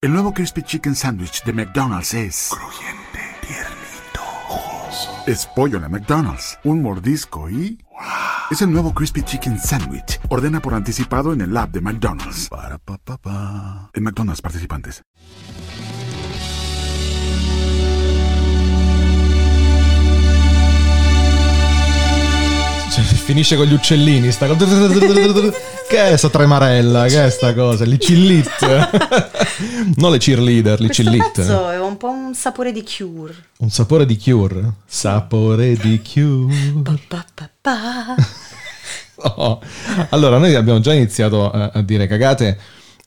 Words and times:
El 0.00 0.12
nuevo 0.12 0.32
Crispy 0.32 0.62
Chicken 0.62 0.94
Sandwich 0.94 1.42
de 1.42 1.52
McDonald's 1.52 2.14
es... 2.14 2.50
Crujiente, 2.52 3.18
tiernito, 3.40 4.20
jugoso. 4.46 5.10
Es 5.26 5.44
pollo 5.44 5.80
de 5.80 5.88
McDonald's. 5.88 6.56
Un 6.62 6.82
mordisco 6.82 7.50
y... 7.50 7.84
Es 8.48 8.62
el 8.62 8.70
nuevo 8.70 8.94
Crispy 8.94 9.22
Chicken 9.22 9.58
Sandwich. 9.58 10.20
Ordena 10.28 10.60
por 10.60 10.74
anticipado 10.74 11.32
en 11.32 11.40
el 11.40 11.56
app 11.56 11.72
de 11.72 11.80
McDonald's. 11.80 12.48
Para 12.48 12.78
pa 12.78 12.96
pa 12.98 13.16
pa. 13.16 13.90
En 13.92 14.04
McDonald's 14.04 14.40
participantes. 14.40 15.02
Cioè, 22.92 23.04
finisce 23.04 23.56
con 23.56 23.66
gli 23.66 23.74
uccellini. 23.74 24.30
Sta... 24.30 24.46
che 25.88 26.10
è 26.10 26.16
sta 26.16 26.28
tremarella? 26.28 27.06
Che 27.06 27.24
è 27.24 27.30
sta 27.30 27.54
cosa? 27.54 27.84
Li 27.84 27.98
cillit. 27.98 28.50
non 29.96 30.10
le 30.10 30.18
cheerleader, 30.18 30.76
Questo 30.76 31.02
cillit. 31.02 31.32
pezzo 31.32 31.70
è 31.70 31.80
un 31.80 31.96
po' 31.96 32.10
un 32.10 32.34
sapore 32.34 32.72
di 32.72 32.84
Cure. 32.84 33.34
Un 33.58 33.70
sapore 33.70 34.04
di 34.06 34.18
cure. 34.18 34.74
Sapore 34.86 35.74
di 35.76 36.00
cure. 36.02 36.54
Pa, 36.82 36.98
pa, 37.08 37.24
pa, 37.34 37.50
pa. 37.60 38.14
Oh. 39.20 39.60
Allora, 40.10 40.38
noi 40.38 40.54
abbiamo 40.54 40.78
già 40.78 40.92
iniziato 40.94 41.50
a, 41.50 41.72
a 41.74 41.82
dire 41.82 42.06
cagate 42.06 42.56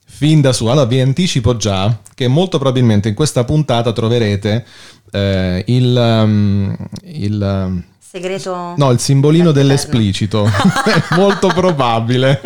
fin 0.05 0.41
da 0.41 0.51
su. 0.51 0.65
Allora, 0.65 0.85
vi 0.85 0.99
anticipo 0.99 1.55
già 1.55 2.01
che 2.13 2.27
molto 2.27 2.57
probabilmente 2.59 3.07
in 3.07 3.15
questa 3.15 3.45
puntata 3.45 3.93
troverete 3.93 4.65
eh, 5.09 5.63
il, 5.67 5.95
um, 5.95 6.75
il, 7.03 7.39
um, 7.41 7.83
Segreto. 8.11 8.73
no, 8.75 8.91
il 8.91 8.99
simbolino 8.99 9.53
dell'esplicito. 9.53 10.43
È 10.83 11.15
molto 11.15 11.47
probabile. 11.47 12.41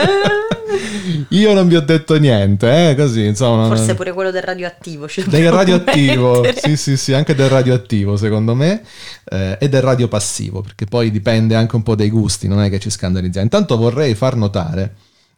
Io 1.29 1.53
non 1.53 1.67
vi 1.67 1.75
ho 1.75 1.81
detto 1.81 2.19
niente, 2.19 2.91
eh, 2.91 2.95
così, 2.95 3.25
insomma. 3.25 3.65
Forse 3.65 3.95
pure 3.95 4.13
quello 4.13 4.29
del 4.29 4.43
radioattivo. 4.43 5.07
Del 5.25 5.51
radioattivo, 5.51 6.41
mettere. 6.41 6.69
sì, 6.69 6.77
sì, 6.77 6.97
sì, 6.97 7.13
anche 7.13 7.33
del 7.33 7.49
radioattivo 7.49 8.15
secondo 8.15 8.53
me, 8.53 8.83
eh, 9.23 9.57
e 9.59 9.67
del 9.67 9.81
radio 9.81 10.07
passivo, 10.07 10.61
perché 10.61 10.85
poi 10.85 11.09
dipende 11.09 11.55
anche 11.55 11.75
un 11.75 11.81
po' 11.81 11.95
dai 11.95 12.11
gusti, 12.11 12.47
non 12.47 12.61
è 12.61 12.69
che 12.69 12.77
ci 12.77 12.91
scandalizziamo. 12.91 13.45
Intanto 13.45 13.75
vorrei 13.75 14.13
far 14.13 14.35
notare 14.35 14.93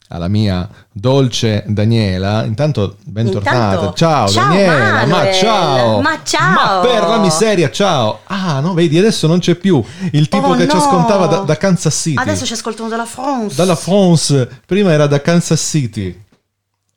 alla 0.10 0.28
mia 0.30 0.68
dolce 0.92 1.64
Daniela, 1.68 2.44
intanto 2.46 2.98
bentornata, 3.04 3.74
Intanto- 3.76 3.94
ciao, 3.94 4.28
ciao, 4.30 4.44
Daniela, 4.48 4.74
ma 4.74 5.06
Manuel. 5.06 5.34
ciao, 5.34 6.02
Ma 6.02 6.20
ciao. 6.24 6.52
ma 6.54 6.80
per 6.82 7.08
la 7.08 7.18
miseria, 7.20 7.70
ciao, 7.70 8.22
ah 8.28 8.60
no, 8.62 8.74
vedi, 8.74 8.98
adesso 8.98 9.28
non 9.28 9.40
c'è 9.40 9.56
più 9.56 9.84
il 10.14 10.30
tipo 10.30 10.48
Oh, 10.48 10.56
che 10.56 10.68
ci 10.68 10.76
no. 10.76 10.82
ascoltava 10.82 11.26
da, 11.28 11.38
da 11.40 11.58
Kansas 11.58 11.94
City, 11.94 12.18
Adesso 12.22 12.46
ci 12.46 12.54
ascoltano 12.54 12.88
dalla 12.90 13.06
France. 13.06 13.56
dalla 13.56 13.76
France, 13.76 14.48
prima 14.66 14.92
era 14.94 15.08
da 15.08 15.20
Kansas 15.22 15.60
City. 15.62 16.24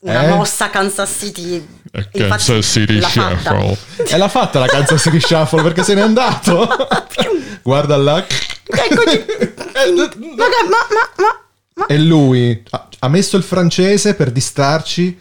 Una 0.02 0.22
Eh? 0.22 0.28
mossa 0.34 0.70
Kansas 0.70 1.10
City. 1.18 1.56
E 1.90 1.98
Infatti, 2.12 2.26
Kansas 2.28 2.64
City. 2.66 3.02
Shuffle. 3.02 3.76
E 4.08 4.16
l'ha 4.16 4.28
fatta 4.28 4.58
la 4.60 4.66
Kansas 4.66 4.98
City 5.02 5.20
Shuffle 5.20 5.62
perché 5.62 5.82
se 5.82 5.92
n'è 5.92 6.00
andato. 6.00 6.66
Guarda 7.62 7.96
là. 7.98 8.16
Eccoci. 8.24 9.24
Ma, 9.26 9.84
che- 9.92 10.68
ma, 10.68 11.04
ma, 11.18 11.40
ma. 11.80 11.86
E 11.86 11.98
lui 11.98 12.62
ha- 12.70 12.88
ha 13.00 13.08
messo 13.08 13.36
il 13.36 13.42
francese 13.42 14.14
per 14.14 14.30
distrarci 14.30 15.18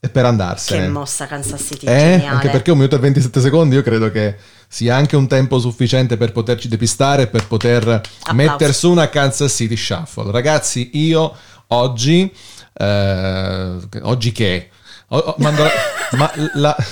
e 0.00 0.08
per 0.08 0.24
andarsene. 0.24 0.82
Che 0.84 0.88
mossa 0.88 1.26
Kansas 1.26 1.60
City. 1.60 1.86
Eh, 1.86 1.90
geniale. 1.96 2.26
anche 2.26 2.48
perché 2.50 2.70
un 2.70 2.78
minuto 2.78 2.96
e 2.96 2.98
27 3.00 3.40
secondi 3.40 3.74
io 3.74 3.82
credo 3.82 4.10
che 4.10 4.36
sia 4.68 4.94
anche 4.94 5.16
un 5.16 5.26
tempo 5.26 5.58
sufficiente 5.58 6.16
per 6.16 6.32
poterci 6.32 6.68
depistare 6.68 7.22
e 7.22 7.26
per 7.26 7.46
poter 7.46 8.00
mettere 8.32 8.72
su 8.72 8.90
una 8.90 9.08
Kansas 9.08 9.52
City 9.52 9.76
Shuffle. 9.76 10.30
Ragazzi, 10.30 10.90
io 10.94 11.34
oggi... 11.68 12.32
eh, 12.74 13.76
oggi 14.02 14.32
che? 14.32 14.68
O- 15.08 15.16
o- 15.18 15.34
mando 15.38 15.62
la- 15.64 15.70
ma 16.12 16.32
la... 16.54 16.76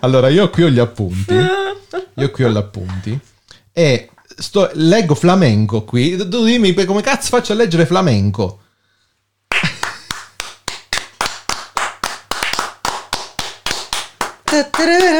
Allora, 0.00 0.28
io 0.28 0.48
qui 0.50 0.62
ho 0.64 0.68
gli 0.70 0.78
appunti. 0.78 1.34
Io 2.14 2.30
qui 2.30 2.44
ho 2.44 2.48
gli 2.50 2.56
appunti. 2.56 3.18
E 3.72 4.08
sto- 4.38 4.70
leggo 4.74 5.14
flamenco 5.14 5.82
qui. 5.82 6.16
Tu 6.16 6.44
dimmi 6.44 6.72
come 6.84 7.02
cazzo 7.02 7.28
faccio 7.28 7.52
a 7.52 7.56
leggere 7.56 7.86
flamenco? 7.86 8.60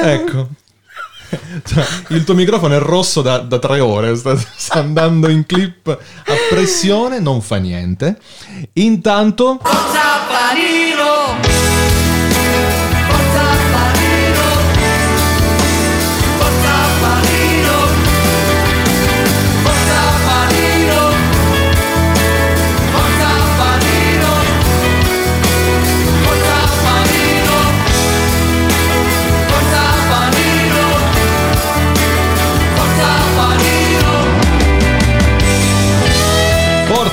Ecco. 0.03 0.49
Cioè, 1.65 1.85
il 2.17 2.25
tuo 2.25 2.35
microfono 2.35 2.75
è 2.75 2.79
rosso 2.79 3.21
da, 3.21 3.39
da 3.39 3.59
tre 3.59 3.81
ore, 3.81 4.17
sta, 4.17 4.37
sta 4.37 4.79
andando 4.79 5.29
in 5.29 5.45
clip 5.45 5.89
a 5.89 6.35
pressione, 6.49 7.21
non 7.21 7.43
fa 7.43 7.57
niente. 7.57 8.19
Intanto, 8.75 9.59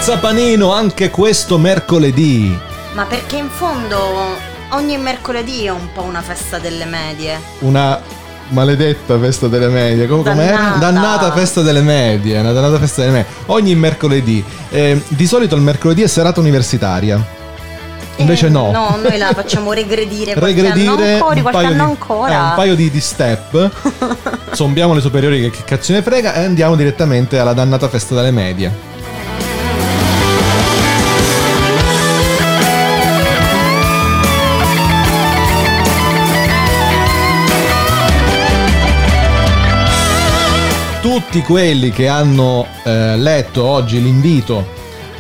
Forza 0.06 0.22
Panino 0.22 0.72
anche 0.72 1.10
questo 1.10 1.58
mercoledì. 1.58 2.56
Ma 2.94 3.06
perché 3.06 3.38
in 3.38 3.50
fondo 3.50 3.98
ogni 4.70 5.00
mercoledì 5.00 5.66
è 5.66 5.70
un 5.70 5.92
po' 5.94 6.04
una 6.04 6.22
festa 6.22 6.60
delle 6.60 6.86
medie. 6.86 7.42
Una 7.62 8.00
maledetta 8.50 9.18
festa 9.18 9.48
delle 9.48 9.68
medie. 9.68 10.06
Come? 10.06 10.22
Dannata. 10.22 10.78
Dannata 10.78 11.32
festa 11.32 11.64
delle 11.64 11.82
medie. 11.82 12.40
Una 12.40 12.52
dannata 12.52 12.78
festa 12.78 13.02
delle 13.02 13.14
medie. 13.14 13.32
Ogni 13.48 13.74
mercoledì. 13.74 14.46
Eh, 14.70 15.02
di 15.08 15.26
solito 15.26 15.56
il 15.56 15.64
mercoledì 15.64 16.04
è 16.04 16.08
serata 16.08 16.40
universitaria. 16.40 17.26
Invece 18.18 18.46
Eh, 18.46 18.50
no. 18.50 18.70
No, 18.70 19.00
noi 19.02 19.18
la 19.18 19.34
facciamo 19.34 19.74
regredire 19.74 20.36
qualche 20.36 20.62
regredire 20.62 20.88
anno 20.92 21.14
ancora, 21.14 21.34
un 21.34 21.42
qualche 21.42 21.52
paio 21.52 21.68
anno 21.68 21.84
di, 21.84 21.90
ancora. 21.90 22.32
eh, 22.32 22.38
un 22.38 22.54
paio 22.56 22.76
di, 22.76 22.92
di 22.92 23.02
step. 23.02 23.72
Zombiamo 24.54 24.94
le 24.94 25.02
superiori 25.02 25.42
che, 25.42 25.50
che 25.50 25.64
cazzo 25.66 25.94
ne 25.94 26.04
frega 26.04 26.36
e 26.36 26.44
andiamo 26.44 26.76
direttamente 26.76 27.40
alla 27.40 27.54
dannata 27.54 27.90
festa 27.90 28.14
delle 28.14 28.30
medie. 28.30 28.94
Tutti 41.36 41.48
quelli 41.48 41.90
che 41.92 42.08
hanno 42.08 42.66
eh, 42.86 43.18
letto 43.18 43.66
oggi 43.66 44.02
l'invito 44.02 44.66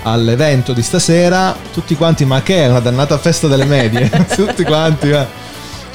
all'evento 0.03 0.71
di 0.71 0.81
stasera, 0.81 1.53
tutti 1.73 1.93
quanti, 1.95 2.23
ma 2.23 2.41
che 2.41 2.63
è 2.63 2.69
una 2.69 2.79
dannata 2.79 3.17
festa 3.17 3.49
delle 3.49 3.65
medie? 3.65 4.09
tutti 4.33 4.63
quanti, 4.63 5.09
ma- 5.09 5.27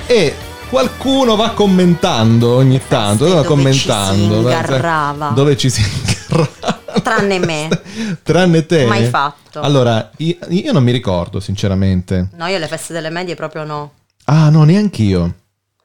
E 0.04 0.34
qualcuno 0.68 1.36
va 1.36 1.52
commentando 1.52 2.50
ogni 2.56 2.82
tanto, 2.86 3.24
va 3.24 3.36
dove 3.36 3.46
commentando. 3.46 4.12
ci 4.24 4.28
si 4.28 4.34
ingarrava. 4.36 5.28
Dove 5.28 5.56
ci 5.56 5.70
si 5.70 5.80
ingarrava. 5.80 6.80
Tranne 7.02 7.38
me. 7.38 7.68
Tranne 8.22 8.66
te. 8.66 8.84
Mai 8.84 9.06
fatto. 9.06 9.62
Allora, 9.62 10.10
io, 10.18 10.36
io 10.50 10.72
non 10.72 10.82
mi 10.82 10.92
ricordo, 10.92 11.40
sinceramente. 11.40 12.28
No, 12.36 12.44
io 12.44 12.58
le 12.58 12.68
feste 12.68 12.92
delle 12.92 13.08
medie 13.08 13.36
proprio 13.36 13.64
no. 13.64 13.92
Ah, 14.26 14.50
no, 14.50 14.64
neanch'io. 14.64 15.34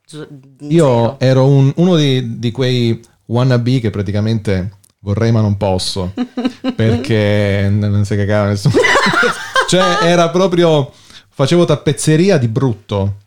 Z- 0.05 0.27
Io 0.67 1.17
ero 1.21 1.47
un- 1.47 1.71
uno 1.77 1.95
di, 1.95 2.37
di 2.37 2.51
quei 2.51 3.01
wannabe 3.27 3.79
che 3.79 3.89
praticamente 3.89 4.71
vorrei 4.99 5.31
ma 5.31 5.41
non 5.41 5.55
posso 5.57 6.13
perché 6.75 7.67
non 7.71 8.05
si 8.05 8.15
cagava 8.15 8.47
nessuno. 8.47 8.75
cioè 9.67 9.97
era 10.03 10.29
proprio 10.29 10.91
facevo 11.29 11.65
tappezzeria 11.65 12.37
di 12.37 12.47
brutto. 12.47 13.17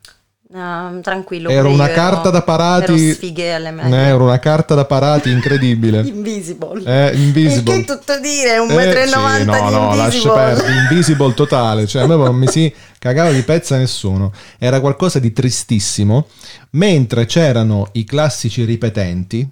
Ah, 0.55 0.91
tranquillo. 1.03 1.51
Ero 1.51 1.65
pure 1.65 1.75
una 1.75 1.89
io 1.89 1.95
carta 1.95 2.21
ero- 2.23 2.31
da 2.31 2.43
parati. 2.43 3.05
Ero 3.05 3.15
sfighe 3.15 3.53
alle 3.53 3.69
Eh, 3.83 3.95
ero 4.09 4.25
una 4.25 4.39
carta 4.39 4.75
da 4.75 4.87
parati 4.87 5.31
incredibile. 5.31 6.01
Invisible. 6.09 6.83
Eh, 6.85 7.17
invisible. 7.17 7.75
Che 7.75 7.85
tutto 7.85 8.19
dire, 8.19 8.57
un 8.57 8.71
Eh, 8.71 8.75
metro 8.75 8.99
e 9.01 9.07
sì, 9.07 9.15
novanta 9.15 9.61
no, 9.61 9.69
di 9.69 9.75
no, 9.75 9.95
lascia 9.95 10.33
perdere, 10.33 10.73
invisible 10.89 11.35
totale, 11.35 11.87
cioè 11.87 12.03
a 12.03 12.07
me 12.07 12.17
non 12.17 12.35
mi 12.35 12.49
si 12.49 12.75
cagava 12.99 13.31
di 13.31 13.43
pezza 13.43 13.77
nessuno, 13.77 14.33
era 14.59 14.81
qualcosa 14.81 15.19
di 15.19 15.35
tristissimo, 15.35 16.29
mentre 16.71 17.27
c'erano 17.27 17.89
i 17.93 18.05
classici 18.05 18.65
ripetenti, 18.65 19.47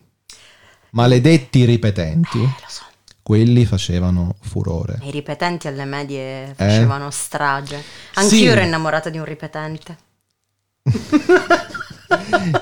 maledetti 0.96 1.64
ripetenti, 1.66 2.38
Eh, 2.38 2.42
Lo 2.42 2.50
so. 2.68 2.82
quelli 3.22 3.66
facevano 3.66 4.36
furore. 4.40 4.98
I 5.02 5.10
ripetenti 5.10 5.68
alle 5.68 5.84
medie 5.84 6.54
facevano 6.56 7.10
strage. 7.10 7.82
Anch'io 8.14 8.36
Eh? 8.36 8.40
Sì. 8.40 8.46
ero 8.46 8.60
innamorata 8.62 9.10
di 9.10 9.18
un 9.18 9.24
ripetente. 9.26 9.96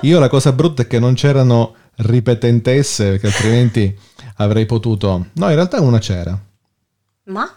Io 0.01 0.19
la 0.19 0.27
cosa 0.29 0.51
brutta 0.51 0.81
è 0.83 0.87
che 0.87 0.99
non 0.99 1.13
c'erano 1.13 1.75
ripetentesse, 1.97 3.11
perché 3.11 3.27
altrimenti 3.27 3.97
avrei 4.37 4.65
potuto... 4.65 5.27
No, 5.33 5.47
in 5.49 5.55
realtà 5.55 5.79
una 5.79 5.99
c'era. 5.99 6.37
Ma? 7.25 7.49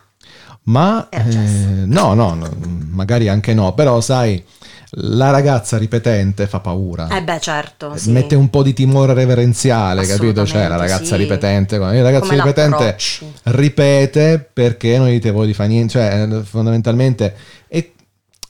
Ma 0.65 1.09
eh, 1.09 1.23
no, 1.25 2.13
no, 2.15 2.35
no, 2.35 2.51
magari 2.91 3.29
anche 3.29 3.55
no, 3.55 3.73
però 3.75 4.01
sai, 4.03 4.45
la 4.93 5.31
ragazza 5.31 5.77
ripetente 5.77 6.47
fa 6.47 6.61
paura. 6.61 7.09
Eh 7.09 7.23
beh, 7.23 7.41
certo. 7.41 7.97
Sì. 7.97 8.11
Mette 8.11 8.35
un 8.35 8.49
po' 8.49 8.63
di 8.63 8.73
timore 8.73 9.13
reverenziale, 9.13 10.07
capito? 10.07 10.47
Cioè 10.47 10.67
la 10.67 10.77
ragazza 10.77 11.15
sì. 11.15 11.17
ripetente, 11.17 11.75
il 11.77 12.03
ragazzo 12.03 12.31
Come 12.31 12.43
ripetente 12.43 12.97
ripete 13.45 14.49
perché 14.53 14.97
non 14.97 15.09
dite 15.09 15.31
voi 15.31 15.47
di 15.47 15.55
fare 15.55 15.69
niente, 15.69 15.93
cioè 15.93 16.29
eh, 16.31 16.43
fondamentalmente 16.43 17.35
è, 17.69 17.87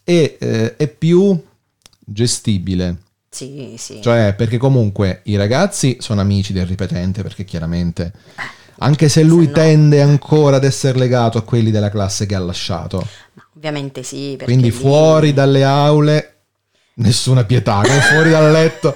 è, 0.05 0.37
eh, 0.39 0.77
è 0.77 0.89
più 0.89 1.41
gestibile. 2.05 2.97
Sì, 3.31 3.75
sì. 3.77 4.01
Cioè, 4.01 4.35
perché 4.37 4.57
comunque 4.57 5.21
i 5.25 5.37
ragazzi 5.37 5.99
sono 6.01 6.21
amici 6.21 6.53
del 6.53 6.67
ripetente, 6.67 7.23
perché 7.23 7.45
chiaramente, 7.45 8.13
anche 8.79 9.09
se 9.09 9.23
lui 9.23 9.45
se 9.45 9.51
no- 9.51 9.57
tende 9.57 10.03
ancora 10.03 10.57
ad 10.57 10.65
essere 10.65 10.99
legato 10.99 11.39
a 11.39 11.43
quelli 11.43 11.71
della 11.71 11.91
classe 11.91 12.27
che 12.27 12.35
ha 12.35 12.41
lasciato. 12.41 13.07
Ma 13.35 13.45
ovviamente 13.59 14.03
sì. 14.03 14.39
Quindi 14.43 14.65
lì- 14.65 14.71
fuori 14.71 15.33
dalle 15.35 15.65
aule, 15.65 16.37
nessuna 16.95 17.45
pietà, 17.45 17.83
fuori 18.11 18.31
dal 18.31 18.51
letto. 18.51 18.95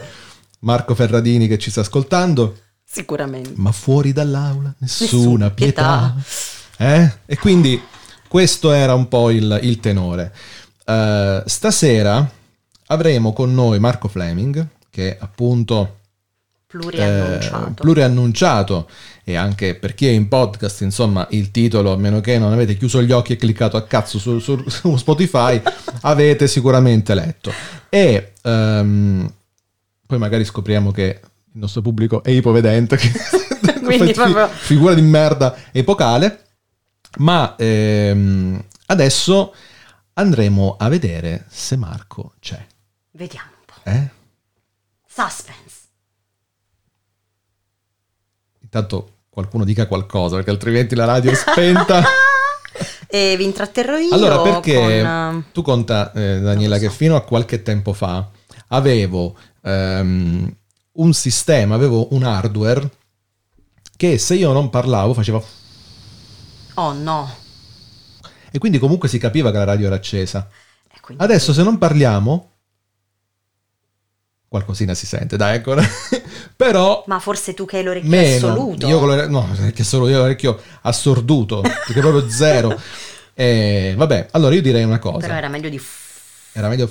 Marco 0.60 0.94
Ferradini 0.94 1.48
che 1.48 1.58
ci 1.58 1.70
sta 1.70 1.80
ascoltando, 1.80 2.56
Sicuramente. 2.84 3.52
ma 3.56 3.72
fuori 3.72 4.12
dall'aula, 4.12 4.72
nessuna, 4.78 5.10
Nessuna 5.10 5.50
pietà. 5.50 6.14
pietà. 6.76 6.94
Eh? 6.94 7.12
E 7.26 7.36
quindi 7.36 7.82
questo 8.28 8.70
era 8.72 8.94
un 8.94 9.08
po' 9.08 9.30
il, 9.30 9.58
il 9.62 9.80
tenore. 9.80 10.32
Eh, 10.86 11.42
stasera 11.46 12.30
avremo 12.86 13.32
con 13.32 13.52
noi 13.52 13.80
Marco 13.80 14.06
Fleming, 14.06 14.64
che 14.88 15.16
appunto 15.18 15.98
Pluriannunciato. 16.72 17.66
eh, 17.68 17.70
pluriannunciato 17.74 18.88
e 19.24 19.36
anche 19.36 19.74
per 19.74 19.94
chi 19.94 20.06
è 20.06 20.10
in 20.10 20.26
podcast, 20.28 20.80
insomma, 20.80 21.26
il 21.30 21.50
titolo, 21.50 21.92
a 21.92 21.96
meno 21.96 22.20
che 22.20 22.38
non 22.38 22.52
avete 22.52 22.76
chiuso 22.76 23.02
gli 23.02 23.12
occhi 23.12 23.34
e 23.34 23.36
cliccato 23.36 23.76
a 23.76 23.82
cazzo 23.86 24.18
su, 24.18 24.38
su- 24.38 24.68
su 24.68 24.96
Spotify, 24.96 25.60
avete 26.02 26.48
sicuramente 26.48 27.14
letto. 27.14 27.52
E 27.88 28.32
ehm, 28.42 29.32
poi 30.06 30.18
magari 30.18 30.44
scopriamo 30.44 30.90
che 30.92 31.20
il 31.52 31.60
nostro 31.60 31.82
pubblico 31.82 32.22
è 32.22 32.30
ipovedente, 32.30 32.96
che 32.96 33.10
Quindi 33.84 34.06
fi- 34.08 34.12
proprio- 34.14 34.48
figura 34.48 34.94
di 34.94 35.02
merda 35.02 35.54
epocale, 35.72 36.40
ma 37.18 37.54
ehm, 37.58 38.64
adesso 38.86 39.54
andremo 40.14 40.76
a 40.78 40.88
vedere 40.88 41.44
se 41.48 41.76
Marco 41.76 42.32
c'è. 42.40 42.64
Vediamo 43.12 43.50
un 43.58 43.64
po'. 43.66 43.90
Eh? 43.90 44.08
Suspense. 45.06 45.80
Intanto 48.74 49.16
qualcuno 49.28 49.64
dica 49.64 49.86
qualcosa, 49.86 50.36
perché 50.36 50.48
altrimenti 50.50 50.94
la 50.94 51.04
radio 51.04 51.30
è 51.30 51.34
spenta. 51.34 52.02
E 53.14 53.36
vi 53.36 53.44
intratterrò 53.44 53.98
io 53.98 54.14
Allora, 54.14 54.40
perché 54.40 54.74
con... 54.74 54.90
eh, 54.90 55.44
tu 55.52 55.60
conta, 55.60 56.10
eh, 56.12 56.40
Daniela, 56.40 56.76
so. 56.76 56.80
che 56.80 56.90
fino 56.90 57.14
a 57.14 57.20
qualche 57.20 57.60
tempo 57.60 57.92
fa 57.92 58.26
avevo 58.68 59.36
ehm, 59.60 60.56
un 60.92 61.12
sistema, 61.12 61.74
avevo 61.74 62.14
un 62.14 62.22
hardware 62.22 62.90
che 63.94 64.16
se 64.16 64.36
io 64.36 64.52
non 64.52 64.70
parlavo 64.70 65.12
faceva... 65.12 65.42
Oh 66.76 66.92
no. 66.94 67.30
E 68.50 68.58
quindi 68.58 68.78
comunque 68.78 69.10
si 69.10 69.18
capiva 69.18 69.50
che 69.50 69.58
la 69.58 69.64
radio 69.64 69.86
era 69.88 69.96
accesa. 69.96 70.48
E 70.90 70.98
quindi- 71.02 71.22
Adesso 71.22 71.52
se 71.52 71.62
non 71.62 71.76
parliamo... 71.76 72.50
Qualcosina 74.48 74.94
si 74.94 75.04
sente, 75.04 75.36
dai, 75.36 75.56
ecco. 75.56 75.74
Però 76.56 77.04
Ma 77.06 77.18
forse 77.20 77.54
tu 77.54 77.64
che 77.64 77.78
hai 77.78 77.84
l'orecchio 77.84 78.08
meno. 78.10 78.48
assoluto. 78.48 78.86
Io 78.88 78.98
con 78.98 79.08
l'ore- 79.08 79.26
no, 79.28 79.48
perché 79.56 79.84
solo 79.84 80.08
io 80.08 80.18
ho 80.18 80.20
l'orecchio 80.22 80.60
assorduto, 80.82 81.60
perché 81.60 82.00
proprio 82.00 82.28
zero. 82.28 82.78
E, 83.34 83.94
vabbè, 83.96 84.28
allora 84.32 84.54
io 84.54 84.60
direi 84.60 84.84
una 84.84 84.98
cosa. 84.98 85.18
Però 85.20 85.32
era 85.34 85.48
meglio 85.48 85.70
di... 85.70 85.80
Era 86.52 86.68
meglio. 86.68 86.88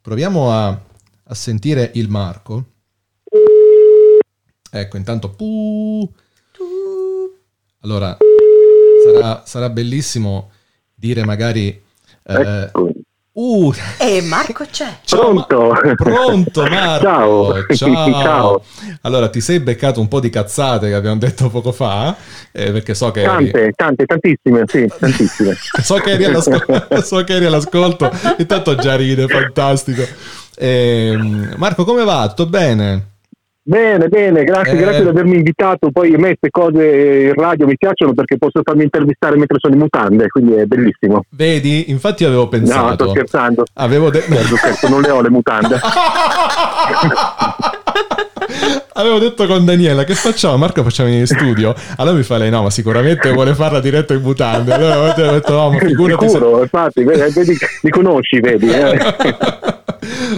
Proviamo 0.00 0.50
a, 0.50 0.68
a 0.68 1.34
sentire 1.34 1.90
il 1.94 2.08
Marco. 2.08 2.64
Ecco, 4.70 4.96
intanto. 4.96 5.30
pu- 5.30 6.10
Allora, 7.82 8.16
sarà, 9.04 9.42
sarà 9.44 9.68
bellissimo 9.68 10.50
dire 10.94 11.24
magari. 11.26 11.68
eh, 12.22 12.34
Ecco. 12.34 12.90
Uh, 13.40 13.72
E 13.98 14.20
Marco 14.22 14.64
c'è. 14.70 14.98
ciao, 15.04 15.32
Ma- 15.32 15.44
Pronto? 15.44 15.94
pronto 15.96 16.62
Marco. 16.62 17.04
Ciao. 17.04 17.66
Ciao. 17.74 18.12
Ciao. 18.22 18.62
Allora, 19.02 19.28
ti 19.28 19.40
sei 19.40 19.60
beccato 19.60 20.00
un 20.00 20.08
po' 20.08 20.20
di 20.20 20.30
cazzate 20.30 20.88
che 20.88 20.94
abbiamo 20.94 21.16
detto 21.18 21.48
poco 21.48 21.72
fa, 21.72 22.14
eh, 22.52 22.70
perché 22.72 22.94
so 22.94 23.10
che 23.10 23.22
eri- 23.22 23.50
Tante, 23.50 23.72
tante, 23.74 24.04
tantissime, 24.04 24.64
sì, 24.66 24.86
tantissime. 24.98 25.56
so, 25.82 25.94
che 25.96 26.10
eri 26.12 26.24
all'ascolto, 26.24 26.86
so 27.02 27.24
che 27.24 27.34
eri 27.34 27.46
all'ascolto, 27.46 28.10
intanto 28.38 28.74
già 28.76 28.94
ride, 28.96 29.26
fantastico. 29.26 30.02
Ehm, 30.58 31.54
Marco, 31.56 31.84
come 31.84 32.04
va? 32.04 32.28
Tutto 32.28 32.46
bene? 32.46 33.08
Bene, 33.62 34.08
bene, 34.08 34.42
grazie, 34.44 34.72
Eh. 34.72 34.76
grazie 34.76 35.02
di 35.02 35.08
avermi 35.08 35.36
invitato. 35.36 35.90
Poi 35.92 36.14
a 36.14 36.18
me 36.18 36.36
queste 36.38 36.48
cose 36.50 37.26
in 37.28 37.34
radio 37.34 37.66
mi 37.66 37.76
piacciono 37.76 38.14
perché 38.14 38.36
posso 38.38 38.60
farmi 38.64 38.84
intervistare 38.84 39.36
mentre 39.36 39.58
sono 39.60 39.74
in 39.74 39.80
mutande, 39.80 40.26
quindi 40.28 40.54
è 40.54 40.64
bellissimo. 40.64 41.24
Vedi, 41.30 41.90
infatti 41.90 42.24
avevo 42.24 42.42
No, 42.44 42.48
pensato. 42.48 42.94
sto 42.94 43.08
scherzando. 43.10 43.64
Avevo 43.74 44.10
detto. 44.10 44.32
Certo, 44.34 44.56
certo, 44.56 44.88
non 44.88 45.00
le 45.02 45.10
ho 45.10 45.20
le 45.20 45.30
mutande. 45.30 45.78
Avevo 48.94 49.18
detto 49.18 49.46
con 49.46 49.64
Daniela 49.64 50.04
che 50.04 50.14
facciamo? 50.14 50.56
Marco 50.56 50.82
facciamo 50.82 51.08
in 51.10 51.26
studio. 51.26 51.74
Allora 51.96 52.16
mi 52.16 52.22
fa 52.22 52.36
lei: 52.38 52.50
no, 52.50 52.62
ma 52.62 52.70
sicuramente 52.70 53.30
vuole 53.32 53.54
farla 53.54 53.80
diretta 53.80 54.12
in 54.14 54.20
mutande. 54.22 54.72
Allora 54.74 54.98
ho 55.00 55.12
detto: 55.14 55.52
no, 55.52 55.70
ma 55.70 55.78
figurati. 55.78 56.28
se- 56.28 56.34
Sicuro, 56.34 56.60
infatti, 56.62 57.04
vedi, 57.04 57.32
vedi, 57.32 57.56
mi 57.82 57.90
conosci, 57.90 58.40
vedi. 58.40 58.68
eh. 58.70 58.98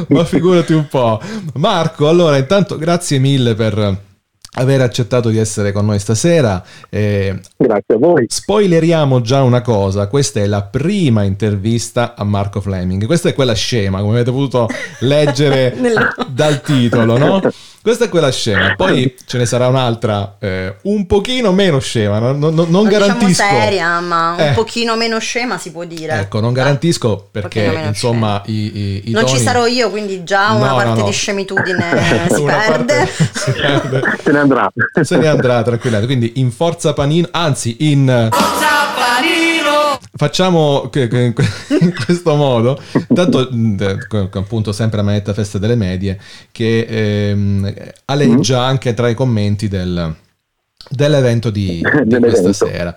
ma 0.08 0.24
figurati 0.24 0.72
un 0.72 0.86
po'. 0.88 1.20
Marco, 1.54 2.08
allora, 2.08 2.36
intanto 2.36 2.76
grazie 2.76 3.18
mille 3.18 3.54
per 3.54 4.10
aver 4.54 4.82
accettato 4.82 5.30
di 5.30 5.38
essere 5.38 5.72
con 5.72 5.86
noi 5.86 5.98
stasera. 5.98 6.62
Eh, 6.90 7.40
Grazie 7.56 7.94
a 7.94 7.98
voi. 7.98 8.26
Spoileriamo 8.28 9.20
già 9.20 9.42
una 9.42 9.62
cosa, 9.62 10.08
questa 10.08 10.40
è 10.40 10.46
la 10.46 10.62
prima 10.62 11.22
intervista 11.22 12.14
a 12.14 12.24
Marco 12.24 12.60
Fleming, 12.60 13.06
questa 13.06 13.30
è 13.30 13.34
quella 13.34 13.54
scema, 13.54 14.00
come 14.00 14.14
avete 14.14 14.30
potuto 14.30 14.68
leggere 15.00 15.74
dal 16.28 16.60
titolo, 16.60 17.16
no? 17.16 17.40
Questa 17.82 18.04
è 18.04 18.08
quella 18.08 18.30
scema, 18.30 18.74
poi 18.76 19.12
ce 19.26 19.38
ne 19.38 19.44
sarà 19.46 19.66
un'altra 19.66 20.36
eh, 20.38 20.76
un 20.82 21.04
pochino 21.06 21.50
meno 21.52 21.80
scema, 21.80 22.20
no? 22.20 22.26
non, 22.32 22.38
non- 22.38 22.54
non 22.54 22.70
Non 22.70 22.84
garantisco. 22.88 23.26
diciamo 23.26 23.58
seria, 23.60 23.98
ma 24.00 24.34
un 24.38 24.40
Eh. 24.40 24.52
pochino 24.54 24.96
meno 24.96 25.18
scema 25.18 25.58
si 25.58 25.72
può 25.72 25.82
dire. 25.84 26.20
Ecco, 26.20 26.38
non 26.38 26.52
Dai. 26.52 26.62
garantisco 26.62 27.26
perché 27.30 27.82
insomma 27.86 28.40
i, 28.46 28.52
i- 28.52 29.02
i 29.06 29.10
Non 29.10 29.26
ci 29.26 29.32
toni- 29.34 29.44
sarò 29.44 29.66
io, 29.66 29.90
quindi 29.90 30.22
già 30.22 30.48
No, 30.50 30.56
una 30.58 30.68
no, 30.70 30.76
parte 30.76 31.00
no. 31.00 31.06
di 31.06 31.12
scemitudine 31.12 31.84
si 32.30 32.42
perde. 32.42 32.66
parte 32.70 33.06
si 33.34 33.50
perde. 33.50 34.02
Se 34.22 34.30
ne 34.30 34.38
andrà. 34.38 34.72
se 35.02 35.16
ne 35.16 35.26
andrà 35.26 35.62
tranquillamente. 35.62 36.06
Quindi 36.14 36.40
in 36.40 36.52
Forza 36.52 36.92
Panino, 36.92 37.26
anzi 37.32 37.76
in 37.80 38.28
Facciamo 40.14 40.90
in 40.92 41.32
que- 41.34 41.48
in 41.80 41.94
questo 42.04 42.34
modo, 42.34 42.80
intanto 43.08 43.48
mh, 43.50 43.76
eh, 43.80 44.28
appunto 44.32 44.72
sempre 44.72 45.00
a 45.00 45.02
manetta 45.02 45.32
festa 45.34 45.58
delle 45.58 45.74
medie, 45.74 46.18
che 46.50 46.86
ehm, 47.30 47.74
aleggia 48.06 48.62
anche 48.62 48.94
tra 48.94 49.08
i 49.08 49.14
commenti 49.14 49.68
del- 49.68 50.14
dell'evento 50.88 51.50
di, 51.50 51.80
di 52.04 52.18
questa 52.18 52.52
sera. 52.52 52.94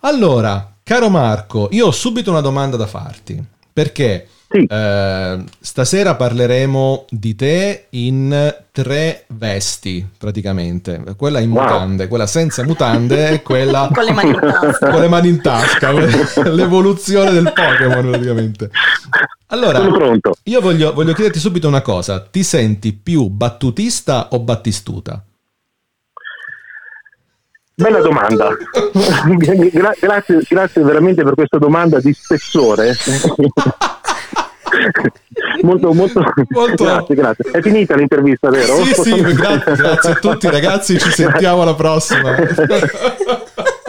Allora, 0.00 0.76
caro 0.82 1.08
Marco, 1.08 1.68
io 1.72 1.86
ho 1.86 1.92
subito 1.92 2.30
una 2.30 2.40
domanda 2.40 2.76
da 2.76 2.86
farti, 2.86 3.42
perché 3.72 4.28
Sì. 4.46 4.66
eh, 4.68 5.44
stasera 5.60 6.14
parleremo 6.14 7.06
di 7.10 7.34
te 7.34 7.86
in 7.90 8.54
tre 8.70 9.24
vesti, 9.28 10.06
praticamente. 10.16 11.02
Quella 11.16 11.40
in 11.40 11.50
Wow. 11.50 11.62
mutande, 11.62 12.06
quella 12.08 12.26
senza 12.26 12.62
mutande 12.64 13.30
e 13.30 13.42
quella 13.42 13.88
Con 13.94 14.04
le 14.04 14.12
mani 14.12 14.28
in 14.30 14.38
tasca. 14.40 14.90
con 14.90 15.00
le 15.00 15.08
mani 15.08 15.28
in 15.28 15.40
tasca, 15.42 15.90
l'evoluzione 16.50 17.32
del 17.32 17.52
Pokémon 17.52 18.10
praticamente. 18.10 18.70
Allora, 19.48 19.80
io 20.44 20.60
voglio, 20.60 20.92
voglio 20.92 21.12
chiederti 21.14 21.38
subito 21.38 21.66
una 21.68 21.82
cosa, 21.82 22.20
ti 22.20 22.42
senti 22.42 22.92
più 22.92 23.28
battutista 23.28 24.28
o 24.30 24.38
battistuta? 24.40 25.22
Bella 27.76 28.00
domanda. 28.00 28.50
Gra- 29.36 29.94
grazie, 30.00 30.40
grazie 30.48 30.82
veramente 30.82 31.24
per 31.24 31.34
questa 31.34 31.58
domanda 31.58 31.98
di 31.98 32.12
spessore. 32.12 32.94
Molto, 35.62 35.92
molto, 35.92 36.22
Molto- 36.48 36.84
Grazie, 36.84 37.14
grazie. 37.14 37.50
È 37.50 37.60
finita 37.60 37.94
l'intervista, 37.96 38.50
vero? 38.50 38.76
Sì, 38.84 38.94
sì, 38.94 39.20
grazie, 39.22 39.74
grazie 39.74 40.10
a 40.10 40.14
tutti 40.14 40.50
ragazzi, 40.50 40.98
ci 40.98 41.10
sentiamo 41.10 41.62
alla 41.62 41.74
prossima. 41.74 42.34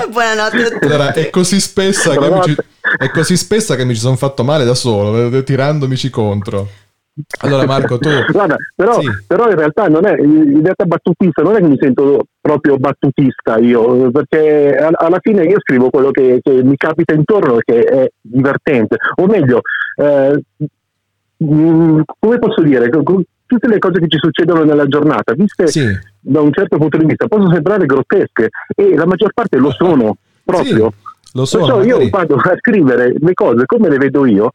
Buonanotte 0.10 0.58
a 0.58 0.70
tutti. 0.70 0.86
Allora, 0.86 1.14
è 1.14 1.30
così 1.30 1.60
spessa 1.60 2.16
che 2.16 2.30
mi 2.30 2.42
ci, 2.44 2.56
è 2.98 3.10
così 3.10 3.38
spessa 3.38 3.76
che 3.76 3.86
mi 3.86 3.94
ci 3.94 4.00
sono 4.00 4.16
fatto 4.16 4.44
male 4.44 4.66
da 4.66 4.76
solo, 4.76 5.44
tirandomici 5.44 6.10
contro. 6.10 6.68
Allora 7.40 7.66
Marco, 7.68 7.98
tu... 7.98 8.10
Guarda, 8.32 8.56
però, 8.76 9.00
Sì. 9.00 9.08
però 9.26 9.50
in 9.50 9.56
realtà 9.58 9.88
non 9.88 10.06
è 10.06 10.20
in 10.20 10.62
realtà 10.62 10.86
battutista, 10.86 11.42
non 11.42 11.56
è 11.56 11.60
che 11.60 11.68
mi 11.68 11.78
sento 11.80 12.26
proprio 12.42 12.78
battutista 12.78 13.58
io, 13.58 14.12
perché 14.12 14.76
al- 14.78 14.96
alla 14.98 15.20
fine 15.22 15.44
io 15.46 15.58
scrivo 15.60 15.90
quello 15.90 16.12
che, 16.12 16.40
che 16.44 16.64
mi 16.64 16.76
capita 16.76 17.14
intorno 17.14 17.58
che 17.64 17.84
è 17.84 18.12
divertente, 18.22 18.98
o 19.16 19.26
meglio, 19.28 19.62
eh, 19.98 20.42
mm, 21.44 22.02
come 22.20 22.40
posso 22.40 22.62
dire, 22.62 22.90
tutte 23.48 23.68
le 23.68 23.80
cose 23.80 24.00
che 24.00 24.08
ci 24.08 24.18
succedono 24.20 24.64
nella 24.64 24.88
giornata, 24.88 25.34
viste 25.34 25.68
Sì. 25.68 25.88
da 26.20 26.42
un 26.42 26.52
certo 26.52 26.78
punto 26.78 26.98
di 26.98 27.06
vista, 27.06 27.28
possono 27.28 27.52
sembrare 27.54 27.86
grottesche 27.86 28.50
e 28.76 28.96
la 28.96 29.06
maggior 29.06 29.32
parte 29.34 29.58
lo 29.58 29.72
sono 29.72 30.18
proprio. 30.44 30.92
Sì, 30.92 31.30
lo 31.34 31.46
sono. 31.46 31.66
Perciò 31.66 31.84
io 31.84 31.98
magari- 31.98 32.10
vado 32.10 32.36
a 32.36 32.56
scrivere 32.58 33.14
le 33.18 33.34
cose 33.34 33.66
come 33.66 33.90
le 33.90 33.98
vedo 33.98 34.26
io 34.26 34.52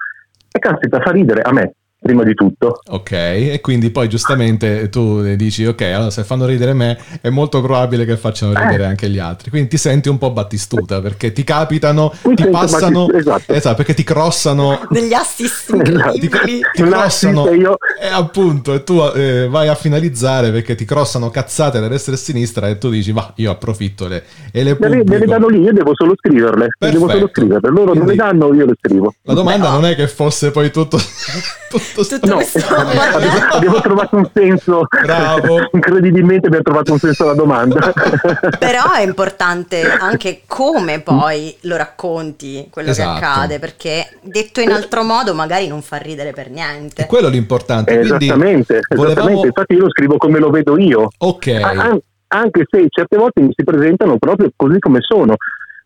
e 0.53 0.59
caspita 0.59 0.99
fa 1.01 1.11
ridere 1.13 1.43
a 1.43 1.53
me, 1.53 1.75
prima 2.01 2.25
di 2.25 2.35
tutto. 2.35 2.81
Ok, 2.89 3.13
e 3.13 3.59
quindi 3.63 3.91
poi 3.91 4.09
giustamente 4.09 4.89
tu 4.89 5.23
dici, 5.37 5.67
ok, 5.67 5.83
allora 5.83 6.11
se 6.11 6.25
fanno 6.25 6.47
ridere 6.47 6.73
me 6.73 6.99
è 7.21 7.29
molto 7.29 7.61
probabile 7.61 8.05
che 8.07 8.17
facciano 8.17 8.55
ridere 8.55 8.85
Eh. 8.85 8.87
anche 8.87 9.09
gli 9.11 9.19
altri. 9.19 9.51
Quindi 9.51 9.69
ti 9.69 9.77
senti 9.77 10.09
un 10.09 10.17
po' 10.19 10.31
battistuta 10.31 11.01
perché 11.01 11.33
ti 11.33 11.45
capitano, 11.45 12.13
Mi 12.25 12.35
ti 12.35 12.47
passano, 12.49 13.07
Battist- 13.07 13.51
esatto. 13.51 13.75
perché 13.77 13.95
ti 13.95 14.03
crossano, 14.05 14.81
Degli 14.89 15.13
assist 15.13 15.71
ti, 15.83 15.91
incredibili. 15.91 16.61
ti 16.73 16.83
Un 16.83 16.89
crossano, 16.91 17.47
e 17.49 17.57
io- 17.57 17.77
e 18.01 18.07
appunto, 18.09 18.73
e 18.75 18.83
tu 18.83 18.99
eh, 19.15 19.47
vai 19.51 19.69
a 19.69 19.75
finalizzare 19.75 20.51
perché 20.51 20.75
ti 20.75 20.85
crossano 20.87 21.29
cazzate 21.31 21.81
da 21.81 21.89
destra 21.89 22.15
e 22.15 22.17
sinistra 22.17 22.69
e 22.69 22.79
tu 22.79 22.89
dici, 22.89 23.13
va, 23.13 23.31
io 23.37 23.51
approfitto 23.51 24.09
le, 24.09 24.25
e 24.53 24.63
le 24.65 24.77
Me 24.81 24.89
le, 24.89 24.97
me 24.97 24.97
le 24.97 25.05
pubblico. 25.05 25.27
danno 25.33 25.49
lì, 25.49 25.61
io 25.61 25.73
devo 25.73 25.93
solo 25.95 26.15
scriverle. 26.17 26.69
Perfetto. 26.79 26.99
Devo 27.07 27.11
solo 27.11 27.29
scriverle. 27.31 27.69
Loro 27.69 27.85
non 27.93 28.05
Quindi- 28.05 28.11
le 28.11 28.17
danno, 28.17 28.55
io 28.55 28.65
le 28.67 28.75
scrivo. 28.81 29.15
La 29.23 29.35
domanda 29.35 29.69
Beh, 29.69 29.75
non 29.75 29.85
è 29.85 29.95
che 29.95 30.09
fosse 30.09 30.51
poi 30.51 30.71
tutto... 30.71 30.99
Tutto 31.95 32.27
No, 32.27 32.39
abbiamo, 32.77 33.47
abbiamo 33.51 33.81
trovato 33.83 34.17
un 34.17 34.31
senso. 34.33 34.87
Bravo. 35.03 35.69
Incredibilmente 35.73 36.47
abbiamo 36.47 36.65
trovato 36.65 36.93
un 36.93 36.99
senso 36.99 37.25
alla 37.25 37.35
domanda. 37.35 37.93
Però 38.59 38.93
è 38.93 39.03
importante 39.03 39.83
anche 39.91 40.43
come 40.47 41.01
poi 41.01 41.55
lo 41.63 41.77
racconti 41.77 42.69
quello 42.71 42.91
Esatto. 42.91 43.19
che 43.19 43.25
accade, 43.25 43.59
perché 43.59 44.09
detto 44.23 44.61
in 44.61 44.73
altro 44.73 45.03
modo 45.03 45.35
magari 45.35 45.67
non 45.69 45.83
fa 45.83 45.97
ridere 45.97 46.33
per 46.33 46.51
niente. 46.51 47.03
È 47.03 47.07
quello 47.07 47.29
l'importante. 47.29 47.93
Eh, 47.93 48.01
esattamente, 48.01 48.81
volevamo- 48.89 49.11
esattamente. 49.13 49.47
Infatti 49.49 49.75
io 49.75 49.81
lo 49.83 49.91
scrivo 49.91 50.17
come 50.17 50.39
lo 50.39 50.51
vedo 50.51 50.79
io. 50.79 51.09
Ok. 51.19 51.47
A- 51.49 51.71
an- 51.71 52.01
anche 52.33 52.65
se 52.71 52.87
certe 52.89 53.17
volte 53.17 53.41
mi 53.41 53.53
si 53.57 53.65
presentano 53.65 54.17
proprio 54.17 54.51
così 54.55 54.79
come 54.79 54.99
sono. 55.01 55.35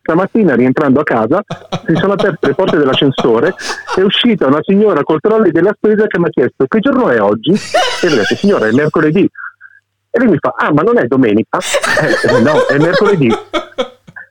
Stamattina 0.07 0.55
rientrando 0.55 1.01
a 1.01 1.03
casa 1.03 1.43
si 1.87 1.95
sono 1.97 2.13
aperte 2.13 2.49
le 2.49 2.55
porte 2.55 2.77
dell'ascensore 2.77 3.55
è 3.97 4.03
uscita 4.03 4.47
una 4.47 4.61
signora 4.61 5.03
col 5.03 5.19
trolley 5.19 5.51
della 5.51 5.73
spesa 5.75 6.07
che 6.07 6.19
mi 6.19 6.27
ha 6.27 6.29
chiesto 6.29 6.67
che 6.69 6.79
giorno 6.81 7.09
è 7.09 7.19
oggi? 7.23 7.53
E 7.53 8.09
le 8.09 8.13
ho 8.13 8.17
detto 8.17 8.37
signora 8.37 8.67
è 8.67 8.73
mercoledì. 8.73 9.27
E 10.11 10.19
lei 10.19 10.29
mi 10.29 10.37
fa 10.39 10.53
ah 10.57 10.73
ma 10.75 10.83
non 10.83 10.99
è 10.99 11.07
domenica? 11.07 11.59
Eh, 11.59 12.41
no 12.41 12.67
è 12.67 12.77
mercoledì. 12.77 13.29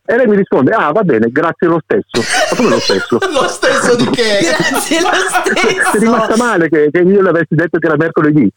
E 0.06 0.16
lei 0.16 0.28
mi 0.28 0.36
risponde 0.36 0.74
ah 0.74 0.92
va 0.92 1.02
bene 1.02 1.30
grazie 1.32 1.66
lo 1.68 1.82
stesso. 1.84 2.22
Ma 2.52 2.56
come 2.56 2.70
lo 2.70 2.80
stesso? 2.80 3.18
Lo 3.34 3.48
stesso 3.48 3.96
di 3.96 4.06
che? 4.12 4.40
Grazie 4.42 5.02
lo 5.02 5.10
Sei 5.92 6.00
rimasta 6.02 6.34
stesso. 6.34 6.44
male 6.44 6.70
che, 6.70 6.90
che 6.92 7.00
io 7.00 7.22
le 7.22 7.30
avessi 7.30 7.56
detto 7.56 7.80
che 7.80 7.86
era 7.88 7.96
mercoledì. 7.98 8.48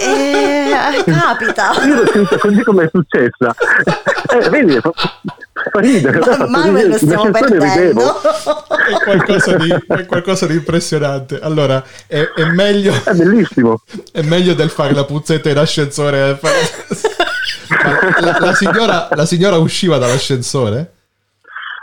Eh, 0.00 1.02
capita. 1.04 1.72
Io 1.84 1.94
l'ho 1.96 2.06
scritta 2.06 2.38
così 2.38 2.62
come 2.62 2.84
è 2.84 2.90
successa. 2.92 3.54
Eh, 4.30 4.50
vedi, 4.50 4.78
fa, 4.78 4.92
fa 4.92 5.80
ridere. 5.80 6.18
Ma- 6.18 6.46
Manuel 6.48 6.74
ridere. 6.74 6.88
lo 6.88 6.96
stiamo 6.98 7.30
perdendo. 7.30 8.20
È 8.20 9.02
qualcosa 9.02 9.56
di, 9.56 9.74
è 9.88 10.04
qualcosa 10.04 10.46
di 10.46 10.52
impressionante. 10.54 11.38
Allora, 11.40 11.82
è, 12.06 12.20
è 12.36 12.44
meglio, 12.44 12.92
È 13.04 13.12
bellissimo. 13.14 13.80
è 14.12 14.20
meglio 14.20 14.52
del 14.52 14.68
fare 14.68 14.92
la 14.92 15.04
puzzetta 15.04 15.48
in 15.48 15.56
ascensore. 15.56 16.28
eh, 16.30 16.38
Ma 16.42 18.20
La, 18.20 18.36
la 18.38 18.54
signora, 18.54 19.08
la 19.12 19.24
signora 19.24 19.56
usciva 19.56 19.96
dall'ascensore? 19.96 20.92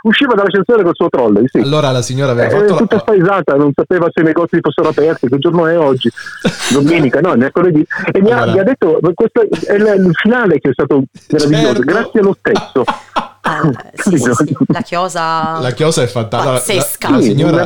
Usciva 0.06 0.34
dall'ascensore 0.34 0.84
col 0.84 0.94
suo 0.94 1.08
trolley, 1.08 1.44
sì. 1.48 1.58
Allora 1.58 1.90
la 1.90 2.00
signora 2.00 2.30
aveva 2.30 2.46
Eh, 2.46 2.50
fatto 2.60 2.76
tutta 2.76 2.94
la... 2.94 3.00
spaesata, 3.00 3.56
non 3.56 3.72
sapeva 3.74 4.08
se 4.12 4.20
i 4.20 4.24
negozi 4.24 4.58
fossero 4.60 4.88
aperti, 4.90 5.28
che 5.28 5.38
giorno 5.38 5.66
è 5.66 5.76
oggi, 5.76 6.08
domenica, 6.72 7.20
no, 7.20 7.34
mercoledì. 7.34 7.84
E 8.12 8.22
mi 8.22 8.30
ha, 8.30 8.36
Allora. 8.36 8.52
mi 8.52 8.58
ha 8.60 8.62
detto, 8.62 9.00
questo 9.14 9.40
è 9.66 9.72
il, 9.74 10.04
il 10.06 10.10
finale 10.14 10.60
che 10.60 10.68
è 10.68 10.72
stato 10.72 11.02
meraviglioso, 11.30 11.74
Certo. 11.74 11.80
grazie 11.92 12.20
lo 12.22 12.36
stesso. 12.38 12.84
Eh, 13.46 14.02
sì, 14.02 14.18
sì, 14.18 14.32
sì. 14.34 14.56
La 14.68 14.80
chiosa 14.80 15.58
La 15.60 15.70
chiosa 15.70 16.02
è. 16.02 16.10
La- 16.12 16.24
Pazzesca. 16.24 17.10
La, 17.10 17.16
la 17.16 17.22
Sì, 17.22 17.28
signora, 17.28 17.64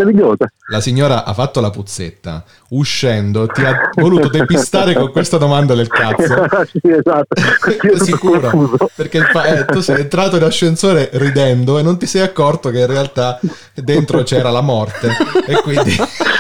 la 0.69 0.81
signora 0.81 1.25
ha 1.25 1.33
fatto 1.33 1.61
la 1.61 1.71
puzzetta. 1.71 2.45
Uscendo, 2.71 3.47
ti 3.47 3.65
ha 3.65 3.91
voluto 3.95 4.29
depistare 4.29 4.95
con 4.95 5.11
questa 5.11 5.39
domanda 5.39 5.75
del 5.75 5.89
cazzo. 5.89 6.47
sì, 6.71 6.81
esatto. 6.85 8.05
Sicuro 8.05 8.77
perché 8.95 9.19
il 9.19 9.25
fa- 9.25 9.45
eh, 9.45 9.65
tu 9.65 9.81
sei 9.81 10.01
entrato 10.01 10.37
in 10.37 10.43
ascensore 10.43 11.09
ridendo 11.15 11.79
e 11.79 11.83
non 11.83 11.99
ti 11.99 12.07
sei 12.07 12.21
accorto 12.23 12.71
che 12.71 12.81
in 12.81 12.87
realtà 12.87 13.41
dentro 13.75 14.23
c'era 14.23 14.51
la 14.51 14.61
morte 14.61 15.09
e 15.47 15.55
quindi 15.63 15.97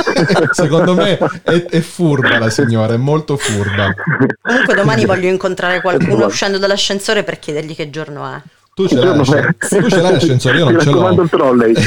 secondo 0.53 0.95
me 0.95 1.19
è, 1.43 1.65
è 1.65 1.81
furba 1.81 2.39
la 2.39 2.51
signora 2.51 2.95
è 2.95 2.97
molto 2.99 3.37
furba 3.37 3.93
Comunque 4.41 4.75
domani 4.75 5.05
voglio 5.05 5.29
incontrare 5.29 5.81
qualcuno 5.81 6.27
uscendo 6.27 6.59
dall'ascensore 6.59 7.23
per 7.25 7.39
chiedergli 7.39 7.75
che 7.75 7.91
giorno 7.91 8.27
è. 8.27 8.41
Tu 8.83 8.89
ce 8.89 8.95
l'hai, 8.97 9.17
l'ascen- 9.17 9.55
tu 9.59 9.89
ce 9.89 10.01
l'hai 10.01 10.13
l'ascensore 10.13 10.59
io 10.59 10.65
non 10.71 10.81
ce 10.81 10.87
l'ho 10.87 10.93
raccomando 10.93 11.23
il 11.23 11.29
trolley. 11.31 11.75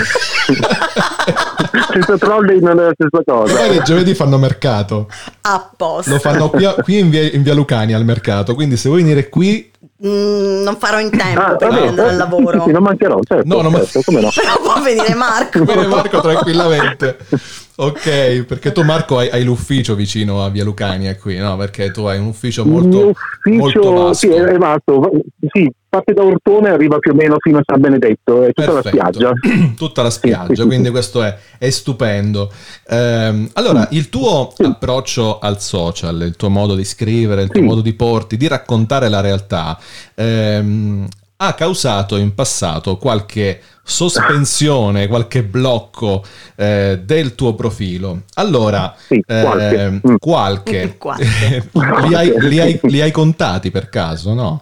Senza 1.91 2.17
trolley 2.17 2.59
non 2.59 2.79
è 2.79 2.83
la 2.83 2.93
stessa 2.93 3.23
cosa. 3.25 3.53
Magari 3.53 3.81
giovedì 3.83 4.13
fanno 4.13 4.37
mercato 4.37 5.07
A 5.41 5.69
posto. 5.75 6.11
lo 6.11 6.19
fanno 6.19 6.49
qui, 6.49 6.65
a- 6.65 6.73
qui 6.75 6.99
in, 6.99 7.09
via, 7.09 7.29
in 7.31 7.43
via 7.43 7.53
Lucani 7.53 7.93
al 7.93 8.03
mercato 8.05 8.53
quindi 8.55 8.77
se 8.77 8.89
vuoi 8.89 9.03
venire 9.03 9.29
qui 9.29 9.71
Mm, 10.05 10.63
non 10.63 10.75
farò 10.77 10.99
in 10.99 11.09
tempo 11.11 11.39
Ah, 11.39 11.55
per 11.55 11.69
vabbè, 11.69 11.87
andare 11.87 12.09
al 12.09 12.13
eh, 12.15 12.17
lavoro. 12.17 12.57
Sì, 12.59 12.63
sì, 12.65 12.71
non 12.73 12.83
mancherò, 12.83 13.19
certo, 13.25 13.47
No, 13.55 13.61
non 13.61 13.71
ma- 13.71 13.77
certo, 13.85 14.01
come 14.03 14.19
no. 14.19 14.29
Però 14.35 14.59
può 14.61 14.81
venire 14.81 15.13
Marco. 15.13 15.63
viene 15.63 15.87
Marco 15.87 16.19
tranquillamente 16.19 17.17
ok 17.75 18.43
perché 18.43 18.71
tu 18.71 18.83
Marco 18.83 19.17
hai, 19.17 19.29
hai 19.29 19.43
l'ufficio 19.43 19.95
vicino 19.95 20.43
a 20.43 20.49
via 20.49 20.63
Lucania 20.63 21.15
qui 21.15 21.37
no 21.37 21.55
perché 21.57 21.91
tu 21.91 22.03
hai 22.05 22.19
un 22.19 22.27
ufficio 22.27 22.65
molto, 22.65 23.13
mio 23.45 23.57
molto 23.57 23.79
ufficio 23.79 23.91
vasto 23.91 24.13
sì, 24.13 24.27
è, 24.27 24.57
vasto, 24.57 25.11
sì, 25.51 25.71
parte 25.93 26.13
da 26.13 26.23
Ortone 26.23 26.69
e 26.69 26.71
arriva 26.71 26.97
più 26.97 27.11
o 27.11 27.13
meno 27.13 27.35
fino 27.39 27.59
a 27.59 27.61
San 27.63 27.79
Benedetto, 27.79 28.43
è 28.43 28.51
tutta 28.51 28.71
Perfetto. 28.71 28.97
la 28.97 29.11
spiaggia. 29.11 29.33
tutta 29.77 30.01
la 30.01 30.09
spiaggia, 30.09 30.55
sì, 30.55 30.65
quindi 30.65 30.85
sì. 30.85 30.91
questo 30.91 31.21
è, 31.21 31.37
è 31.59 31.69
stupendo. 31.69 32.51
Ehm, 32.87 33.49
allora, 33.53 33.87
il 33.91 34.09
tuo 34.09 34.51
approccio 34.57 35.37
al 35.37 35.61
social, 35.61 36.23
il 36.23 36.35
tuo 36.35 36.49
modo 36.49 36.73
di 36.73 36.83
scrivere, 36.83 37.43
il 37.43 37.49
tuo 37.49 37.61
modo 37.61 37.81
di 37.81 37.93
porti, 37.93 38.37
di 38.37 38.47
raccontare 38.47 39.07
la 39.07 39.21
realtà, 39.21 39.77
ehm, 40.15 41.07
ha 41.47 41.53
causato 41.53 42.15
in 42.15 42.33
passato 42.33 42.97
qualche 42.97 43.59
sospensione, 43.83 45.07
qualche 45.07 45.43
blocco 45.43 46.23
eh, 46.55 47.01
del 47.03 47.35
tuo 47.35 47.53
profilo. 47.53 48.21
Allora, 48.35 48.93
Sì, 48.97 49.21
qualche. 49.25 49.81
ehm, 49.83 50.01
Mm. 50.07 50.15
qualche. 50.19 50.95
Qualche. 50.97 51.69
li, 52.07 52.13
hai, 52.15 52.33
li 52.39 52.59
hai- 52.59 52.79
li 52.83 53.01
hai 53.01 53.11
contati 53.11 53.71
per 53.71 53.89
caso, 53.89 54.33
no? 54.33 54.61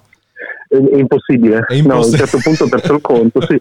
È, 0.67 0.75
è 0.75 0.97
impossibile. 0.97 1.65
È 1.67 1.73
No, 1.75 1.75
a 1.75 1.81
un 1.81 1.83
impossibile. 2.03 2.17
certo 2.17 2.37
punto 2.41 2.63
ho 2.63 2.67
perso 2.69 2.93
il 2.93 3.01
conto, 3.01 3.41
sì. 3.45 3.59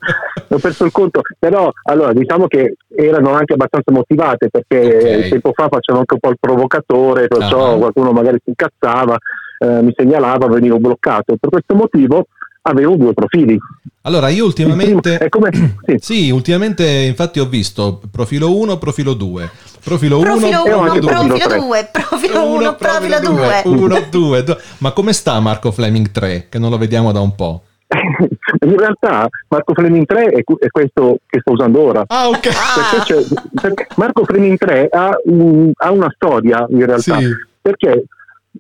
Ho 0.49 0.59
perso 0.59 0.85
il 0.85 0.93
conto, 0.93 1.21
però 1.39 1.71
allora 1.85 2.13
diciamo 2.13 2.47
che 2.47 2.77
erano 2.97 3.33
anche 3.35 3.53
abbastanza 3.55 3.93
motivate 3.93 4.49
perché 4.49 5.17
Ok. 5.25 5.29
tempo 5.29 5.53
fa 5.55 5.69
facevo 5.69 5.99
anche 5.99 6.15
un 6.15 6.21
po' 6.21 6.31
il 6.31 6.37
provocatore, 6.41 7.27
perciò 7.29 7.75
Ah. 7.75 7.77
qualcuno 7.77 8.13
magari 8.13 8.39
si 8.43 8.51
incazzava, 8.51 9.17
eh, 9.59 9.83
mi 9.83 9.93
segnalava, 9.95 10.47
venivo 10.47 10.79
bloccato. 10.79 11.37
Per 11.39 11.51
questo 11.51 11.75
motivo 11.75 12.27
avevo 12.63 12.97
due 12.97 13.13
profili. 13.15 13.59
Allora, 14.03 14.29
io 14.29 14.45
ultimamente... 14.47 15.29
come 15.29 15.51
sì. 15.53 15.97
Sì, 15.99 16.31
ultimamente 16.31 16.85
infatti 16.87 17.39
ho 17.39 17.47
visto 17.47 18.01
profilo 18.11 18.57
1, 18.57 18.79
profilo 18.79 19.13
2. 19.15 19.51
Profilo 19.83 20.19
1, 20.19 20.25
Profilo 20.25 20.65
e 20.67 20.73
ho 20.73 20.79
1, 20.81 20.91
anche 20.91 20.99
profilo 21.01 21.27
profilo 21.27 21.49
tre. 21.49 21.59
2, 21.59 21.89
profilo 21.93 22.45
1, 22.55 22.75
profilo 22.75 23.19
2. 23.21 23.65
1, 23.75 24.01
2. 24.11 24.59
Ma 24.79 24.93
come 24.93 25.13
sta 25.13 25.41
Marco 25.41 25.71
Fleming 25.71 26.11
3? 26.11 26.47
Che 26.49 26.59
non 26.59 26.71
lo 26.71 26.79
vediamo 26.79 27.13
da 27.13 27.21
un 27.21 27.35
po'. 27.35 27.63
In 28.65 28.77
realtà 28.77 29.29
Marco 29.49 29.75
Fleming 29.75 30.07
3 30.07 30.25
è, 30.27 30.45
cu- 30.45 30.59
è 30.59 30.69
questo 30.69 31.19
che 31.27 31.41
sto 31.41 31.53
usando 31.53 31.81
ora. 31.81 32.05
Ah, 32.07 32.29
ok. 32.29 32.41
Perché 32.41 33.03
c'è- 33.05 33.35
perché 33.61 33.87
Marco 33.97 34.25
Fleming 34.25 34.57
3 34.59 34.89
ha, 34.91 35.11
un- 35.25 35.73
ha 35.75 35.91
una 35.91 36.11
storia 36.15 36.67
in 36.71 36.85
realtà. 36.87 37.19
Sì. 37.19 37.27
Perché 37.61 38.05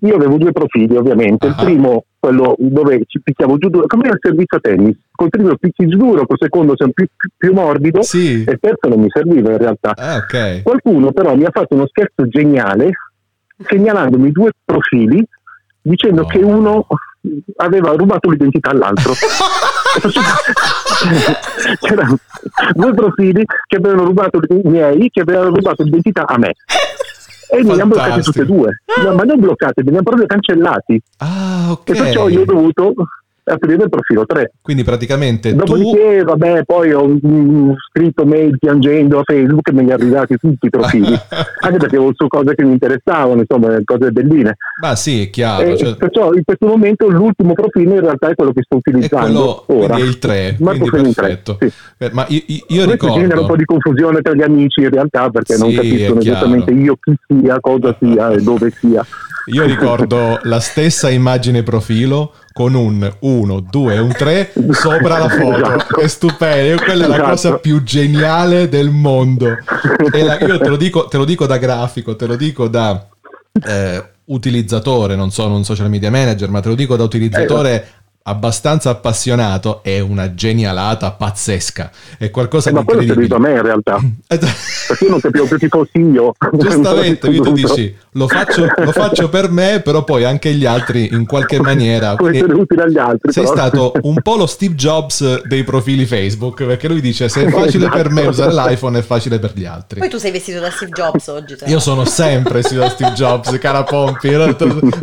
io 0.02 0.14
avevo 0.16 0.36
due 0.36 0.52
profili 0.52 0.96
ovviamente. 0.96 1.46
Il 1.46 1.54
Ah. 1.56 1.62
primo, 1.62 2.04
quello 2.20 2.54
dove 2.58 3.02
ci 3.06 3.20
picchiavo 3.22 3.56
giù 3.56 3.70
duro, 3.70 3.86
come 3.86 4.08
al 4.10 4.18
servizio 4.20 4.58
a 4.58 4.60
tennis. 4.60 4.94
Col 5.10 5.30
primo 5.30 5.56
picchi 5.56 5.86
giù 5.88 5.96
duro, 5.96 6.26
col 6.26 6.36
secondo 6.38 6.74
sei 6.76 6.92
più, 6.92 7.06
più, 7.16 7.30
più 7.36 7.52
morbido 7.54 8.02
Sì. 8.02 8.44
e 8.44 8.52
il 8.52 8.58
terzo 8.60 8.88
non 8.88 9.00
mi 9.00 9.08
serviva 9.08 9.50
in 9.52 9.58
realtà. 9.58 9.94
Ah, 9.96 10.16
ok. 10.16 10.62
Qualcuno 10.62 11.12
però 11.12 11.34
mi 11.34 11.44
ha 11.44 11.50
fatto 11.50 11.74
uno 11.74 11.86
scherzo 11.88 12.28
geniale 12.28 12.90
segnalandomi 13.66 14.30
due 14.32 14.50
profili 14.64 15.26
dicendo 15.82 16.22
No. 16.22 16.26
che 16.28 16.38
uno 16.38 16.86
aveva 17.56 17.92
rubato 17.92 18.28
l'identità 18.30 18.70
all'altro. 18.70 19.12
C'erano 21.80 22.18
due 22.74 22.94
profili 22.94 23.44
che 23.66 23.76
avevano 23.76 24.04
rubato 24.04 24.38
i 24.48 24.60
miei, 24.64 25.08
che 25.10 25.20
avevano 25.22 25.48
rubato 25.54 25.82
l'identità 25.82 26.24
a 26.26 26.38
me. 26.38 26.54
E 27.52 27.62
li 27.62 27.70
abbiamo 27.70 27.94
bloccati 27.94 28.22
tutti 28.22 28.40
e 28.40 28.46
due. 28.46 28.82
No, 29.04 29.14
ma 29.14 29.22
non 29.24 29.40
bloccati, 29.40 29.82
li 29.82 29.88
abbiamo 29.88 30.02
proprio 30.02 30.26
cancellati. 30.26 31.02
Ah, 31.18 31.68
ok. 31.70 31.90
E 31.90 31.94
perciò 31.94 32.28
io 32.28 32.42
ho 32.42 32.44
dovuto 32.44 32.94
aprire 33.50 33.82
il 33.84 33.88
profilo 33.88 34.24
3. 34.26 34.52
Quindi 34.62 34.84
praticamente 34.84 35.54
Dopodiché, 35.54 36.18
tu... 36.20 36.24
vabbè, 36.24 36.64
poi 36.64 36.92
ho 36.92 37.06
mm, 37.08 37.70
scritto 37.90 38.24
mail 38.24 38.56
piangendo 38.58 39.18
a 39.18 39.22
Facebook 39.24 39.68
e 39.68 39.72
me 39.72 39.82
li 39.82 39.90
è 39.90 39.92
arrivati 39.92 40.36
tutti 40.36 40.66
i 40.66 40.70
profili, 40.70 41.06
anche 41.60 41.76
perché 41.78 41.96
avevo 41.96 42.12
su 42.14 42.26
cose 42.28 42.54
che 42.54 42.64
mi 42.64 42.72
interessavano, 42.72 43.40
insomma, 43.40 43.76
cose 43.84 44.10
belline. 44.10 44.56
Ma 44.80 44.94
sì, 44.96 45.22
è 45.22 45.30
chiaro. 45.30 45.64
E 45.64 45.76
cioè- 45.76 45.96
Perciò 45.96 46.32
in 46.32 46.44
questo 46.44 46.66
momento 46.66 47.08
l'ultimo 47.08 47.52
profilo 47.52 47.94
in 47.94 48.00
realtà 48.00 48.28
è 48.30 48.34
quello 48.34 48.52
che 48.52 48.62
sto 48.62 48.76
utilizzando 48.76 49.62
quello, 49.66 49.82
ora. 49.84 49.98
il 49.98 50.18
3, 50.18 50.56
Marco 50.60 50.86
quindi 50.86 51.12
Feni 51.12 51.12
3, 51.14 51.22
perfetto. 51.22 51.56
sì. 51.60 51.72
Eh, 51.98 52.10
Ma 52.12 52.24
io, 52.28 52.40
io- 52.46 52.84
Questo 52.86 53.06
genera 53.08 53.18
un 53.22 53.22
ricordo... 53.28 53.46
po' 53.46 53.56
di 53.56 53.64
confusione 53.64 54.20
tra 54.20 54.34
gli 54.34 54.42
amici 54.42 54.80
in 54.80 54.90
realtà 54.90 55.28
perché 55.30 55.56
non 55.56 55.70
Sì, 55.70 55.74
capiscono 55.76 56.18
è 56.18 56.22
chiaro. 56.22 56.36
esattamente 56.38 56.70
io 56.72 56.96
chi 57.00 57.14
sia, 57.26 57.60
cosa 57.60 57.96
sia 58.00 58.30
e 58.30 58.42
dove 58.42 58.70
sia. 58.70 59.04
Io 59.52 59.64
ricordo 59.64 60.38
la 60.42 60.60
stessa 60.60 61.08
immagine 61.10 61.62
profilo 61.62 62.32
con 62.60 62.74
un 62.74 63.10
1, 63.20 63.60
2 63.70 63.94
e 63.94 63.98
un 64.00 64.12
3 64.12 64.52
sopra 64.72 65.16
la 65.16 65.28
foto. 65.30 65.56
Esatto. 65.64 65.96
È 65.98 66.06
stupendo, 66.06 66.82
quella 66.82 67.06
è 67.06 67.08
la 67.08 67.14
Esatto. 67.14 67.30
cosa 67.30 67.56
più 67.56 67.82
geniale 67.82 68.68
del 68.68 68.90
mondo. 68.90 69.56
La- 70.12 70.38
io 70.38 70.58
te 70.58 70.68
lo, 70.68 70.76
dico, 70.76 71.06
te 71.06 71.16
lo 71.16 71.24
dico 71.24 71.46
da 71.46 71.56
grafico, 71.56 72.16
te 72.16 72.26
lo 72.26 72.36
dico 72.36 72.68
da 72.68 73.08
eh, 73.66 74.04
utilizzatore, 74.26 75.16
non 75.16 75.30
sono 75.30 75.56
un 75.56 75.64
social 75.64 75.88
media 75.88 76.10
manager, 76.10 76.50
ma 76.50 76.60
te 76.60 76.68
lo 76.68 76.74
dico 76.74 76.96
da 76.96 77.02
utilizzatore 77.04 77.86
abbastanza 78.22 78.90
appassionato, 78.90 79.82
è 79.82 79.98
una 79.98 80.34
genialata 80.34 81.10
pazzesca. 81.12 81.90
È 82.18 82.30
qualcosa 82.30 82.68
Eh, 82.68 82.72
di 82.72 82.78
ma 82.78 82.84
quello 82.84 83.00
è 83.00 83.06
servito 83.06 83.34
a 83.34 83.38
me 83.38 83.50
in 83.52 83.62
realtà, 83.62 83.98
perché 84.26 85.04
io 85.04 85.10
non 85.10 85.20
capivo 85.20 85.46
più 85.46 85.58
chi 85.58 85.68
fossi 85.68 85.98
io. 85.98 86.34
Giustamente, 86.52 87.26
quindi 87.28 87.40
tu 87.48 87.52
dici 87.52 87.96
lo 88.14 88.26
faccio, 88.28 88.66
lo 88.76 88.92
faccio 88.92 89.28
per 89.28 89.50
me, 89.50 89.80
però 89.80 90.02
poi 90.04 90.24
anche 90.24 90.52
gli 90.52 90.66
altri 90.66 91.08
in 91.12 91.26
qualche 91.26 91.60
maniera. 91.60 92.16
E 92.16 92.28
essere 92.36 92.52
utile 92.54 92.82
agli 92.82 92.98
altri. 92.98 93.32
sei 93.32 93.44
però. 93.44 93.54
stato 93.56 93.92
un 94.02 94.20
po' 94.20 94.36
lo 94.36 94.46
Steve 94.46 94.74
Jobs 94.74 95.42
dei 95.44 95.64
profili 95.64 96.06
Facebook, 96.06 96.64
perché 96.64 96.88
lui 96.88 97.00
dice 97.00 97.28
se 97.28 97.44
è 97.46 97.50
facile 97.50 97.88
per 97.88 98.10
me 98.10 98.26
Esatto. 98.26 98.48
usare 98.50 98.70
l'iPhone 98.70 98.98
è 98.98 99.02
facile 99.02 99.38
per 99.38 99.52
gli 99.54 99.64
altri. 99.64 100.00
Poi 100.00 100.08
tu 100.10 100.18
sei 100.18 100.30
vestito 100.30 100.60
da 100.60 100.70
Steve 100.70 100.90
Jobs 100.92 101.26
oggi. 101.28 101.56
Io 101.66 101.78
sono 101.80 102.04
sempre 102.04 102.62
Steve 102.62 102.88
Steve 102.90 103.12
Jobs, 103.12 103.56
cara 103.58 103.82
Pompi. 103.84 104.28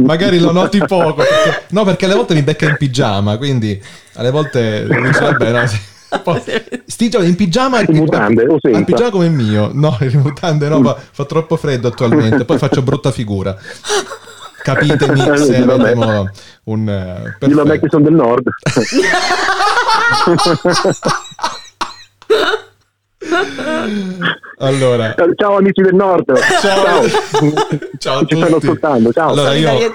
Magari 0.04 0.40
lo 0.40 0.52
noti 0.52 0.80
poco. 0.86 1.16
perché- 1.16 1.64
no, 1.70 1.84
perché 1.84 2.06
alle 2.06 2.16
volte 2.16 2.34
mi 2.34 2.42
becca 2.44 2.66
in 2.68 2.76
pigiama, 2.78 3.06
quindi 3.38 3.80
alle 4.16 4.32
volte 4.32 4.88
dice, 4.88 5.20
vabbè, 5.20 5.52
no, 5.52 5.68
sì. 5.68 5.78
Poi, 6.24 6.42
Steve 6.86 7.10
Jobs 7.10 7.28
in 7.28 7.36
pigiama 7.36 7.82
In 7.82 7.96
mutande 7.98 8.46
o 8.48 8.58
senza? 8.62 8.78
in 8.78 8.86
pigiama 8.86 9.10
come 9.12 9.26
il 9.26 9.34
mio 9.34 9.70
no 9.74 9.98
in 10.00 10.22
mutande 10.24 10.70
no 10.70 10.82
fa, 10.82 10.96
fa 11.12 11.26
troppo 11.26 11.58
freddo 11.58 11.90
attualmente 11.90 12.46
poi 12.46 12.58
faccio 12.58 12.82
brutta 12.82 13.12
figura 13.12 13.54
capitemi 14.64 15.20
Eh, 15.20 15.38
se 15.38 15.58
avremo 15.58 16.30
un 16.64 16.88
eh, 16.90 17.36
Dillo 17.46 17.62
a 17.62 17.66
me 17.66 17.78
che 17.80 17.88
sono 17.90 18.06
del 18.06 18.14
nord. 18.14 18.48
allora 24.60 25.14
Ciao 25.36 25.58
amici 25.58 25.82
del 25.82 25.96
nord. 25.96 26.32
Ciao. 26.62 27.04
Ciao 27.98 28.20
a 28.20 28.26
Ci 28.26 28.36
stanno 28.36 28.46
tutti. 28.54 28.66
ascoltando. 28.66 29.12
Ciao. 29.12 29.30
Allora, 29.32 29.54
io. 29.54 29.94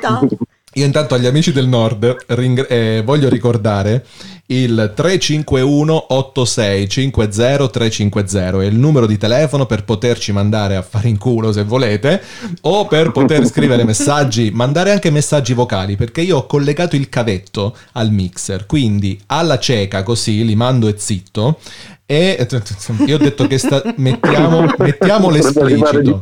Io 0.75 0.85
intanto 0.87 1.15
agli 1.15 1.27
amici 1.27 1.53
del 1.53 1.69
nord 1.69 2.25
ring- 2.29 2.67
eh, 2.69 3.03
voglio 3.05 3.29
ricordare 3.29 4.07
il 4.47 4.93
351 4.95 6.07
86 6.15 6.89
50 6.89 7.69
350 7.69 8.61
è 8.61 8.65
il 8.65 8.77
numero 8.77 9.07
di 9.07 9.17
telefono 9.17 9.67
per 9.67 9.85
poterci 9.85 10.33
mandare 10.33 10.77
a 10.77 10.83
fare 10.83 11.09
in 11.09 11.19
culo 11.19 11.53
se 11.53 11.65
volete 11.65 12.23
o 12.63 12.87
per 12.87 13.13
poter 13.13 13.47
scrivere 13.47 13.85
messaggi, 13.85 14.51
mandare 14.51 14.93
anche 14.93 15.11
messaggi 15.11 15.53
vocali 15.55 15.97
perché 15.97 16.23
io 16.23 16.39
ho 16.39 16.47
collegato 16.47 16.97
il 16.97 17.09
cavetto 17.09 17.77
al 17.93 18.11
mixer, 18.11 18.67
quindi 18.67 19.21
alla 19.27 19.59
cieca 19.59 20.03
così 20.03 20.45
li 20.45 20.55
mando 20.55 20.89
e 20.89 20.95
zitto 20.97 21.59
e 22.05 22.47
io 23.07 23.15
ho 23.15 23.19
detto 23.19 23.47
che 23.47 23.59
sta- 23.59 23.83
mettiamo, 23.97 24.67
mettiamo 24.79 25.31
l'esplicito. 25.31 26.19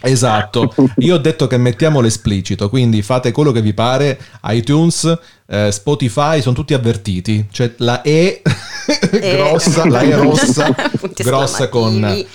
Esatto, 0.00 0.74
io 0.98 1.14
ho 1.16 1.18
detto 1.18 1.46
che 1.48 1.56
mettiamo 1.56 2.00
l'esplicito, 2.00 2.68
quindi 2.68 3.02
fate 3.02 3.32
quello 3.32 3.50
che 3.50 3.60
vi 3.62 3.74
pare, 3.74 4.18
iTunes, 4.44 5.18
eh, 5.46 5.72
Spotify, 5.72 6.40
sono 6.40 6.54
tutti 6.54 6.72
avvertiti, 6.74 7.48
cioè 7.50 7.74
la 7.78 8.02
E 8.02 8.42
E- 9.10 9.36
grossa, 9.36 9.86
la 9.88 10.00
E 10.02 10.14
rossa, 10.14 10.68
grossa 11.14 11.68
con... 11.68 11.94
esclamativi. 11.94 12.28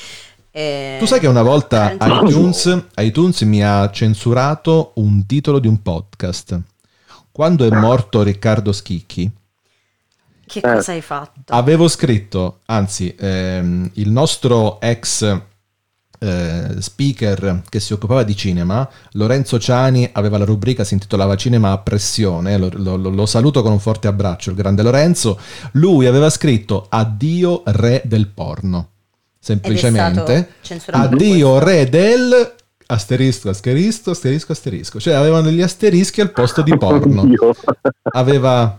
Eh, 0.56 0.98
Tu 1.00 1.06
sai 1.06 1.20
che 1.20 1.28
una 1.28 1.42
volta 1.42 1.94
iTunes, 2.00 2.84
iTunes 2.98 3.42
mi 3.42 3.64
ha 3.64 3.90
censurato 3.92 4.92
un 4.96 5.26
titolo 5.26 5.58
di 5.60 5.68
un 5.68 5.82
podcast. 5.82 6.60
Quando 7.32 7.66
è 7.66 7.70
morto 7.76 8.22
Riccardo 8.22 8.72
Schicchi, 8.72 9.32
Che 10.46 10.60
Eh. 10.60 10.62
cosa 10.62 10.92
hai 10.92 11.02
fatto? 11.02 11.54
avevo 11.54 11.88
scritto, 11.88 12.60
anzi, 12.66 13.16
ehm, 13.18 13.90
il 13.94 14.12
nostro 14.12 14.80
ex 14.82 15.40
eh, 16.24 16.82
speaker 16.82 17.62
che 17.68 17.80
si 17.80 17.92
occupava 17.94 18.24
di 18.24 18.36
cinema, 18.36 18.88
Lorenzo 19.14 19.60
Ciani, 19.60 20.10
aveva 20.14 20.38
la 20.38 20.46
rubrica, 20.46 20.84
si 20.84 20.94
intitolava 20.94 21.36
Cinema 21.36 21.72
a 21.72 21.78
pressione, 21.80 22.58
lo, 22.58 22.70
lo- 22.74 22.96
lo- 22.96 23.26
saluto 23.26 23.62
con 23.62 23.72
un 23.74 23.80
forte 23.80 24.08
abbraccio, 24.08 24.50
il 24.52 24.56
grande 24.56 24.82
Lorenzo, 24.84 25.38
lui 25.74 26.06
aveva 26.06 26.30
scritto 26.30 26.86
Addio 26.88 27.64
re 27.66 28.02
del 28.06 28.28
porno, 28.28 28.88
semplicemente, 29.40 30.50
Addio 30.92 31.50
questo. 31.52 31.66
re 31.66 31.90
del... 31.90 32.54
Asterisco, 32.86 33.50
asterisco, 33.50 34.12
asterisco, 34.12 34.52
asterisco. 34.52 35.00
Cioè 35.00 35.14
avevano 35.14 35.44
degli 35.44 35.62
asterischi 35.62 36.22
al 36.22 36.32
posto 36.32 36.62
di 36.62 36.78
porno. 36.78 37.26
Aveva... 38.14 38.78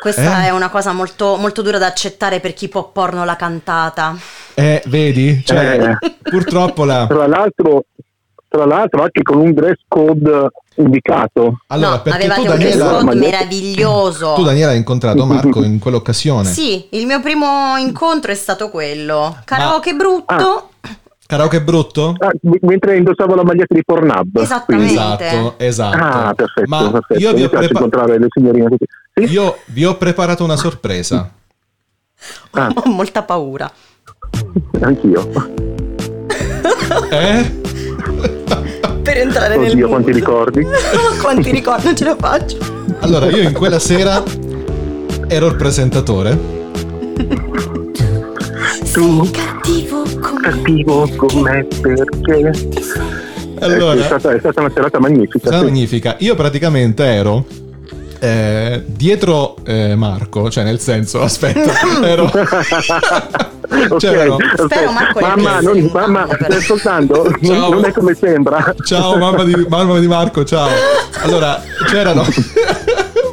Questa 0.00 0.42
Eh? 0.44 0.46
è 0.46 0.50
una 0.50 0.68
cosa 0.68 0.92
molto, 0.92 1.36
molto 1.36 1.62
dura 1.62 1.78
da 1.78 1.86
accettare 1.86 2.38
per 2.40 2.52
chi 2.54 2.68
può 2.68 2.90
porno 2.92 3.24
la 3.24 3.34
cantata. 3.34 4.16
Eh, 4.58 4.82
vedi? 4.86 5.42
Cioè, 5.44 5.78
Eh. 6.00 6.14
purtroppo 6.30 6.84
la... 6.84 7.06
Tra 7.06 7.26
l'altro, 7.26 7.84
tra 8.48 8.64
l'altro 8.64 9.02
anche 9.02 9.22
con 9.22 9.36
un 9.38 9.52
dress 9.52 9.80
code 9.86 10.48
indicato. 10.76 11.60
Allora, 11.68 11.90
no, 11.96 12.02
perché 12.02 12.18
avevate 12.26 12.40
tu 12.42 12.50
un 12.52 12.58
dress 12.58 12.76
Daniela, 12.76 12.98
code 13.04 13.14
meraviglioso. 13.18 14.32
tu 14.34 14.42
Daniela 14.44 14.70
hai 14.70 14.76
incontrato 14.78 15.24
Marco 15.26 15.62
in 15.62 15.78
quell'occasione. 15.78 16.48
Sì, 16.48 16.86
il 16.92 17.04
mio 17.06 17.20
primo 17.20 17.76
incontro 17.76 18.32
è 18.32 18.34
stato 18.34 18.70
quello. 18.70 19.36
Karaoke 19.44 19.92
brutto. 19.94 20.70
Karaoke 21.26 21.60
brutto? 21.60 22.14
Ah, 22.18 22.30
mentre 22.60 22.96
indossavo 22.96 23.34
la 23.34 23.42
maglietta 23.44 23.74
di 23.74 23.82
Pornhub. 23.84 24.36
Esattamente. 24.38 24.92
Esatto, 24.94 25.54
esatto. 25.58 25.96
Ah, 25.98 26.34
perfetto, 26.34 26.68
Ma 26.68 26.90
perfetto. 26.90 27.20
io 27.20 27.32
vi, 27.34 27.42
ho 27.44 27.48
prepa-. 27.50 27.88
Sì? 29.12 29.22
io 29.24 29.58
vi 29.66 29.84
ho 29.84 29.96
preparato 29.96 30.44
una 30.44 30.56
sorpresa. 30.56 31.30
Ah. 32.52 32.70
Ho 32.74 32.88
molta 32.88 33.22
paura. 33.22 33.70
Anch'io. 34.80 35.28
Eh? 37.10 37.64
Per 39.02 39.16
entrare 39.18 39.56
nel 39.56 39.70
Oddio, 39.70 39.88
mood. 39.88 40.02
quanti 40.02 40.12
ricordi. 40.12 40.66
quanti 41.20 41.50
ricordi, 41.50 41.84
non 41.84 41.96
ce 41.96 42.04
la 42.04 42.16
faccio. 42.18 42.58
Allora, 43.00 43.26
io 43.26 43.42
in 43.42 43.52
quella 43.52 43.78
sera 43.78 44.22
ero 45.28 45.46
il 45.46 45.56
presentatore. 45.56 46.54
Tu 48.92 49.30
Cattivo 49.30 50.02
come 50.20 50.40
cattivo 50.40 51.08
con 51.16 51.40
me 51.42 51.66
perché... 51.80 52.50
Allora, 53.60 54.00
è, 54.00 54.04
stata, 54.04 54.32
è 54.32 54.38
stata 54.38 54.60
una 54.60 54.70
serata 54.72 54.98
magnifica. 54.98 55.50
Sì. 55.58 55.64
magnifica. 55.64 56.16
Io 56.20 56.34
praticamente 56.34 57.04
ero 57.04 57.44
eh, 58.18 58.82
dietro 58.86 59.56
eh, 59.64 59.94
Marco, 59.94 60.50
cioè 60.50 60.64
nel 60.64 60.80
senso, 60.80 61.20
aspetta, 61.22 61.72
ero... 62.02 62.24
Ok, 62.24 63.96
C'erano- 63.98 64.34
ok. 64.34 64.64
Spero 64.64 64.92
Marco 64.92 65.20
mamma, 65.20 65.60
non, 65.60 65.90
mamma, 65.92 66.26
stai 66.26 66.56
ascoltando? 66.56 67.30
Ciao. 67.42 67.58
Non, 67.58 67.70
non 67.70 67.84
è 67.84 67.92
come 67.92 68.14
sembra. 68.14 68.74
Ciao 68.84 69.16
mamma 69.16 69.44
di, 69.44 69.66
mamma 69.68 69.98
di 69.98 70.06
Marco, 70.06 70.44
ciao. 70.44 70.68
Allora, 71.22 71.60
c'erano 71.86 72.24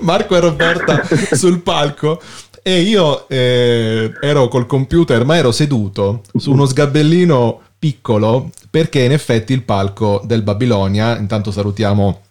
Marco 0.01 0.35
e 0.35 0.39
Roberta 0.39 1.01
sul 1.31 1.61
palco 1.61 2.19
e 2.61 2.81
io 2.81 3.27
eh, 3.27 4.11
ero 4.21 4.47
col 4.47 4.65
computer, 4.65 5.25
ma 5.25 5.37
ero 5.37 5.51
seduto 5.51 6.21
su 6.35 6.51
uno 6.51 6.65
sgabellino 6.65 7.59
piccolo 7.77 8.49
perché 8.69 9.01
in 9.01 9.11
effetti 9.11 9.53
il 9.53 9.63
palco 9.63 10.21
del 10.23 10.41
Babilonia, 10.41 11.17
intanto 11.17 11.51
salutiamo 11.51 12.21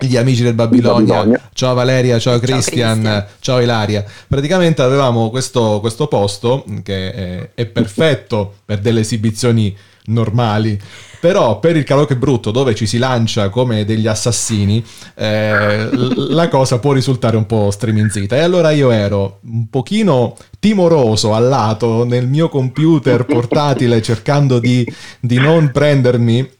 gli 0.00 0.16
amici 0.16 0.42
del 0.42 0.54
Babilonia, 0.54 1.14
Babilonia. 1.14 1.50
ciao 1.52 1.74
Valeria, 1.74 2.18
ciao 2.18 2.38
Ciao 2.38 2.40
Christian, 2.40 2.92
Christian. 3.00 3.26
ciao 3.40 3.60
Ilaria. 3.60 4.04
Praticamente 4.26 4.82
avevamo 4.82 5.30
questo, 5.30 5.80
questo 5.80 6.06
posto 6.06 6.64
che 6.82 7.12
è, 7.12 7.50
è 7.54 7.66
perfetto 7.66 8.54
per 8.64 8.78
delle 8.78 9.00
esibizioni 9.00 9.76
normali, 10.08 10.80
però 11.20 11.58
per 11.58 11.76
il 11.76 11.84
karaoke 11.84 12.16
brutto 12.16 12.50
dove 12.50 12.74
ci 12.74 12.86
si 12.86 12.98
lancia 12.98 13.48
come 13.50 13.84
degli 13.84 14.06
assassini, 14.06 14.82
eh, 15.14 15.88
la 15.92 16.48
cosa 16.48 16.78
può 16.78 16.92
risultare 16.92 17.36
un 17.36 17.46
po' 17.46 17.70
striminzita. 17.70 18.36
E 18.36 18.40
allora 18.40 18.70
io 18.70 18.90
ero 18.90 19.40
un 19.42 19.68
pochino 19.68 20.36
timoroso 20.58 21.34
al 21.34 21.48
lato 21.48 22.04
nel 22.04 22.26
mio 22.26 22.48
computer 22.48 23.24
portatile 23.24 24.00
cercando 24.00 24.58
di, 24.58 24.86
di 25.20 25.38
non 25.38 25.70
prendermi 25.72 26.56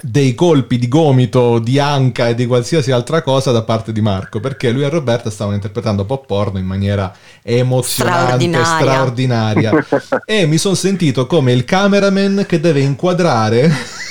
dei 0.00 0.34
colpi 0.34 0.78
di 0.78 0.88
gomito, 0.88 1.58
di 1.58 1.78
anca 1.78 2.28
e 2.28 2.34
di 2.34 2.46
qualsiasi 2.46 2.90
altra 2.90 3.22
cosa 3.22 3.50
da 3.50 3.62
parte 3.62 3.92
di 3.92 4.00
Marco, 4.00 4.40
perché 4.40 4.70
lui 4.70 4.82
e 4.82 4.88
Roberta 4.88 5.30
stavano 5.30 5.56
interpretando 5.56 6.04
pop 6.04 6.26
porno 6.26 6.58
in 6.58 6.66
maniera 6.66 7.12
emozionante, 7.42 8.44
straordinaria. 8.44 8.64
straordinaria. 8.64 9.72
e 10.24 10.46
mi 10.46 10.58
sono 10.58 10.74
sentito 10.74 11.26
come 11.26 11.52
il 11.52 11.64
cameraman 11.64 12.44
che 12.46 12.60
deve 12.60 12.80
inquadrare 12.80 14.06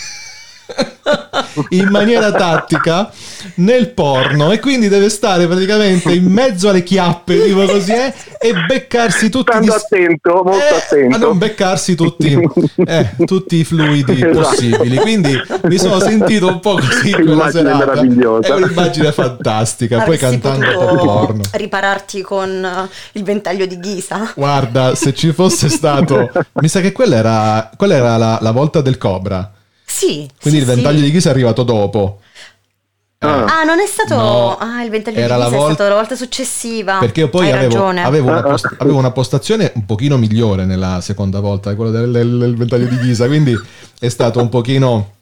in 1.70 1.88
maniera 1.90 2.32
tattica 2.32 3.12
nel 3.56 3.90
porno 3.90 4.52
e 4.52 4.60
quindi 4.60 4.88
deve 4.88 5.10
stare 5.10 5.48
praticamente 5.48 6.12
in 6.12 6.26
mezzo 6.26 6.70
alle 6.70 6.84
chiappe 6.84 7.44
tipo 7.44 7.66
così 7.66 7.94
eh, 7.94 8.14
e 8.40 8.54
beccarsi 8.68 9.30
tutti 9.30 9.52
Stando 9.52 9.72
gli... 9.72 9.76
attento, 9.76 10.42
molto 10.44 10.60
eh, 10.60 10.78
attento. 10.78 11.16
a 11.16 11.20
non 11.20 11.38
beccarsi 11.38 11.96
tutti, 11.96 12.38
eh, 12.86 13.10
tutti 13.26 13.56
i 13.58 13.64
fluidi 13.64 14.22
esatto. 14.22 14.40
possibili. 14.40 14.98
Quindi 14.98 15.36
mi 15.64 15.78
sono 15.78 16.00
sentito 16.00 16.48
un 16.48 16.60
po' 16.60 16.76
così 16.76 17.12
quella 17.12 17.50
serata. 17.50 17.78
meravigliosa. 17.78 18.54
è 18.54 18.58
un'immagine 18.58 19.12
fantastica 19.12 20.02
poi 20.02 20.18
cantando 20.18 20.66
per 20.66 20.96
porno. 20.96 21.42
ripararti 21.52 22.22
con 22.22 22.50
uh, 22.50 22.90
il 23.14 23.24
ventaglio 23.24 23.66
di 23.66 23.80
Ghisa? 23.80 24.34
Guarda 24.36 24.96
se 24.96 25.14
ci 25.14 25.32
fosse 25.32 25.70
stato 25.70 26.30
mi 26.62 26.68
sa 26.68 26.82
che 26.82 26.92
quella 26.92 27.16
era, 27.16 27.70
quella 27.76 27.96
era 27.96 28.18
la, 28.18 28.38
la 28.42 28.52
volta 28.52 28.82
del 28.82 28.98
cobra 28.98 29.52
sì. 29.90 30.30
Quindi 30.42 30.60
sì, 30.60 30.66
il 30.66 30.66
ventaglio 30.66 31.00
sì. 31.00 31.04
di 31.06 31.12
Ghisa 31.12 31.30
è 31.30 31.32
arrivato 31.32 31.64
dopo. 31.64 32.20
Ah, 33.20 33.46
ah 33.46 33.64
non 33.64 33.80
è 33.80 33.88
stato. 33.88 34.16
No, 34.16 34.58
ah, 34.58 34.84
il 34.84 34.90
ventaglio 34.92 35.20
era 35.20 35.36
di 35.38 35.42
Ghisa 35.44 35.50
la 35.50 35.58
volta... 35.58 35.72
è 35.72 35.74
stato 35.76 35.90
la 35.90 35.96
volta 35.96 36.16
successiva. 36.16 36.98
Perché 37.00 37.22
io 37.22 37.30
poi 37.30 37.46
Hai 37.48 37.54
avevo, 37.54 37.74
ragione. 37.74 38.04
avevo, 38.04 38.30
una 38.30 38.42
post- 38.44 38.76
avevo 38.78 38.98
una 38.98 39.12
postazione 39.12 39.72
un 39.76 39.86
pochino 39.86 40.18
migliore 40.18 40.66
nella 40.66 41.02
seconda 41.02 41.40
volta, 41.40 41.74
quella 41.76 41.92
del, 41.92 42.12
del- 42.12 42.38
del 42.38 42.56
ventaglio 42.56 42.86
di 42.88 42.98
Ghisa. 42.98 43.26
Quindi 43.28 43.56
è 44.00 44.10
stato 44.10 44.40
un 44.40 44.50
pochino. 44.50 45.14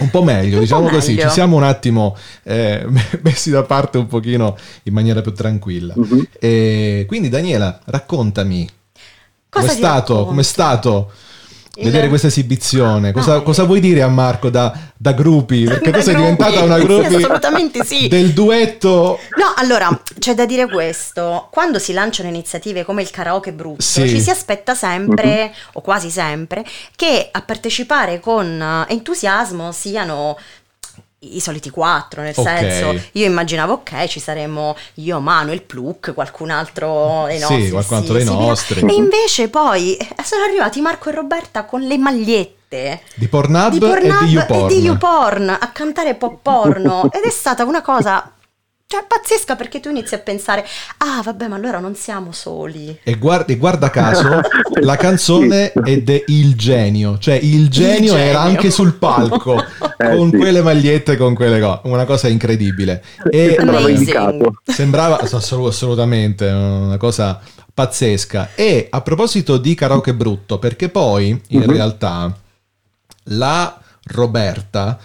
Un 0.00 0.10
po' 0.10 0.24
meglio, 0.24 0.56
Un 0.56 0.62
diciamo 0.62 0.88
po' 0.88 0.94
così, 0.94 1.12
meglio. 1.14 1.28
ci 1.28 1.32
siamo 1.34 1.54
un 1.54 1.62
attimo 1.62 2.16
eh, 2.42 2.84
messi 3.22 3.50
da 3.50 3.62
parte 3.62 3.98
un 3.98 4.08
pochino 4.08 4.58
in 4.82 4.92
maniera 4.92 5.20
più 5.20 5.32
tranquilla. 5.32 5.94
Mhm. 5.96 6.26
E 6.40 7.04
quindi 7.06 7.28
Daniela, 7.28 7.78
raccontami, 7.84 8.68
Cosa 9.48 9.66
com'è 9.66 9.76
stato, 9.76 10.12
racconto? 10.14 10.24
com'è 10.24 10.42
stato 10.42 11.12
vedere 11.82 12.08
questa 12.08 12.26
esibizione? 12.28 13.12
Cosa, 13.12 13.34
Ah, 13.36 13.40
cosa 13.42 13.64
vuoi 13.64 13.80
dire 13.80 14.02
a 14.02 14.08
Marco 14.08 14.48
da, 14.50 14.72
da 14.96 15.12
gruppi? 15.12 15.64
Perché 15.64 15.90
tu 15.90 15.98
Da 15.98 16.02
sei 16.02 16.14
gruppi. 16.14 16.30
diventata 16.36 16.64
una 16.64 16.78
Sì, 16.78 16.84
gruppi 16.84 17.14
assolutamente 17.16 17.84
sì. 17.84 18.08
del 18.08 18.32
duetto 18.32 19.18
No, 19.36 19.52
allora 19.56 20.00
c'è 20.18 20.34
da 20.34 20.46
dire 20.46 20.68
questo: 20.68 21.48
quando 21.50 21.78
si 21.78 21.92
lanciano 21.92 22.28
iniziative 22.28 22.84
come 22.84 23.02
il 23.02 23.10
karaoke 23.10 23.52
brutto, 23.52 23.82
Sì. 23.82 24.08
ci 24.08 24.20
si 24.20 24.30
aspetta 24.30 24.74
sempre, 24.74 25.52
o 25.74 25.80
quasi 25.80 26.10
sempre, 26.10 26.64
che 26.94 27.28
a 27.30 27.42
partecipare 27.42 28.20
con 28.20 28.84
entusiasmo 28.88 29.72
siano 29.72 30.36
i 31.34 31.40
soliti 31.40 31.70
quattro, 31.70 32.22
nel 32.22 32.34
Ok. 32.36 32.46
senso, 32.46 33.00
io 33.12 33.26
immaginavo 33.26 33.72
ok, 33.74 34.06
ci 34.06 34.20
saremmo 34.20 34.76
io, 34.94 35.18
Manu, 35.20 35.52
il 35.52 35.62
Pluck, 35.62 36.14
qualcun 36.14 36.50
altro 36.50 37.24
dei 37.26 37.36
Sì, 37.38 37.42
nostri. 37.42 37.70
qualcun 37.70 37.96
altro 37.96 38.12
dei 38.14 38.26
sì, 38.26 38.32
nostri. 38.36 38.80
E 38.80 38.94
invece 38.94 39.48
poi 39.48 39.96
eh, 39.96 40.06
sono 40.24 40.42
arrivati 40.44 40.80
Marco 40.80 41.08
e 41.08 41.12
Roberta 41.12 41.64
con 41.64 41.80
le 41.82 41.96
magliette 41.98 43.00
di 43.14 43.28
Pornhub, 43.28 43.70
di 43.70 43.78
Pornhub 43.78 44.22
e 44.22 44.26
di 44.26 44.32
YouPorn. 44.32 44.64
e 44.64 44.74
di 44.74 44.80
YouPorn 44.80 45.48
a 45.60 45.70
cantare 45.72 46.14
pop 46.14 46.38
porno 46.42 47.08
ed 47.14 47.22
è 47.22 47.30
stata 47.30 47.64
una 47.64 47.80
cosa 47.80 48.30
cioè, 48.88 49.04
pazzesca 49.06 49.56
perché 49.56 49.80
tu 49.80 49.88
inizi 49.90 50.14
a 50.14 50.18
pensare 50.18 50.64
ah 50.98 51.20
vabbè 51.20 51.48
ma 51.48 51.56
allora 51.56 51.80
non 51.80 51.96
siamo 51.96 52.30
soli 52.30 52.96
E 53.02 53.16
guarda, 53.16 53.52
e 53.52 53.56
guarda 53.56 53.90
caso, 53.90 54.40
la 54.80 54.96
canzone 54.96 55.72
è 55.72 56.00
de 56.02 56.22
Il 56.28 56.54
Genio, 56.54 57.18
cioè 57.18 57.34
il 57.34 57.68
genio, 57.68 58.12
genio. 58.12 58.16
era 58.16 58.40
anche 58.42 58.70
sul 58.70 58.94
palco 58.94 59.60
Eh, 59.98 60.14
con 60.14 60.30
sì. 60.30 60.36
quelle 60.36 60.60
magliette, 60.60 61.16
con 61.16 61.34
quelle 61.34 61.58
cose, 61.58 61.80
una 61.84 62.04
cosa 62.04 62.28
incredibile. 62.28 63.02
E 63.30 63.54
sembrava 63.56 63.88
indicato. 63.88 64.52
sembrava 64.62 65.18
assolut- 65.20 65.68
assolutamente 65.72 66.44
una 66.46 66.98
cosa 66.98 67.40
pazzesca. 67.72 68.50
E 68.54 68.88
a 68.90 69.00
proposito 69.00 69.56
di 69.56 69.74
karaoke 69.74 70.12
brutto, 70.12 70.58
perché 70.58 70.90
poi 70.90 71.28
in 71.48 71.60
Mhm. 71.60 71.70
realtà 71.70 72.36
la 73.30 73.80
Roberta 74.08 74.98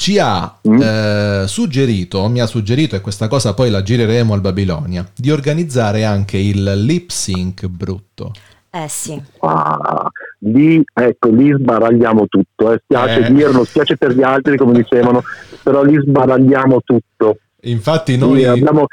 ci 0.00 0.18
ha 0.18 0.56
Mm. 0.66 0.80
eh, 0.80 1.44
suggerito, 1.46 2.26
mi 2.28 2.40
ha 2.40 2.46
suggerito, 2.46 2.96
e 2.96 3.02
questa 3.02 3.28
cosa 3.28 3.52
poi 3.52 3.68
la 3.68 3.82
gireremo 3.82 4.32
al 4.32 4.40
Babilonia, 4.40 5.06
di 5.14 5.30
organizzare 5.30 6.04
anche 6.06 6.38
il 6.38 6.62
lip 6.86 7.10
sync 7.10 7.66
brutto. 7.66 8.32
eh 8.72 8.86
sì 8.88 9.20
Ah, 9.40 10.08
lì, 10.38 10.82
ecco, 10.94 11.28
lì 11.28 11.52
sbaragliamo 11.52 12.26
tutto. 12.28 12.72
Eh. 12.72 12.80
Spiace 12.82 13.26
Eh. 13.26 13.32
dirlo, 13.34 13.64
spiace 13.64 13.96
per 13.98 14.12
gli 14.12 14.22
altri, 14.22 14.56
come 14.56 14.72
dicevano, 14.72 15.22
però 15.62 15.82
lì 15.82 16.00
sbaragliamo 16.00 16.80
tutto. 16.82 17.36
Infatti 17.62 18.16
noi... 18.16 18.38
Sì, 18.40 18.44
abbiamo- 18.46 18.86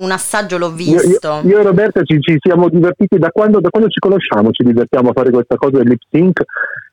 un 0.00 0.10
assaggio 0.10 0.58
l'ho 0.58 0.74
io, 0.76 0.94
io- 0.94 1.00
visto 1.08 1.40
io 1.44 1.58
e 1.58 1.62
Roberta 1.62 2.02
ci, 2.02 2.18
ci 2.20 2.36
siamo 2.40 2.68
divertiti 2.68 3.18
da 3.18 3.30
quando, 3.30 3.60
da 3.60 3.68
quando 3.70 3.88
ci 3.88 3.98
conosciamo, 3.98 4.50
ci 4.50 4.64
divertiamo 4.64 5.10
a 5.10 5.12
fare 5.12 5.30
questa 5.30 5.56
cosa 5.56 5.76
del 5.78 5.88
lip 5.88 6.00
sync 6.10 6.42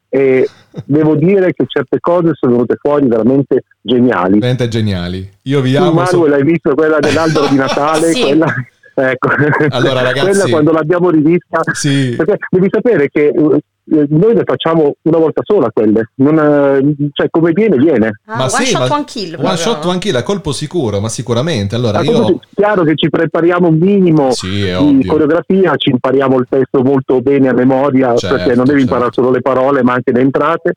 e 0.10 0.48
devo 0.86 1.16
dire 1.16 1.54
che 1.54 1.66
certe 1.68 2.00
cose 2.00 2.32
sono 2.34 2.54
venute 2.54 2.76
fuori 2.80 3.08
veramente 3.08 3.64
geniali. 3.82 4.34
Veramente 4.40 4.68
geniali. 4.68 5.30
Io 5.44 5.62
vi 5.62 5.74
Tu 5.74 5.82
amo. 5.82 6.06
so- 6.06 6.18
Manuel 6.20 6.34
hai 6.40 6.44
visto 6.44 6.74
quella 6.76 7.00
dell'albero 7.00 7.48
di 7.48 7.56
Natale? 7.56 8.12
Sì. 8.14 8.22
quella, 8.22 8.54
ecco. 8.96 9.30
Allora, 9.70 10.02
ragazzi- 10.02 10.30
quella 10.30 10.46
quando 10.50 10.72
l'abbiamo 10.72 11.10
rivista 11.10 11.62
Sì. 11.74 12.14
perché 12.16 12.38
devi 12.50 12.68
sapere 12.72 13.10
che 13.10 13.28
eh, 13.28 13.60
noi 13.90 14.34
le 14.36 14.44
facciamo 14.46 14.96
una 15.04 15.18
volta 15.18 15.42
sola 15.46 15.70
quelle, 15.72 16.10
non, 16.16 16.38
eh, 16.38 16.96
cioè 17.14 17.30
come 17.30 17.52
viene 17.54 17.78
viene. 17.78 18.20
Ah, 18.26 18.42
one 18.42 18.50
sì, 18.50 18.66
shot 18.66 18.90
ma- 18.90 18.96
one 18.96 19.04
kill 19.06 19.28
One 19.34 19.38
proprio. 19.38 19.58
shot 19.58 19.86
one 19.86 19.98
kill 20.00 20.16
a 20.16 20.24
colpo 20.24 20.52
sicuro, 20.52 21.00
ma 21.00 21.10
sicuramente. 21.10 21.76
Allora 21.76 22.02
io... 22.02 22.12
proprio 22.12 22.40
chiaro 22.54 22.84
che 22.84 22.96
ci 22.96 23.10
prepariamo 23.10 23.68
un 23.70 23.78
minimo 23.78 24.32
Sì, 24.32 24.64
è 24.66 24.78
di 24.78 24.84
ovvio. 24.84 25.12
coreografia, 25.12 25.76
ci 25.78 25.90
impariamo 25.92 26.38
il 26.40 26.46
testo 26.50 26.82
molto 26.84 27.22
bene 27.22 27.48
a 27.50 27.54
memoria, 27.54 28.16
Certo, 28.16 28.36
perché 28.36 28.56
non 28.56 28.66
devi 28.66 28.80
certo. 28.80 28.94
imparare 28.94 29.10
solo 29.14 29.32
le 29.32 29.42
parole 29.42 29.84
ma 29.84 29.94
anche 29.94 30.12
le 30.12 30.20
entrate. 30.22 30.74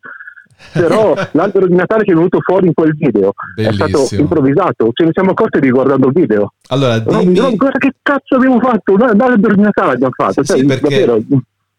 Però 0.73 1.14
l'albero 1.33 1.66
di 1.66 1.75
Natale 1.75 2.05
che 2.05 2.12
è 2.12 2.14
venuto 2.14 2.38
fuori 2.42 2.66
in 2.66 2.75
quel 2.75 2.94
video 2.94 3.33
è 3.57 3.73
stato 3.73 3.90
Bellissimo. 3.92 4.20
improvvisato, 4.20 4.90
ce 4.92 5.05
ne 5.05 5.11
siamo 5.12 5.31
accorti 5.31 5.59
riguardando 5.59 6.09
il 6.09 6.12
video. 6.12 6.53
Allora, 6.68 6.99
dimmi... 6.99 7.38
no, 7.38 7.57
guarda 7.57 7.79
che 7.79 7.92
cazzo 8.03 8.37
abbiamo 8.37 8.61
fatto, 8.61 8.92
un 8.92 9.01
albero 9.03 9.55
di 9.55 9.61
Natale 9.62 9.92
abbiamo 9.94 10.12
fatto. 10.14 10.44
Sì, 10.44 10.53
cioè, 10.59 10.64
perché- 10.66 10.88
davvero, 11.07 11.23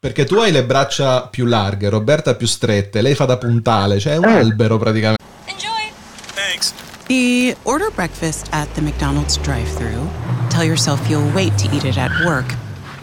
Perché 0.04 0.26
tu 0.26 0.34
hai 0.38 0.52
le 0.52 0.66
braccia 0.66 1.28
più 1.28 1.46
larghe, 1.46 1.88
Roberta 1.88 2.34
più 2.34 2.48
strette, 2.48 3.04
lei 3.04 3.14
fa 3.14 3.26
da 3.26 3.38
puntale, 3.38 4.00
cioè 4.00 4.14
è 4.14 4.18
un 4.18 4.24
Eh. 4.30 4.38
albero 4.40 4.80
praticamente. 4.80 5.24
Enjoy! 5.46 5.92
Thanks. 6.34 6.74
The 7.06 7.56
order 7.66 7.92
breakfast 7.94 8.48
at 8.50 8.68
the 8.74 8.82
McDonald's 8.82 9.38
drive 9.38 9.70
thru 9.76 10.10
Tell 10.50 10.64
yourself 10.64 11.08
you'll 11.08 11.32
wait 11.36 11.56
to 11.60 11.70
eat 11.72 11.84
it 11.86 12.00
at 12.00 12.10
work, 12.26 12.52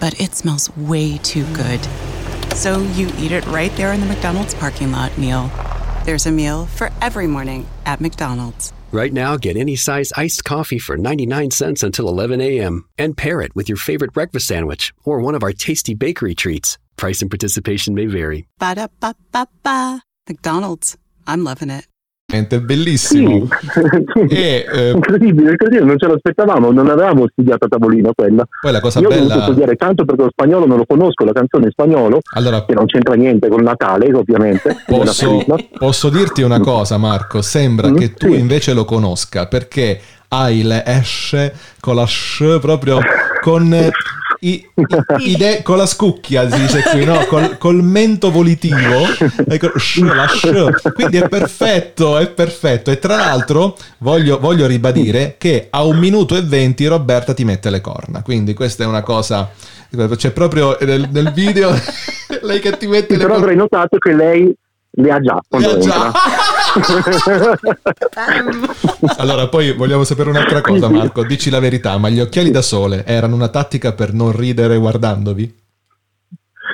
but 0.00 0.12
it 0.18 0.34
smells 0.34 0.70
way 0.74 1.18
too 1.22 1.44
good. 1.52 1.78
So 2.56 2.80
you 2.96 3.12
eat 3.20 3.30
it 3.30 3.46
right 3.46 3.70
there 3.76 3.92
in 3.92 4.00
the 4.00 4.06
McDonald's 4.06 4.54
parking 4.54 4.90
lot 4.90 5.16
meal. 5.16 5.48
There's 6.04 6.26
a 6.26 6.32
meal 6.32 6.66
for 6.66 6.90
every 7.00 7.28
morning 7.28 7.66
at 7.86 8.00
McDonald's. 8.00 8.72
Right 8.90 9.12
now, 9.12 9.36
get 9.36 9.56
any 9.56 9.76
size 9.76 10.10
iced 10.16 10.42
coffee 10.42 10.80
for 10.80 10.96
99 10.96 11.52
cents 11.52 11.84
until 11.84 12.08
11 12.08 12.40
a.m. 12.40 12.86
and 12.98 13.16
pair 13.16 13.40
it 13.40 13.54
with 13.54 13.68
your 13.68 13.78
favorite 13.78 14.12
breakfast 14.12 14.48
sandwich 14.48 14.92
or 15.04 15.20
one 15.20 15.36
of 15.36 15.44
our 15.44 15.52
tasty 15.52 15.94
bakery 15.94 16.34
treats. 16.34 16.76
Price 16.98 17.22
and 17.22 17.30
participation 17.30 17.94
may 17.94 18.06
vary. 18.06 18.44
Ba 18.58 18.74
da 18.74 18.88
ba 19.00 19.14
ba 19.30 19.46
ba. 19.62 20.00
McDonald's. 20.28 20.96
I'm 21.28 21.44
loving 21.44 21.70
it. 21.70 21.86
È 22.30 22.44
sì. 22.46 22.58
bellissimo. 22.58 23.48
E 24.28 24.66
eh, 24.70 24.90
incredibile, 24.90 25.52
incredibile, 25.52 25.86
non 25.86 25.96
ce 25.96 26.08
l'aspettavamo, 26.08 26.70
non 26.72 26.90
avevamo 26.90 27.26
studiato 27.30 27.64
a 27.66 27.68
tavolino 27.68 28.10
quella. 28.14 28.44
poi 28.60 28.72
la 28.72 28.80
cosa 28.80 28.98
Io 29.00 29.06
ho 29.06 29.10
dovuto 29.10 29.28
bella... 29.28 29.42
studiare 29.44 29.76
canto 29.76 30.04
perché 30.04 30.22
lo 30.22 30.28
spagnolo 30.30 30.66
non 30.66 30.76
lo 30.78 30.84
conosco, 30.86 31.24
la 31.24 31.32
canzone 31.32 31.66
in 31.66 31.70
spagnolo, 31.70 32.18
Allora, 32.34 32.64
che 32.66 32.74
non 32.74 32.84
c'entra 32.86 33.14
niente 33.14 33.48
con 33.48 33.62
Natale, 33.62 34.12
ovviamente. 34.12 34.76
Posso, 34.84 35.44
posso 35.78 36.10
dirti 36.10 36.42
una 36.42 36.60
cosa, 36.60 36.98
Marco? 36.98 37.40
Sembra 37.40 37.88
Mm, 37.88 37.96
che 37.96 38.12
tu 38.12 38.30
sì. 38.32 38.38
invece 38.38 38.74
lo 38.74 38.84
conosca 38.84 39.46
perché 39.46 39.98
hai 40.30 40.62
le 40.62 40.82
esce 40.84 41.54
con 41.80 41.94
la 41.94 42.04
sh 42.06 42.58
proprio 42.60 42.98
con 43.40 43.72
i, 44.40 44.66
i- 44.74 45.30
i 45.32 45.36
de- 45.36 45.62
con 45.62 45.76
la 45.76 45.86
scucchia 45.86 46.48
si 46.50 46.60
dice 46.60 46.82
qui, 46.82 47.04
no? 47.04 47.24
Col, 47.26 47.58
col 47.58 47.82
mento 47.82 48.30
volitivo, 48.30 49.04
ecco, 49.48 49.78
sh, 49.78 49.98
la 50.02 50.26
sh. 50.28 50.92
quindi 50.94 51.16
è 51.18 51.28
perfetto, 51.28 52.18
è 52.18 52.28
perfetto. 52.28 52.90
E 52.90 52.98
tra 52.98 53.16
l'altro 53.16 53.76
voglio, 53.98 54.38
voglio 54.38 54.66
ribadire 54.66 55.34
che 55.38 55.66
a 55.70 55.84
un 55.84 55.98
minuto 55.98 56.36
e 56.36 56.42
venti 56.42 56.86
Roberta 56.86 57.34
ti 57.34 57.44
mette 57.44 57.70
le 57.70 57.80
corna, 57.80 58.22
quindi 58.22 58.54
questa 58.54 58.84
è 58.84 58.86
una 58.86 59.02
cosa. 59.02 59.50
C'è 60.16 60.30
proprio 60.32 60.76
nel, 60.82 61.08
nel 61.10 61.32
video 61.32 61.70
lei 62.42 62.60
che 62.60 62.76
ti 62.76 62.86
mette 62.86 63.16
le 63.16 63.22
però 63.22 63.36
avrei 63.36 63.56
notato 63.56 63.96
che 63.98 64.12
lei 64.14 64.54
le 64.90 65.10
ha 65.10 65.18
già 65.20 65.40
quando 65.48 65.76
Eh, 65.76 65.80
già. 65.80 66.12
Allora, 69.18 69.48
poi 69.48 69.72
vogliamo 69.72 70.04
sapere 70.04 70.30
un'altra 70.30 70.60
cosa, 70.60 70.88
Marco. 70.88 71.24
Dici 71.24 71.50
la 71.50 71.60
verità, 71.60 71.96
ma 71.98 72.08
gli 72.08 72.20
occhiali 72.20 72.50
da 72.50 72.62
sole 72.62 73.04
erano 73.04 73.34
una 73.34 73.48
tattica 73.48 73.92
per 73.92 74.12
non 74.12 74.34
ridere 74.36 74.76
guardandovi? 74.78 75.56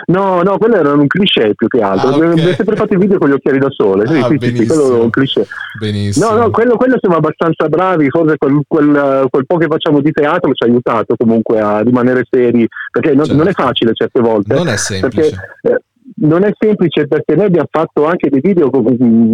No, 0.07 0.43
no, 0.43 0.59
quello 0.59 0.77
era 0.77 0.93
un 0.93 1.07
cliché 1.07 1.53
più 1.55 1.67
che 1.67 1.81
altro. 1.81 2.09
Ah, 2.09 2.17
ok. 2.17 2.23
Abbiamo 2.23 2.53
sempre 2.53 2.77
fatto 2.77 2.95
i 2.95 2.99
video 2.99 3.17
con 3.17 3.31
gli 3.31 3.33
occhiali 3.33 3.59
da 3.59 3.71
sole. 3.71 4.07
Sì, 4.07 4.19
Ah, 4.19 4.27
sì, 4.29 4.37
sì, 4.38 4.57
sì, 4.57 4.67
quello 4.67 4.97
è 4.97 5.01
un 5.01 5.11
cliché. 5.11 5.47
Benissimo. 5.79 6.29
No, 6.29 6.37
no, 6.37 6.51
quello, 6.51 6.77
quello 6.77 6.97
siamo 7.01 7.17
abbastanza 7.17 7.69
bravi, 7.69 8.11
forse 8.11 8.37
quel, 8.37 8.61
quel, 8.67 9.27
quel 9.31 9.47
po' 9.47 9.57
che 9.57 9.67
facciamo 9.67 10.01
di 10.01 10.12
teatro 10.12 10.53
ci 10.53 10.64
ha 10.64 10.67
aiutato 10.67 11.14
comunque 11.17 11.59
a 11.61 11.81
rimanere 11.81 12.27
seri, 12.29 12.67
perché 12.90 13.14
non, 13.14 13.25
Certo. 13.25 13.38
non 13.38 13.49
è 13.49 13.53
facile 13.53 13.93
certe 13.95 14.21
volte. 14.21 14.55
Non 14.55 14.69
è 14.69 14.77
semplice. 14.77 15.31
Perché, 15.62 15.75
eh, 15.75 15.83
non 16.17 16.45
è 16.45 16.51
semplice 16.59 17.07
perché 17.07 17.35
noi 17.35 17.47
abbiamo 17.47 17.69
fatto 17.71 18.05
anche 18.07 18.29
dei 18.29 18.40
video 18.40 18.71
con- 18.71 18.85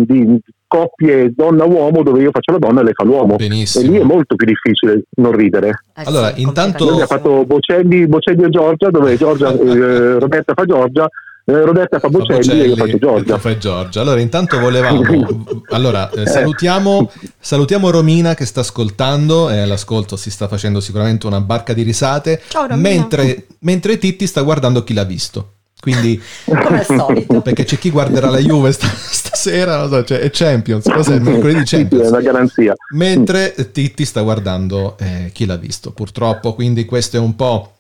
di 0.07 0.39
coppie 0.67 1.33
donna-uomo 1.35 2.03
dove 2.03 2.23
io 2.23 2.31
faccio 2.31 2.53
la 2.53 2.59
donna 2.59 2.81
e 2.81 2.85
lei 2.85 2.93
fa 2.95 3.05
l'uomo. 3.05 3.37
Benissimo. 3.37 3.85
E 3.85 3.89
lì 3.89 3.99
è 3.99 4.05
molto 4.05 4.37
più 4.37 4.47
difficile 4.47 5.03
non 5.17 5.33
ridere. 5.33 5.69
Eh 5.97 6.03
Allora, 6.05 6.33
intanto- 6.37 6.85
Noi 6.85 6.93
abbiamo 7.03 7.09
fatto 7.09 7.45
Bocelli, 7.45 8.07
Bocelli 8.07 8.45
e 8.45 8.51
Giorgia, 8.51 8.91
dove 8.91 9.17
Giorgia, 9.17 9.51
eh, 9.59 10.19
Roberta 10.19 10.53
fa 10.55 10.65
Giorgia, 10.65 11.09
eh, 11.45 11.61
Roberta 11.65 11.99
fa 11.99 12.09
Bocelli, 12.09 12.61
e 12.61 12.67
io 12.69 12.77
faccio 12.77 12.99
Giorgia. 12.99 13.39
fai 13.39 13.59
Giorgia. 13.59 14.01
Allora, 14.01 14.21
intanto 14.21 14.59
volevamo. 14.61 15.03
Allora, 15.73 16.09
eh, 16.11 16.27
salutiamo, 16.27 17.11
salutiamo 17.39 17.91
Romina 17.91 18.35
che 18.35 18.45
sta 18.45 18.61
ascoltando. 18.61 19.51
E 19.51 19.59
all'ascolto 19.59 20.17
si 20.17 20.31
sta 20.31 20.47
facendo 20.47 20.79
sicuramente 20.81 21.27
una 21.27 21.41
barca 21.41 21.73
di 21.73 21.83
risate. 21.83 22.41
Ciao, 22.47 22.67
Romina. 22.69 22.89
mentre, 22.89 23.47
mentre 23.61 23.99
Titti 23.99 24.27
sta 24.29 24.43
guardando 24.43 24.85
chi 24.85 24.95
l'ha 24.95 25.05
visto. 25.05 25.55
Quindi, 25.81 26.21
Come 26.45 26.79
al 26.81 26.85
solito. 26.85 27.41
perché 27.41 27.65
c'è 27.65 27.79
chi 27.79 27.91
guarderà 27.91 28.29
la 28.31 28.39
Juve 28.39 28.73
sta- 28.73 28.87
stasera, 28.95 29.79
non 29.79 29.89
so, 29.89 30.05
cioè, 30.05 30.19
è 30.21 30.31
Champions. 30.31 30.85
Cos'è? 30.89 31.19
Mercoledì 31.19 31.61
Sì, 31.61 31.67
sì, 31.67 31.75
è 31.77 31.79
Champions. 31.79 32.09
una 32.11 32.21
garanzia. 32.21 32.75
Mentre 32.95 33.55
Titti 33.73 34.05
sta 34.05 34.21
guardando 34.23 34.97
eh, 34.99 35.31
chi 35.33 35.47
l'ha 35.47 35.57
visto, 35.57 35.93
purtroppo. 35.93 36.55
Quindi 36.55 36.85
questo 36.85 37.17
è 37.17 37.21
un 37.21 37.35
po' 37.35 37.73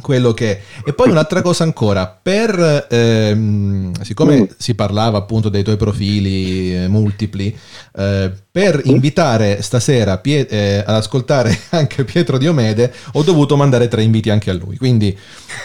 quello 0.00 0.32
che. 0.34 0.60
E 0.84 0.92
poi 0.92 1.10
un'altra 1.10 1.42
cosa 1.42 1.64
ancora, 1.64 2.06
per, 2.22 2.86
ehm, 2.90 4.02
siccome 4.02 4.40
Mm. 4.40 4.44
si 4.56 4.74
parlava 4.74 5.18
appunto 5.18 5.48
dei 5.48 5.62
tuoi 5.62 5.76
profili 5.76 6.74
eh, 6.84 6.88
multipli, 6.88 7.56
eh, 7.96 8.30
per 8.50 8.80
invitare 8.84 9.62
stasera 9.62 10.18
Pie- 10.18 10.46
eh, 10.48 10.78
ad 10.86 10.94
ascoltare 10.94 11.58
anche 11.70 12.04
Pietro 12.04 12.38
Diomede, 12.38 12.92
ho 13.12 13.22
dovuto 13.22 13.56
mandare 13.56 13.88
tre 13.88 14.02
inviti 14.02 14.30
anche 14.30 14.50
a 14.50 14.54
lui. 14.54 14.76
Quindi 14.76 15.16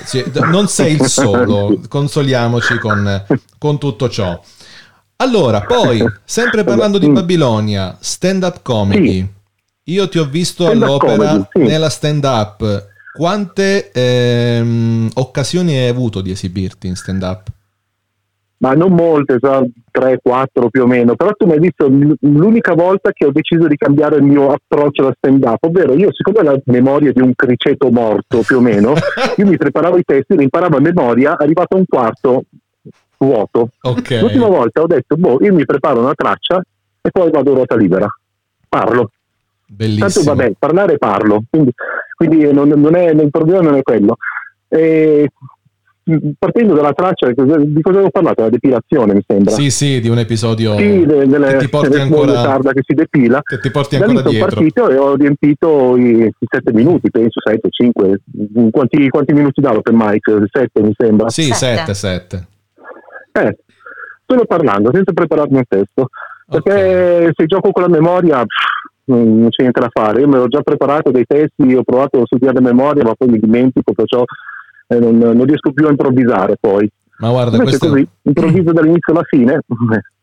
sì, 0.05 0.23
non 0.49 0.67
sei 0.67 0.93
il 0.93 1.05
solo, 1.07 1.79
consoliamoci 1.89 2.77
con, 2.79 3.25
con 3.57 3.77
tutto 3.79 4.09
ciò. 4.09 4.39
Allora, 5.17 5.61
poi, 5.61 6.03
sempre 6.25 6.63
parlando 6.63 6.97
di 6.97 7.07
Mm. 7.07 7.13
Babilonia, 7.13 7.97
stand-up 7.99 8.61
comedy. 8.63 9.19
Sì. 9.19 9.39
Io 9.93 10.09
ti 10.09 10.17
ho 10.17 10.25
visto 10.25 10.63
Stand-up 10.63 10.87
all'opera 10.89 11.15
comedy, 11.27 11.45
sì. 11.51 11.59
nella 11.59 11.89
stand-up. 11.89 12.89
Quante 13.13 13.91
ehm, 13.91 15.09
occasioni 15.15 15.77
hai 15.77 15.87
avuto 15.87 16.21
di 16.21 16.31
esibirti 16.31 16.87
in 16.87 16.95
stand-up? 16.95 17.51
ma 18.61 18.73
non 18.73 18.93
molte, 18.93 19.37
so, 19.41 19.67
3, 19.89 20.19
4 20.21 20.69
più 20.69 20.83
o 20.83 20.87
meno, 20.87 21.15
però 21.15 21.31
tu 21.31 21.47
mi 21.47 21.53
hai 21.53 21.59
visto 21.59 21.87
l'unica 21.87 22.73
volta 22.73 23.11
che 23.11 23.25
ho 23.25 23.31
deciso 23.31 23.67
di 23.67 23.75
cambiare 23.75 24.17
il 24.17 24.23
mio 24.23 24.51
approccio 24.51 25.01
alla 25.01 25.15
stand 25.17 25.43
up, 25.43 25.63
ovvero 25.63 25.95
io 25.95 26.13
siccome 26.13 26.39
ho 26.39 26.43
la 26.43 26.59
memoria 26.65 27.11
di 27.11 27.21
un 27.21 27.33
criceto 27.35 27.89
morto 27.89 28.41
più 28.41 28.57
o 28.57 28.61
meno, 28.61 28.93
io 29.37 29.47
mi 29.47 29.57
preparavo 29.57 29.97
i 29.97 30.03
testi, 30.03 30.37
li 30.37 30.43
imparavo 30.43 30.77
a 30.77 30.79
memoria, 30.79 31.37
arrivato 31.39 31.75
a 31.75 31.79
un 31.79 31.85
quarto 31.87 32.43
vuoto. 33.17 33.69
Ok. 33.81 34.19
L'ultima 34.21 34.47
volta 34.47 34.81
ho 34.81 34.87
detto, 34.87 35.15
boh, 35.15 35.39
io 35.41 35.53
mi 35.53 35.65
preparo 35.65 35.99
una 35.99 36.13
traccia 36.13 36.61
e 37.01 37.09
poi 37.09 37.31
vado 37.31 37.51
a 37.51 37.55
ruota 37.55 37.75
libera, 37.75 38.07
parlo. 38.69 39.09
Bellissimo. 39.65 40.07
Tanto 40.07 40.23
vabbè, 40.23 40.53
parlare 40.59 40.97
parlo, 40.99 41.41
quindi, 41.49 41.71
quindi 42.25 42.53
non, 42.53 42.67
non 42.69 42.95
è, 42.95 43.09
il 43.09 43.29
problema 43.31 43.61
non 43.61 43.75
è 43.75 43.81
quello. 43.81 44.17
E, 44.67 45.27
partendo 46.37 46.75
dalla 46.75 46.93
traccia, 46.93 47.27
di 47.27 47.33
cosa 47.81 47.97
avevo 47.97 48.11
parlato? 48.11 48.43
La 48.43 48.49
depilazione, 48.49 49.15
mi 49.15 49.23
sembra. 49.25 49.51
Sì, 49.53 49.71
sì, 49.71 49.99
di 49.99 50.07
un 50.07 50.19
episodio 50.19 50.77
Sì, 50.77 51.03
de- 51.03 51.25
delle, 51.25 51.47
che 51.53 51.57
ti 51.57 51.69
porti 51.69 51.89
delle 51.89 52.03
ancora, 52.03 52.33
tarda 52.43 52.73
che 52.73 52.81
si 52.85 52.93
depila. 52.93 53.41
che 53.41 53.59
ti 53.59 53.71
porti 53.71 53.97
Da 53.97 54.05
lì 54.05 54.17
ancora 54.17 54.29
sono 54.31 54.45
partito 54.45 54.89
e 54.89 54.97
ho 54.97 55.15
riempito 55.15 55.97
i, 55.97 56.25
i 56.27 56.45
sette 56.47 56.71
minuti, 56.73 57.09
penso 57.09 57.39
sette, 57.43 57.69
cinque. 57.71 58.21
Quanti, 58.69 59.09
quanti 59.09 59.33
minuti 59.33 59.61
dà 59.61 59.73
l'open 59.73 59.95
mic? 59.95 60.43
Sette 60.51 60.81
mi 60.81 60.93
sembra. 60.95 61.29
Sì, 61.29 61.51
Sette. 61.51 61.93
7, 61.93 61.93
7. 61.95 62.47
Eh, 63.31 63.57
solo 64.27 64.45
parlando, 64.45 64.91
senza 64.93 65.11
prepararmi 65.11 65.57
un 65.57 65.63
testo. 65.67 66.09
Perché 66.47 67.31
se 67.33 67.45
gioco 67.45 67.71
con 67.71 67.81
la 67.83 67.89
memoria 67.89 68.41
pff, 68.41 68.80
non 69.15 69.49
c'è 69.49 69.61
niente 69.61 69.79
da 69.79 69.89
fare. 69.91 70.21
Io 70.21 70.27
me 70.27 70.37
l'ho 70.37 70.47
già 70.47 70.61
preparato 70.61 71.11
dei 71.11 71.25
testi, 71.27 71.73
ho 71.73 71.83
provato 71.83 72.21
a 72.21 72.25
studiare 72.25 72.57
a 72.57 72.61
memoria, 72.61 73.03
ma 73.03 73.13
poi 73.15 73.29
mi 73.29 73.39
dimentico, 73.39 73.93
perciò 73.93 74.23
eh, 74.87 74.99
non, 74.99 75.17
non 75.17 75.43
riesco 75.45 75.71
più 75.71 75.85
a 75.87 75.89
improvvisare 75.89 76.57
poi. 76.59 76.89
Ma 77.19 77.29
guarda, 77.29 77.57
Invece 77.57 77.77
questo 77.77 77.89
così, 77.89 78.07
improvviso 78.23 78.71
dall'inizio 78.73 79.13
alla 79.13 79.23
fine. 79.29 79.61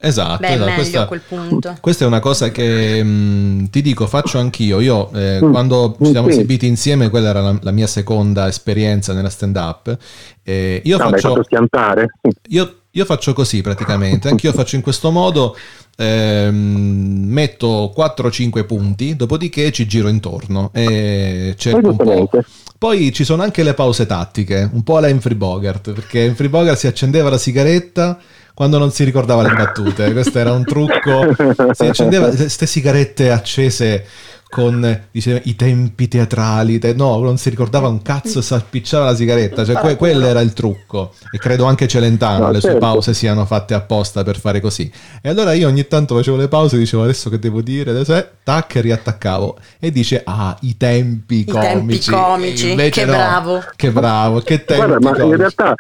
Esatto, 0.01 0.38
Beh, 0.40 0.46
esatto. 0.48 0.64
meglio 0.64 0.74
Questa, 0.74 1.01
a 1.03 1.07
quel 1.07 1.20
punto. 1.29 1.77
questa 1.81 2.05
è 2.05 2.07
una 2.09 2.18
cosa 2.18 2.51
che 2.51 3.03
mh, 3.05 3.70
ti 3.70 3.83
dico, 3.83 4.07
faccio 4.09 4.38
anch'io. 4.38 4.81
Io 4.81 5.09
eh, 5.14 5.38
Mm. 5.40 5.51
quando 5.53 5.96
ci 6.01 6.07
siamo 6.07 6.27
Sì. 6.29 6.38
esibiti 6.38 6.66
insieme, 6.66 7.09
quella 7.09 7.29
era 7.29 7.40
la, 7.40 7.57
la 7.62 7.70
mia 7.70 7.87
seconda 7.87 8.48
esperienza 8.48 9.12
nella 9.12 9.29
stand-up. 9.29 9.96
eh, 10.42 10.81
io 10.85 10.96
No, 10.96 11.05
mi 11.05 11.12
hai 11.12 11.20
faccio 11.20 11.29
fatto 11.35 11.44
schiantare. 11.44 12.07
Io, 12.48 12.74
io 12.98 13.04
faccio 13.04 13.32
così 13.32 13.62
praticamente, 13.62 14.28
anch'io 14.28 14.52
faccio 14.52 14.74
in 14.74 14.82
questo 14.82 15.11
modo, 15.11 15.56
ehm, 15.96 17.24
metto 17.26 17.92
4-5 17.96 18.64
punti, 18.64 19.14
dopodiché 19.14 19.70
ci 19.70 19.87
giro 19.87 20.08
intorno 20.08 20.70
e 20.72 21.54
cerco 21.56 21.90
un 21.90 21.96
po'. 21.96 22.28
Poi 22.76 23.12
ci 23.12 23.24
sono 23.24 23.42
anche 23.42 23.62
le 23.62 23.74
pause 23.74 24.06
tattiche, 24.06 24.68
un 24.72 24.82
po' 24.82 24.96
alla 24.96 25.08
Humphrey 25.08 25.37
Bogart, 25.37 25.92
perché 25.92 26.26
Humphrey 26.26 26.48
Bogart 26.48 26.78
si 26.78 26.87
accendeva 26.87 27.30
la 27.30 27.38
sigaretta 27.38 28.18
quando 28.54 28.78
non 28.78 28.90
si 28.90 29.04
ricordava 29.04 29.42
le 29.42 29.54
battute, 29.54 30.11
questo 30.12 30.37
era 30.40 30.52
un 30.52 30.64
trucco, 30.64 31.32
si 31.70 31.84
accendeva 31.84 32.28
queste 32.28 32.66
sigarette 32.66 33.30
accese 33.30 34.04
con 34.50 35.02
dice, 35.11 35.42
i 35.44 35.56
tempi 35.56 36.08
teatrali, 36.08 36.78
te- 36.78 36.94
no, 36.94 37.18
non 37.18 37.37
si 37.37 37.50
ricordava 37.50 37.88
un 37.88 38.00
cazzo, 38.02 38.40
si 38.40 38.54
appicciava 38.54 39.04
la 39.06 39.14
sigaretta, 39.14 39.64
cioè 39.64 39.76
que- 39.76 39.96
quello 39.96 40.26
era 40.26 40.40
il 40.40 40.52
trucco 40.54 41.12
e 41.30 41.38
credo 41.38 41.64
anche 41.66 41.87
Celentano, 41.87 42.46
No, 42.46 42.50
le 42.50 42.61
sue 42.61 42.70
certo. 42.70 42.87
pause 42.87 43.12
siano 43.14 43.44
fatte 43.44 43.74
apposta 43.74 44.22
per 44.24 44.38
fare 44.38 44.61
così. 44.61 44.90
E 45.20 45.28
allora 45.28 45.52
io 45.52 45.68
ogni 45.68 45.87
tanto 45.87 46.16
facevo 46.16 46.37
le 46.38 46.48
pause 46.48 46.76
e 46.76 46.78
dicevo 46.78 47.02
adesso 47.02 47.28
che 47.30 47.38
devo 47.38 47.61
dire, 47.61 47.90
adesso 47.90 48.14
è, 48.14 48.26
tac, 48.42 48.76
e 48.76 48.80
riattaccavo 48.80 49.58
e 49.78 49.90
dice 49.92 50.22
ah, 50.24 50.56
i 50.62 50.76
tempi 50.76 51.40
I 51.40 51.44
tempi 51.44 51.78
comici. 51.78 52.11
comici, 52.11 52.70
Invece 52.70 53.00
che 53.00 53.06
no, 53.06 53.12
bravo. 53.12 53.62
Che 53.76 53.90
bravo, 53.92 54.40
che 54.40 54.64
tempi 54.64 54.87
Guarda, 54.87 54.98
ma 55.00 55.11
in 55.11 55.22
comici. 55.22 55.37
realtà, 55.37 55.74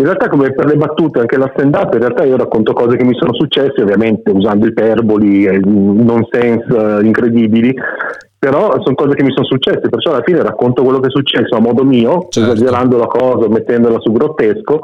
in 0.00 0.06
realtà 0.06 0.28
come 0.28 0.52
per 0.52 0.64
le 0.64 0.76
battute, 0.76 1.20
anche 1.20 1.36
la 1.36 1.50
stand 1.54 1.74
up, 1.74 1.92
in 1.92 2.00
realtà 2.00 2.24
io 2.24 2.38
racconto 2.38 2.72
cose 2.72 2.96
che 2.96 3.04
mi 3.04 3.14
sono 3.14 3.34
successe, 3.34 3.82
ovviamente 3.82 4.30
usando 4.30 4.66
iperboli, 4.66 5.44
eh, 5.44 5.60
nonsense 5.62 6.66
eh, 6.68 7.04
incredibili, 7.04 7.74
però 8.38 8.72
sono 8.82 8.94
cose 8.94 9.14
che 9.14 9.22
mi 9.22 9.32
sono 9.32 9.44
successe, 9.44 9.90
perciò 9.90 10.12
alla 10.12 10.22
fine 10.24 10.42
racconto 10.42 10.82
quello 10.82 11.00
che 11.00 11.08
è 11.08 11.10
successo 11.10 11.54
a 11.54 11.60
modo 11.60 11.84
mio, 11.84 12.28
Certo. 12.30 12.52
esagerando 12.52 12.96
la 12.96 13.06
cosa, 13.06 13.46
mettendola 13.48 14.00
su 14.00 14.10
grottesco, 14.10 14.80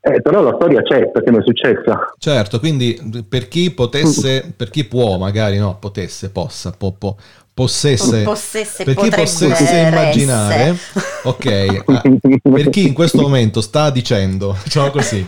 eh, 0.00 0.20
però 0.20 0.42
la 0.42 0.54
storia 0.54 0.82
c'è 0.82 1.10
perché 1.10 1.30
mi 1.30 1.38
è 1.38 1.42
successa. 1.42 2.12
Certo, 2.18 2.58
quindi 2.58 3.24
per 3.26 3.48
chi 3.48 3.70
potesse, 3.72 4.52
per 4.54 4.68
chi 4.68 4.84
può, 4.84 5.16
magari 5.16 5.56
no, 5.56 5.78
potesse, 5.80 6.30
possa, 6.30 6.74
po- 6.76 6.94
po- 6.98 7.16
possesse, 7.58 8.22
Possesse, 8.22 8.84
per 8.84 8.94
chi 8.94 9.08
possesse 9.08 9.64
essere. 9.64 9.88
immaginare, 9.88 10.78
ok, 11.24 11.82
ah, 11.86 12.02
per 12.40 12.70
chi 12.70 12.86
in 12.86 12.92
questo 12.92 13.20
momento 13.20 13.60
sta 13.60 13.90
dicendo, 13.90 14.56
diciamo 14.62 14.90
così, 14.90 15.26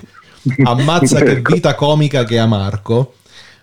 ammazza 0.62 1.20
che 1.22 1.40
vita 1.42 1.74
comica 1.74 2.22
che 2.22 2.38
ha 2.38 2.46
Marco, 2.46 3.14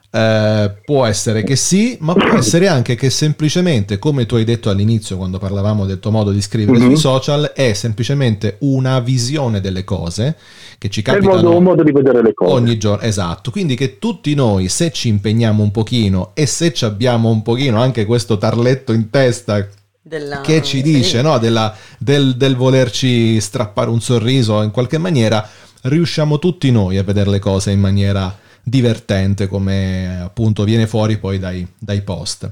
eh, 0.10 0.74
può 0.86 1.06
essere 1.06 1.44
che 1.44 1.56
sì, 1.56 1.98
ma 2.00 2.14
può 2.14 2.38
essere 2.38 2.68
anche 2.68 2.96
che 2.96 3.10
semplicemente, 3.10 4.00
come 4.00 4.26
tu 4.26 4.36
hai 4.36 4.44
detto 4.46 4.70
all'inizio 4.70 5.18
quando 5.18 5.38
parlavamo 5.38 5.86
del 5.86 6.00
tuo 6.00 6.12
modo 6.12 6.32
di 6.32 6.42
scrivere 6.42 6.78
Mhm. 6.80 6.86
sui 6.86 6.96
social, 6.98 7.52
è 7.54 7.74
semplicemente 7.74 8.56
una 8.62 9.00
visione 9.00 9.60
delle 9.62 9.84
cose 9.84 10.36
che 10.78 10.90
ci 10.90 11.02
È 11.02 11.04
capitano 11.04 11.36
modo, 11.36 11.58
un 11.58 11.64
modo 11.64 11.84
di 11.84 11.92
vedere 11.92 12.22
le 12.22 12.34
cose. 12.34 12.54
ogni 12.54 12.78
giorno, 12.78 13.04
esatto. 13.04 13.52
Quindi 13.52 13.76
che 13.76 14.00
tutti 14.00 14.34
noi, 14.34 14.70
se 14.70 14.92
ci 14.92 15.08
impegniamo 15.10 15.62
un 15.62 15.72
pochino 15.72 16.32
e 16.34 16.46
se 16.46 16.72
ci 16.74 16.86
abbiamo 16.86 17.30
un 17.30 17.42
pochino 17.42 17.80
anche 17.82 18.06
questo 18.06 18.38
tarletto 18.38 18.94
in 18.94 19.10
testa 19.10 19.68
Della- 20.02 20.40
che 20.42 20.62
ci 20.64 20.78
sì. 20.78 20.84
dice 20.84 21.22
no, 21.22 21.38
della- 21.38 21.76
del, 22.00 22.38
del 22.38 22.56
volerci 22.56 23.42
strappare 23.42 23.90
un 23.90 24.00
sorriso 24.00 24.62
in 24.62 24.72
qualche 24.72 24.98
maniera, 24.98 25.48
riusciamo 25.82 26.40
tutti 26.40 26.72
noi 26.72 26.98
a 26.98 27.04
vedere 27.04 27.30
le 27.30 27.40
cose 27.40 27.72
in 27.72 27.80
maniera 27.80 28.34
divertente, 28.68 29.48
come 29.48 30.20
appunto 30.22 30.64
viene 30.66 30.88
fuori 30.88 31.18
poi 31.18 31.40
dai, 31.40 31.66
dai 31.78 32.02
post. 32.02 32.52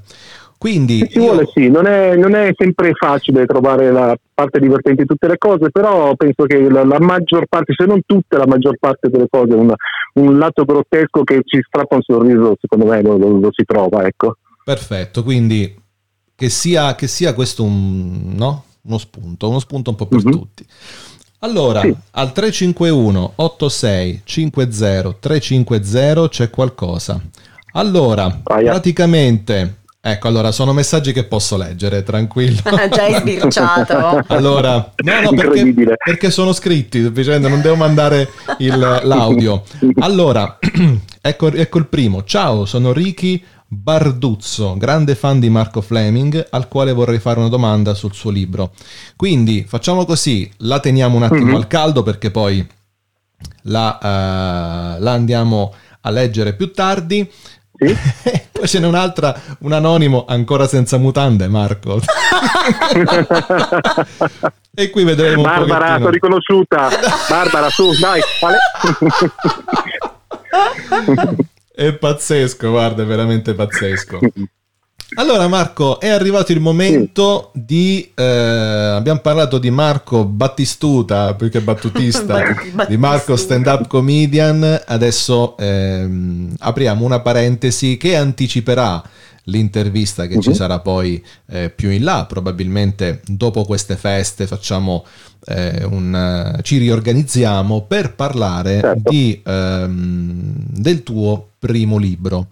Quindi 0.57 1.05
io- 1.13 1.21
vuole 1.21 1.49
sì, 1.53 1.69
non 1.69 1.85
è, 1.85 2.15
non 2.15 2.33
è 2.33 2.51
sempre 2.57 2.93
facile 2.93 3.45
trovare 3.45 3.91
la 3.91 4.15
parte 4.33 4.59
divertente 4.59 5.01
di 5.01 5.07
tutte 5.07 5.27
le 5.27 5.37
cose, 5.37 5.69
però 5.69 6.15
penso 6.15 6.45
che 6.45 6.69
la, 6.69 6.85
la 6.85 6.99
maggior 6.99 7.45
parte, 7.47 7.73
se 7.75 7.85
non 7.85 8.01
tutte, 8.05 8.37
la 8.37 8.47
maggior 8.47 8.77
parte 8.79 9.09
delle 9.09 9.27
cose, 9.29 9.53
un, 9.53 9.73
un 10.13 10.37
lato 10.37 10.63
grottesco 10.63 11.23
che 11.23 11.41
ci 11.43 11.59
strappa 11.67 11.95
un 11.95 12.01
sorriso, 12.01 12.55
secondo 12.59 12.85
me 12.85 13.01
lo, 13.01 13.17
lo- 13.17 13.37
lo 13.37 13.49
si 13.51 13.65
trova, 13.65 14.05
ecco. 14.07 14.37
Perfetto, 14.63 15.21
quindi 15.23 15.75
che 16.33 16.49
sia, 16.49 16.95
che 16.95 17.07
sia 17.07 17.33
questo 17.33 17.63
un, 17.63 18.33
no? 18.35 18.63
uno 18.83 18.97
spunto, 18.97 19.49
uno 19.49 19.59
spunto 19.59 19.89
un 19.89 19.95
po' 19.97 20.05
per 20.07 20.23
Mhm. 20.23 20.31
tutti. 20.31 20.65
Allora, 21.45 21.81
Sì. 21.81 21.93
al 22.11 22.31
351 22.31 23.33
86 23.35 24.21
50 24.23 25.15
350 25.19 26.27
c'è 26.29 26.49
qualcosa. 26.49 27.21
Allora, 27.73 28.39
Aia. 28.45 28.71
praticamente, 28.71 29.75
ecco, 30.01 30.27
allora 30.27 30.51
sono 30.51 30.73
messaggi 30.73 31.11
che 31.11 31.25
posso 31.25 31.55
leggere, 31.55 32.01
tranquillo. 32.01 32.61
Già 32.91 33.03
hai 33.03 33.13
sbirciato. 33.15 34.21
Allora, 34.33 34.91
no, 35.03 35.21
no, 35.21 35.29
perché, 35.33 35.73
perché 36.03 36.31
sono 36.31 36.51
scritti, 36.51 37.01
semplicemente 37.01 37.47
non 37.47 37.61
devo 37.61 37.75
mandare 37.75 38.29
il- 38.57 38.99
l'audio. 39.03 39.61
Allora, 39.99 40.57
ecco, 41.21 41.51
ecco 41.51 41.77
il 41.77 41.85
primo. 41.87 42.23
Ciao, 42.23 42.65
sono 42.65 42.91
Ricky 42.91 43.43
Barduzzo, 43.67 44.75
grande 44.77 45.15
fan 45.15 45.39
di 45.39 45.49
Marco 45.49 45.81
Fleming, 45.81 46.47
al 46.51 46.67
quale 46.67 46.93
vorrei 46.93 47.19
fare 47.19 47.39
una 47.39 47.49
domanda 47.49 47.93
sul 47.93 48.13
suo 48.13 48.29
libro. 48.31 48.71
Quindi 49.15 49.65
facciamo 49.67 50.05
così, 50.05 50.49
la 50.59 50.79
teniamo 50.79 51.15
un 51.17 51.23
attimo 51.23 51.45
Mhm. 51.51 51.55
al 51.55 51.67
caldo 51.67 52.03
perché 52.03 52.31
poi 52.31 52.65
la, 53.63 53.97
eh, 53.97 54.99
la 55.01 55.11
andiamo 55.11 55.73
a 56.01 56.09
leggere 56.11 56.53
più 56.53 56.71
tardi. 56.71 57.29
Sì? 57.77 57.93
Poi 58.55 58.67
ce 58.69 58.79
n'è 58.79 58.87
un'altra, 58.87 59.37
un 59.59 59.73
anonimo 59.73 60.23
ancora 60.25 60.65
senza 60.65 60.97
mutande, 60.97 61.49
Marco. 61.49 61.99
e 64.73 64.89
qui 64.89 65.03
vedremo 65.03 65.41
Barbara, 65.41 65.97
sono 65.97 66.09
riconosciuta. 66.09 66.87
Barbara, 67.27 67.69
su, 67.69 67.91
dai, 67.99 68.21
vale. 68.39 68.57
È 71.75 71.91
pazzesco, 71.91 72.69
guarda, 72.69 73.03
è 73.03 73.05
veramente 73.05 73.53
pazzesco. 73.53 74.19
Allora 75.17 75.47
Marco, 75.47 75.99
è 75.99 76.07
arrivato 76.07 76.51
il 76.51 76.59
momento 76.61 77.51
di... 77.53 78.11
eh, 78.15 78.23
abbiamo 78.23 79.19
parlato 79.19 79.59
di 79.59 79.69
Marco 79.69 80.25
Battistuta, 80.25 81.35
più 81.35 81.49
che 81.49 81.59
battutista, 81.59 82.41
Bat- 82.73 82.87
di 82.87 82.97
Marco 82.97 83.35
stand-up 83.35 83.87
comedian. 83.87 84.83
Adesso 84.85 85.57
ehm, 85.57 86.55
apriamo 86.59 87.05
una 87.05 87.19
parentesi 87.19 87.97
che 87.97 88.15
anticiperà 88.15 89.03
l'intervista 89.45 90.25
che 90.27 90.39
ci 90.41 90.49
Mhm. 90.49 90.55
sarà 90.55 90.79
poi 90.79 91.23
eh, 91.47 91.69
più 91.69 91.89
in 91.89 92.03
là, 92.03 92.25
probabilmente 92.25 93.21
dopo 93.25 93.63
queste 93.63 93.95
feste 93.95 94.47
facciamo 94.47 95.05
eh, 95.47 95.83
un, 95.83 96.59
ci 96.63 96.77
riorganizziamo 96.79 97.83
per 97.83 98.15
parlare 98.15 98.79
Certo. 98.79 99.09
di, 99.11 99.39
ehm, 99.45 100.55
del 100.69 101.03
tuo 101.03 101.49
primo 101.59 101.97
libro. 101.97 102.47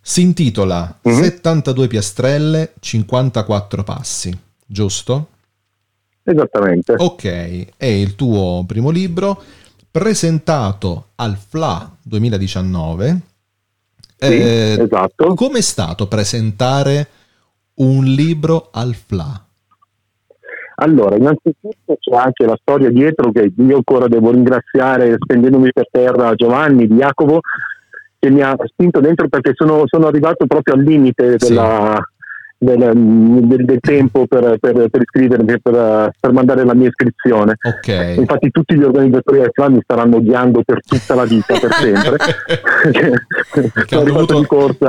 Si 0.00 0.20
intitola 0.20 0.98
Mhm. 1.00 1.22
72 1.22 1.86
piastrelle, 1.86 2.72
54 2.80 3.84
passi, 3.84 4.36
giusto? 4.66 5.28
Esattamente. 6.24 6.94
Ok, 6.98 7.66
è 7.76 7.86
il 7.86 8.14
tuo 8.16 8.64
primo 8.66 8.90
libro 8.90 9.40
presentato 9.90 11.10
al 11.16 11.36
FLA 11.36 11.96
2019. 12.02 13.20
Sì, 14.16 14.32
Eh, 14.32 14.76
esatto. 14.80 15.34
Com'è 15.34 15.60
stato 15.60 16.06
presentare 16.06 17.08
un 17.74 18.04
libro 18.04 18.68
al 18.72 18.94
FLA? 18.94 19.44
Allora, 20.76 21.16
innanzitutto 21.16 21.96
c'è 22.00 22.16
anche 22.16 22.44
la 22.44 22.58
storia 22.60 22.90
dietro 22.90 23.30
che 23.30 23.52
io 23.56 23.76
ancora 23.76 24.08
devo 24.08 24.32
ringraziare 24.32 25.16
stendendomi 25.18 25.70
per 25.72 25.86
terra 25.90 26.34
Giovanni 26.34 26.88
di 26.88 26.94
Jacopo 26.94 27.40
che 28.18 28.30
mi 28.30 28.40
ha 28.40 28.56
spinto 28.64 29.00
dentro 29.00 29.28
perché 29.28 29.52
sono, 29.54 29.82
sono 29.86 30.06
arrivato 30.06 30.46
proprio 30.46 30.74
al 30.74 30.82
limite 30.82 31.36
Sì. 31.38 31.52
Del, 32.64 32.92
del- 33.46 33.64
del 33.64 33.80
tempo 33.80 34.26
per, 34.26 34.56
per, 34.58 34.88
per 34.90 35.00
iscrivermi, 35.02 35.60
per, 35.60 36.10
per 36.18 36.32
mandare 36.32 36.64
la 36.64 36.74
mia 36.74 36.88
iscrizione. 36.88 37.54
Ok. 37.62 38.14
Infatti 38.16 38.50
tutti 38.50 38.74
gli 38.74 38.82
organizzatori 38.82 39.38
del 39.40 39.50
club 39.52 39.74
mi 39.74 39.80
staranno 39.82 40.16
odiando 40.16 40.62
per 40.64 40.80
tutta 40.84 41.14
la 41.14 41.24
vita, 41.24 41.58
per 41.58 41.72
sempre. 41.72 42.16
Hanno 43.90 44.04
dovuto, 44.04 44.44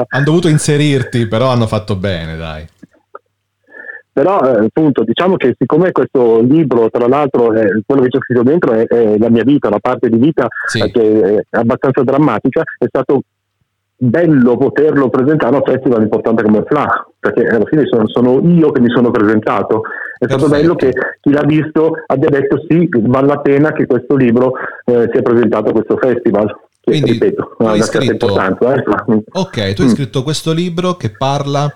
hanno 0.09 0.23
dovuto 0.23 0.47
inserirti, 0.47 1.27
però 1.27 1.49
hanno 1.49 1.67
fatto 1.67 1.95
bene, 1.95 2.35
dai. 2.37 2.65
Però 4.11 4.39
eh, 4.45 4.65
appunto 4.67 5.03
diciamo 5.03 5.35
che 5.35 5.55
siccome 5.57 5.91
questo 5.91 6.39
libro, 6.41 6.89
tra 6.89 7.05
l'altro, 7.05 7.51
eh, 7.53 7.81
quello 7.85 8.01
che 8.03 8.07
c'è 8.09 8.19
scritto 8.19 8.43
dentro 8.43 8.71
è, 8.71 8.85
è 8.87 9.17
la 9.17 9.29
mia 9.29 9.43
vita, 9.43 9.69
la 9.69 9.79
parte 9.79 10.07
di 10.07 10.17
vita 10.17 10.47
Sì. 10.67 10.79
che 10.89 11.43
è 11.49 11.57
abbastanza 11.57 12.01
drammatica, 12.03 12.63
è 12.77 12.85
stato 12.87 13.23
bello 13.97 14.57
poterlo 14.57 15.09
presentare 15.09 15.55
a 15.55 15.59
un 15.59 15.63
festival 15.65 16.01
importante 16.01 16.43
come 16.43 16.63
FLA, 16.67 17.07
perché 17.19 17.45
alla 17.47 17.65
fine 17.65 17.83
sono, 17.85 18.07
sono 18.07 18.39
io 18.47 18.71
che 18.71 18.81
mi 18.81 18.89
sono 18.89 19.11
presentato. 19.11 19.81
È 20.17 20.25
stato 20.25 20.47
Perfetto. 20.47 20.61
bello 20.61 20.75
che 20.75 20.91
chi 21.21 21.31
l'ha 21.31 21.43
visto 21.45 21.93
abbia 22.05 22.29
detto 22.29 22.57
sì, 22.67 22.87
vale 22.91 23.27
la 23.27 23.39
pena 23.39 23.71
che 23.73 23.85
questo 23.85 24.15
libro 24.15 24.53
eh, 24.85 25.09
sia 25.11 25.21
presentato 25.21 25.69
a 25.69 25.71
questo 25.73 25.97
festival. 25.97 26.47
Che, 26.47 26.91
Quindi, 26.91 27.11
ripeto, 27.13 27.55
tu 27.57 27.65
ha 27.65 27.71
hai 27.71 27.81
scritto- 27.81 28.27
eh. 28.37 29.23
Ok, 29.31 29.73
tu 29.73 29.81
hai 29.81 29.87
Mm. 29.87 29.91
scritto 29.91 30.23
questo 30.23 30.53
libro 30.53 30.93
che 30.95 31.09
parla 31.09 31.71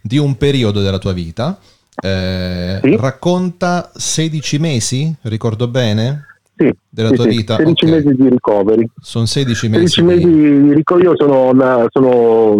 di 0.00 0.16
un 0.18 0.36
periodo 0.36 0.80
della 0.80 0.98
tua 0.98 1.12
vita. 1.12 1.58
eh, 2.02 2.80
Sì. 2.82 2.96
Racconta 2.98 3.90
16 3.94 4.58
mesi, 4.58 5.14
ricordo 5.22 5.68
bene? 5.68 6.26
Sì, 6.56 6.72
Della 6.88 7.08
sì, 7.08 7.14
tua 7.16 7.24
sì, 7.24 7.30
vita, 7.30 7.56
16 7.56 7.84
ok. 7.84 7.90
mesi 7.90 8.14
di 8.14 8.28
ricoveri. 8.28 8.88
Sono 9.00 9.26
16 9.26 9.68
mesi. 9.68 9.88
16 9.88 10.02
mesi 10.02 10.30
di- 10.66 10.72
ricovero, 10.74 11.10
io 11.10 11.16
sono, 11.16 11.50
una- 11.50 11.84
sono 11.88 12.56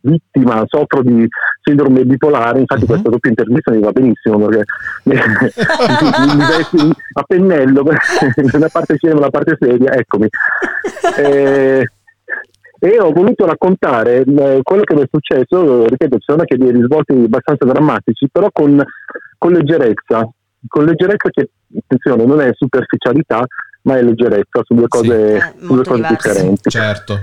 vittima, 0.00 0.64
soffro 0.66 1.02
di 1.02 1.24
sindrome 1.62 2.04
bipolare, 2.04 2.58
infatti 2.60 2.80
Mhm. 2.82 2.86
questa 2.88 3.08
doppia 3.10 3.30
intervista 3.30 3.70
mi 3.70 3.80
va 3.80 3.92
benissimo 3.92 4.38
perché 4.46 4.64
mi, 5.04 5.14
vesti 6.48 6.90
a 7.12 7.22
pennello, 7.22 7.82
una 7.82 8.68
parte 8.72 8.96
cinema 8.98 9.18
e 9.18 9.20
una 9.22 9.30
parte 9.30 9.56
seria, 9.58 9.92
eccomi. 9.92 10.26
Eh, 11.18 11.84
e 12.80 13.00
ho 13.00 13.10
voluto 13.10 13.44
raccontare 13.44 14.20
eh, 14.22 14.60
quello 14.62 14.82
che 14.84 14.94
mi 14.94 15.00
è 15.02 15.08
successo, 15.10 15.86
ripeto, 15.86 16.16
ci 16.18 16.24
sono 16.26 16.40
anche 16.40 16.56
dei 16.56 16.70
risvolti 16.70 17.12
abbastanza 17.12 17.64
drammatici, 17.64 18.28
però 18.30 18.48
con, 18.52 18.80
con 19.36 19.52
leggerezza, 19.52 20.28
con 20.66 20.84
leggerezza 20.84 21.28
che, 21.30 21.50
attenzione, 21.78 22.24
non 22.24 22.40
è 22.40 22.50
superficialità, 22.54 23.44
ma 23.82 23.96
è 23.96 24.02
leggerezza 24.02 24.60
su 24.64 24.74
due 24.74 24.86
Sì. 24.90 24.98
cose, 24.98 25.34
Eh, 25.36 25.52
su 25.60 25.74
due 25.74 25.84
cose 25.84 26.06
differenti. 26.08 26.70
Certo. 26.70 27.18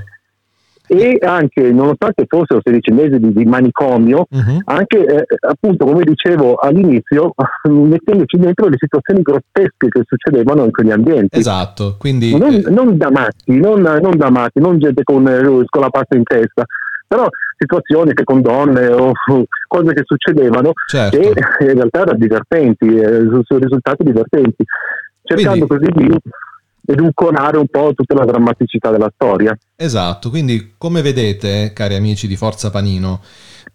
E 0.87 1.17
anche, 1.19 1.71
nonostante 1.71 2.25
fossero 2.27 2.59
16 2.63 2.91
mesi 2.91 3.17
di, 3.19 3.33
di 3.33 3.43
manicomio, 3.45 4.27
Mhm. 4.29 4.61
anche 4.65 5.03
eh, 5.03 5.25
appunto 5.47 5.83
come 5.83 6.03
dicevo 6.03 6.55
all'inizio, 6.57 7.33
mettendoci 7.67 8.37
dentro 8.37 8.67
le 8.67 8.75
situazioni 8.77 9.21
grottesche 9.23 9.87
che 9.89 10.01
succedevano 10.05 10.63
in 10.65 10.71
quegli 10.71 10.91
ambienti. 10.91 11.39
Esatto, 11.39 11.95
quindi 11.97 12.37
Non, 12.37 12.53
eh, 12.53 12.63
non 12.69 12.97
da 12.97 13.09
matti, 13.09 13.59
non, 13.59 13.81
non 13.81 14.15
da 14.15 14.29
matti, 14.29 14.59
non 14.59 14.77
gente 14.77 15.01
con, 15.03 15.27
eh, 15.27 15.41
con 15.67 15.81
la 15.81 15.89
pasta 15.89 16.15
in 16.17 16.23
testa, 16.23 16.63
però 17.07 17.27
situazioni 17.57 18.13
che 18.13 18.23
con 18.23 18.41
donne 18.41 18.87
o 18.87 19.11
cose 19.67 19.93
che 19.93 20.01
succedevano 20.05 20.73
certo. 20.87 21.17
che 21.17 21.27
in 21.65 21.73
realtà 21.73 22.01
erano 22.01 22.17
divertenti, 22.17 22.85
eh, 22.87 23.19
risultati 23.19 24.03
divertenti, 24.03 24.63
cercando 25.23 25.67
così 25.67 25.87
di 25.93 26.17
edulcorare 26.87 27.57
un 27.57 27.67
po' 27.67 27.93
tutta 27.95 28.13
la 28.13 28.25
drammaticità 28.25 28.91
della 28.91 29.11
storia. 29.13 29.57
Esatto, 29.75 30.29
quindi 30.29 30.73
come 30.77 31.01
vedete, 31.01 31.71
cari 31.73 31.95
amici 31.95 32.27
di 32.27 32.35
Forza 32.35 32.69
Panino, 32.69 33.21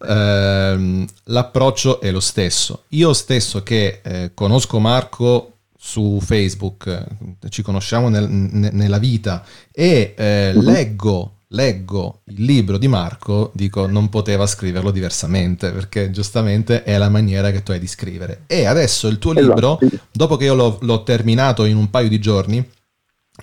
ehm, 0.07 1.05
l'approccio 1.25 1.99
è 1.99 2.11
lo 2.11 2.19
stesso. 2.21 2.83
Io 2.89 3.13
stesso 3.13 3.63
che 3.63 3.99
eh, 4.03 4.31
conosco 4.33 4.79
Marco 4.79 5.47
su 5.77 6.19
Facebook, 6.21 7.03
ci 7.49 7.63
conosciamo 7.63 8.07
nel- 8.07 8.29
ne- 8.29 8.69
nella 8.71 8.99
vita 8.99 9.43
e 9.71 10.13
eh, 10.15 10.51
Mhm. 10.55 10.63
leggo, 10.63 11.31
leggo 11.53 12.21
il 12.27 12.43
libro 12.43 12.77
di 12.77 12.87
Marco, 12.87 13.51
dico 13.53 13.85
non 13.85 14.09
poteva 14.09 14.45
scriverlo 14.47 14.89
diversamente 14.91 15.71
perché 15.71 16.09
giustamente 16.11 16.83
è 16.83 16.97
la 16.97 17.09
maniera 17.09 17.51
che 17.51 17.61
tu 17.63 17.71
hai 17.71 17.79
di 17.79 17.87
scrivere. 17.87 18.43
E 18.47 18.65
adesso 18.65 19.07
il 19.07 19.17
tuo 19.19 19.33
libro, 19.33 19.77
Esatto, 19.79 19.89
sì. 19.89 19.99
dopo 20.11 20.37
che 20.37 20.45
io 20.45 20.55
l'ho, 20.55 20.77
l'ho 20.81 21.03
terminato 21.03 21.65
in 21.65 21.75
un 21.75 21.89
paio 21.89 22.07
di 22.09 22.19
giorni, 22.19 22.65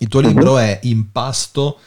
il 0.01 0.09
tuo 0.09 0.21
Mhm. 0.21 0.27
libro 0.29 0.59
è 0.59 0.81
in 0.85 1.11
pasto 1.13 1.79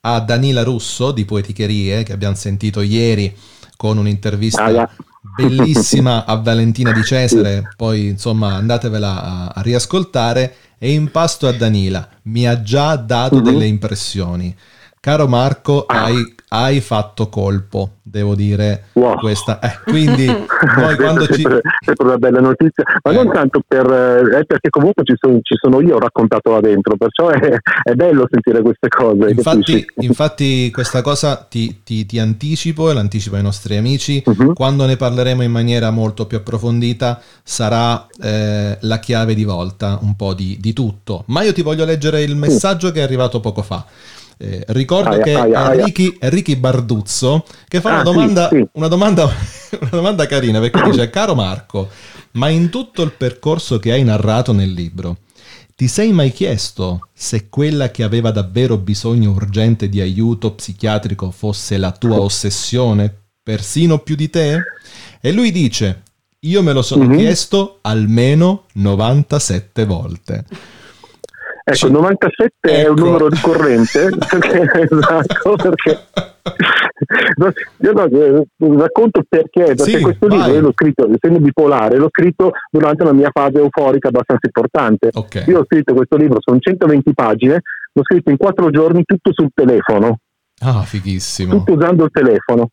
a 0.00 0.20
Danila 0.20 0.62
Russo 0.62 1.12
di 1.12 1.24
Poeticherie, 1.24 2.02
che 2.02 2.12
abbiamo 2.12 2.34
sentito 2.34 2.80
ieri 2.80 3.34
con 3.76 3.98
un'intervista 3.98 4.64
Ah, 4.64 4.70
yeah. 4.70 4.90
bellissima 5.20 6.24
a 6.26 6.36
Valentina 6.36 6.92
di 6.92 7.04
Cesare, 7.04 7.72
poi 7.76 8.06
insomma 8.08 8.54
andatevela 8.54 9.22
a, 9.22 9.46
a 9.54 9.60
riascoltare, 9.62 10.54
e 10.78 10.92
in 10.92 11.10
pasto 11.10 11.46
a 11.46 11.52
Danila. 11.52 12.08
Mi 12.24 12.46
ha 12.48 12.62
già 12.62 12.96
dato 12.96 13.40
Mhm. 13.40 13.44
delle 13.44 13.66
impressioni. 13.66 14.54
Caro 15.00 15.26
Marco, 15.28 15.84
Ah. 15.86 16.04
hai, 16.04 16.34
hai 16.48 16.80
fatto 16.80 17.28
colpo, 17.28 17.90
devo 18.02 18.34
dire 18.34 18.86
Wow. 18.94 19.18
questa. 19.18 19.60
Eh, 19.60 19.78
quindi 19.84 20.26
Questa 20.58 20.96
quando 20.96 21.22
è 21.24 21.26
ci... 21.26 21.40
sempre, 21.42 21.60
sempre 21.84 22.06
una 22.06 22.16
bella 22.16 22.40
notizia, 22.40 22.82
ma 23.04 23.10
Eh. 23.12 23.14
non 23.14 23.30
tanto 23.32 23.62
per, 23.66 23.86
eh, 23.86 24.44
perché 24.44 24.70
comunque 24.70 25.04
ci 25.04 25.14
sono, 25.16 25.38
ci 25.42 25.54
sono 25.60 25.80
io 25.80 25.98
raccontato 25.98 26.50
là 26.50 26.60
dentro, 26.60 26.96
perciò 26.96 27.28
è, 27.28 27.38
è 27.82 27.94
bello 27.94 28.26
sentire 28.30 28.60
queste 28.60 28.88
cose. 28.88 29.30
Infatti, 29.30 29.86
infatti 29.98 30.70
questa 30.72 31.00
cosa 31.00 31.36
ti, 31.48 31.80
ti- 31.84 32.04
ti 32.04 32.18
anticipo 32.18 32.90
e 32.90 32.94
l'anticipo 32.94 33.36
ai 33.36 33.42
nostri 33.42 33.76
amici, 33.76 34.22
Mhm. 34.26 34.52
quando 34.54 34.84
ne 34.84 34.96
parleremo 34.96 35.42
in 35.42 35.50
maniera 35.52 35.90
molto 35.90 36.26
più 36.26 36.38
approfondita 36.38 37.20
sarà 37.42 38.04
eh, 38.20 38.76
la 38.80 38.98
chiave 38.98 39.34
di 39.34 39.44
volta 39.44 39.98
un 40.02 40.16
po' 40.16 40.34
di, 40.34 40.56
di 40.60 40.72
tutto. 40.72 41.22
Ma 41.28 41.42
io 41.42 41.52
ti 41.52 41.62
voglio 41.62 41.84
leggere 41.84 42.22
il 42.22 42.34
messaggio 42.34 42.90
che 42.90 42.98
è 43.00 43.02
arrivato 43.02 43.38
poco 43.40 43.62
fa. 43.62 43.84
Eh, 44.40 44.64
ricordo 44.68 45.10
Aia, 45.10 45.22
che 45.22 45.34
aia, 45.34 45.84
è 46.18 46.28
Ricky 46.28 46.54
Barduzzo 46.56 47.44
che 47.66 47.80
fa 47.80 47.90
Ah, 47.90 47.92
una, 47.94 48.04
sì, 48.04 48.12
domanda, 48.12 48.48
sì. 48.48 48.68
una, 48.72 48.86
domanda, 48.88 49.24
una 49.80 49.90
domanda 49.90 50.26
carina 50.26 50.60
perché 50.60 50.80
dice 50.82 51.10
caro 51.10 51.34
Marco 51.34 51.88
ma 52.32 52.48
in 52.48 52.70
tutto 52.70 53.02
il 53.02 53.10
percorso 53.12 53.80
che 53.80 53.90
hai 53.90 54.04
narrato 54.04 54.52
nel 54.52 54.70
libro 54.72 55.16
ti 55.74 55.88
sei 55.88 56.12
mai 56.12 56.30
chiesto 56.32 57.08
se 57.12 57.48
quella 57.48 57.90
che 57.90 58.04
aveva 58.04 58.30
davvero 58.30 58.76
bisogno 58.78 59.30
urgente 59.30 59.88
di 59.88 60.00
aiuto 60.00 60.52
psichiatrico 60.52 61.30
fosse 61.30 61.76
la 61.78 61.92
tua 61.92 62.20
ossessione, 62.20 63.12
persino 63.42 63.98
più 64.00 64.16
di 64.16 64.28
te? 64.28 64.58
E 65.20 65.30
lui 65.30 65.52
dice, 65.52 66.02
io 66.40 66.62
me 66.64 66.72
lo 66.72 66.82
sono 66.82 67.04
Mhm. 67.04 67.16
chiesto 67.16 67.78
almeno 67.82 68.64
97 68.72 69.84
volte. 69.84 70.44
Ecco, 71.70 71.88
97 71.90 72.50
è 72.60 72.88
un 72.88 72.96
Ecco. 72.96 73.04
numero 73.04 73.28
ricorrente, 73.28 74.08
perché, 74.28 74.88
esatto, 74.90 75.56
perché 75.56 75.98
io 77.80 77.92
no, 77.92 78.04
eh, 78.04 78.46
racconto 78.78 79.22
perché, 79.28 79.62
perché 79.74 79.82
Sì, 79.82 80.00
questo 80.00 80.26
vai. 80.26 80.38
libro 80.38 80.52
io 80.54 80.60
l'ho 80.60 80.72
scritto, 80.72 81.08
essendo 81.12 81.40
bipolare, 81.40 81.96
l'ho 81.98 82.08
scritto 82.10 82.50
durante 82.70 83.02
una 83.02 83.12
mia 83.12 83.30
fase 83.32 83.58
euforica 83.58 84.08
abbastanza 84.08 84.46
importante. 84.46 85.10
Ok. 85.12 85.44
Io 85.46 85.60
ho 85.60 85.64
scritto 85.64 85.94
questo 85.94 86.16
libro, 86.16 86.38
sono 86.40 86.58
120 86.58 87.12
pagine, 87.14 87.60
l'ho 87.92 88.02
scritto 88.02 88.30
in 88.30 88.36
quattro 88.36 88.70
giorni 88.70 89.02
tutto 89.04 89.30
sul 89.32 89.50
telefono, 89.54 90.18
Ah, 90.60 90.82
fighissimo. 90.82 91.52
tutto 91.58 91.74
usando 91.74 92.04
il 92.04 92.10
telefono. 92.10 92.70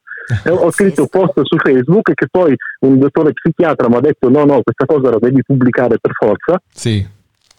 Ho 0.49 0.71
scritto 0.71 1.05
post 1.07 1.39
su 1.43 1.55
Facebook 1.57 2.13
che 2.13 2.25
poi 2.31 2.55
un 2.79 2.97
dottore 2.97 3.31
psichiatra 3.33 3.87
mi 3.89 3.95
ha 3.97 3.99
detto 3.99 4.27
no, 4.29 4.43
no, 4.45 4.61
questa 4.63 4.85
cosa 4.87 5.11
la 5.11 5.19
devi 5.19 5.41
pubblicare 5.45 5.97
per 6.01 6.13
forza 6.13 6.59
Sì, 6.73 7.05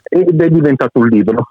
ed 0.08 0.40
è 0.40 0.48
diventato 0.48 1.00
un 1.00 1.08
libro. 1.08 1.44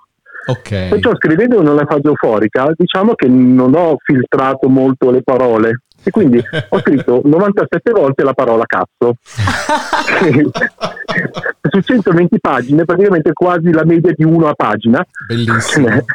ok. 0.47 0.89
Perciò 0.89 1.15
scrivendo 1.15 1.61
nella 1.61 1.85
fase 1.85 2.07
euforica 2.07 2.71
diciamo 2.75 3.15
che 3.15 3.27
non 3.27 3.73
ho 3.75 3.97
filtrato 4.03 4.69
molto 4.69 5.11
le 5.11 5.21
parole 5.23 5.81
e 6.03 6.11
quindi 6.11 6.37
ho 6.69 6.79
scritto 6.79 7.21
97 7.23 7.91
volte 7.91 8.23
la 8.23 8.33
parola 8.33 8.65
cazzo. 8.65 9.15
Su 11.75 11.81
120 11.81 12.39
pagine, 12.39 12.85
praticamente 12.85 13.33
quasi 13.33 13.69
la 13.71 13.83
media 13.83 14.13
di 14.15 14.23
uno 14.23 14.47
a 14.47 14.53
pagina. 14.53 15.05
Bellissimo. 15.27 15.87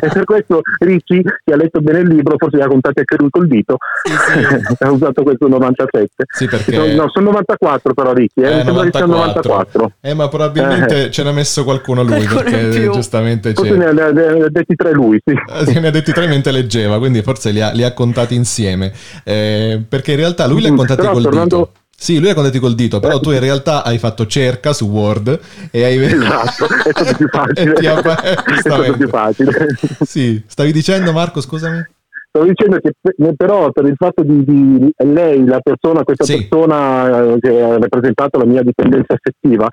e 0.00 0.08
per 0.12 0.24
questo 0.24 0.60
Ricci, 0.78 1.22
che 1.22 1.52
ha 1.52 1.56
letto 1.56 1.80
bene 1.80 2.00
il 2.00 2.08
libro, 2.08 2.34
forse 2.36 2.58
ha 2.62 2.66
contato 2.66 2.98
anche 2.98 3.16
lui 3.18 3.30
col 3.30 3.46
dito, 3.46 3.76
ha 4.78 4.90
usato 4.90 5.22
questo 5.22 5.48
97. 5.48 6.08
Sì, 6.34 6.46
perché- 6.46 6.72
Sono- 6.74 6.94
no, 6.94 7.10
sono 7.10 7.26
94 7.30 7.94
però 7.94 8.12
Ricci, 8.12 8.40
eh, 8.40 8.62
che 8.62 8.90
sia 8.92 9.06
94. 9.06 9.92
Eh, 10.00 10.14
ma 10.14 10.28
probabilmente 10.28 11.10
ce 11.10 11.22
n'ha 11.22 11.32
messo 11.32 11.64
qualcuno 11.64 12.02
lui, 12.02 12.24
Qualcuno 12.26 12.42
perché 12.42 12.90
giustamente 12.90 13.52
Forse 13.54 13.70
c'è. 13.72 13.76
ne 13.92 14.02
ha, 14.02 14.10
ne 14.10 14.24
ha 14.44 14.48
detti 14.50 14.74
tre 14.74 14.92
lui, 14.92 15.18
sì. 15.24 15.32
Eh, 15.32 15.80
Ne 15.80 15.86
ha 15.88 15.90
detti 15.90 16.12
tre 16.12 16.26
mentre 16.26 16.52
leggeva, 16.52 16.98
quindi 16.98 17.22
forse 17.22 17.50
li 17.50 17.60
ha, 17.62 17.70
li 17.72 17.82
ha 17.84 17.92
contati 17.94 18.34
insieme. 18.34 18.92
Eh, 19.24 19.82
perché 19.88 20.12
in 20.12 20.18
realtà 20.18 20.46
lui 20.46 20.60
li 20.60 20.66
ha 20.68 20.72
Mm, 20.72 20.76
contati 20.76 21.00
però 21.00 21.12
col 21.12 21.22
tornando- 21.22 21.56
dito. 21.56 21.72
Sì, 22.02 22.18
lui 22.18 22.30
ha 22.30 22.34
contati 22.34 22.58
col 22.58 22.74
dito, 22.74 22.98
però 22.98 23.20
tu 23.20 23.30
in 23.30 23.38
realtà 23.38 23.84
hai 23.84 23.96
fatto 23.96 24.26
cerca 24.26 24.72
su 24.72 24.88
Word 24.88 25.38
e 25.70 25.84
hai 25.84 26.02
Esatto, 26.02 26.66
è 26.82 26.90
stato 26.90 27.16
più 27.16 27.28
facile. 27.28 27.72
Ti 27.74 27.86
è 27.86 28.58
stato 28.58 28.92
più 28.96 29.08
facile. 29.08 29.52
Sì, 30.00 30.42
stavi 30.44 30.72
dicendo 30.72 31.12
Marco, 31.12 31.40
scusami? 31.40 31.80
Stavo 32.28 32.44
dicendo 32.46 32.78
che 32.78 32.90
pe- 33.00 33.34
però 33.36 33.70
per 33.70 33.84
il 33.84 33.94
fatto 33.96 34.24
di, 34.24 34.42
di 34.42 34.92
lei, 35.04 35.44
la 35.46 35.60
persona, 35.62 36.02
questa 36.02 36.24
Sì. 36.24 36.38
persona 36.48 37.34
eh, 37.34 37.38
che 37.38 37.62
ha 37.62 37.78
rappresentato 37.78 38.36
la 38.36 38.46
mia 38.46 38.62
dipendenza 38.64 39.14
affettiva, 39.14 39.68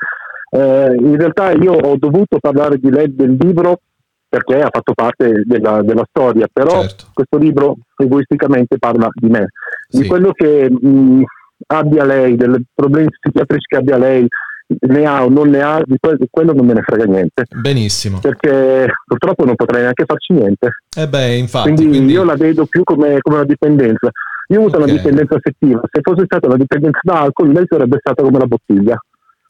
eh, 0.52 0.96
in 1.00 1.18
realtà 1.18 1.52
io 1.54 1.74
ho 1.74 1.96
dovuto 1.98 2.38
parlare 2.40 2.78
di 2.78 2.92
lei 2.92 3.08
del 3.16 3.38
libro 3.40 3.80
perché 4.30 4.62
ha 4.62 4.70
fatto 4.72 4.94
parte 4.94 5.42
della, 5.46 5.82
della 5.82 6.06
storia, 6.08 6.46
però 6.54 6.82
Certo. 6.82 7.06
questo 7.12 7.38
libro 7.38 7.78
egoisticamente 7.98 8.78
parla 8.78 9.08
di 9.14 9.30
me, 9.30 9.48
Sì. 9.88 10.02
di 10.02 10.08
quello 10.08 10.32
che 10.34 10.70
mh, 10.70 11.24
abbia 11.72 12.04
lei, 12.06 12.36
dei 12.36 12.64
problemi 12.74 13.08
psichiatrici 13.10 13.66
che 13.68 13.78
abbia 13.78 13.98
lei, 13.98 14.26
ne 14.88 15.06
ha 15.06 15.24
o 15.24 15.30
non 15.30 15.50
ne 15.50 15.62
ha, 15.62 15.82
di 15.84 15.98
que- 16.00 16.16
di 16.18 16.28
quello 16.30 16.54
non 16.54 16.66
me 16.66 16.74
ne 16.74 16.82
frega 16.82 17.06
niente, 17.06 17.46
Benissimo. 17.62 18.20
perché 18.20 18.88
purtroppo 19.06 19.46
non 19.46 19.56
potrei 19.56 19.82
neanche 19.82 20.06
farci 20.06 20.34
niente. 20.34 20.70
E 20.96 21.08
beh, 21.08 21.36
infatti, 21.36 21.74
Quindi, 21.74 21.88
quindi- 21.98 22.14
io 22.14 22.24
la 22.24 22.36
vedo 22.36 22.66
più 22.66 22.84
come, 22.84 23.18
come 23.20 23.38
una 23.38 23.46
dipendenza. 23.46 24.10
Io 24.52 24.58
ho 24.58 24.62
avuto 24.62 24.78
Ok. 24.78 24.84
una 24.84 24.94
dipendenza 24.94 25.36
affettiva, 25.36 25.82
se 25.92 26.00
fosse 26.02 26.24
stata 26.26 26.48
una 26.48 26.58
dipendenza 26.58 27.00
da 27.04 27.22
alcol, 27.22 27.52
lei 27.52 27.66
sarebbe 27.68 27.98
stata 28.00 28.22
come 28.24 28.40
la 28.40 28.46
bottiglia. 28.46 29.00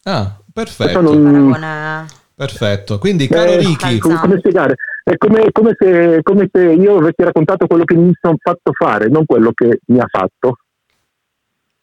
Ah, 0.04 0.38
perfetto. 0.54 1.02
non- 1.02 2.06
Perfetto. 2.36 3.00
Quindi, 3.00 3.28
caro 3.28 3.52
Eh, 3.52 3.58
Ricky, 3.58 3.98
come, 3.98 4.16
come 4.16 4.38
spiegare? 4.38 4.76
È 5.04 5.18
come, 5.18 5.50
come 5.52 5.76
se, 5.78 6.20
come 6.24 6.48
se 6.50 6.62
io 6.64 6.96
avessi 6.98 7.22
raccontato 7.22 7.68
quello 7.68 7.84
che 7.84 7.96
mi 7.96 8.14
sono 8.22 8.36
fatto 8.42 8.72
fare, 8.72 9.10
non 9.10 9.26
quello 9.26 9.52
che 9.54 9.80
mi 9.88 10.00
ha 10.00 10.06
fatto. 10.10 10.56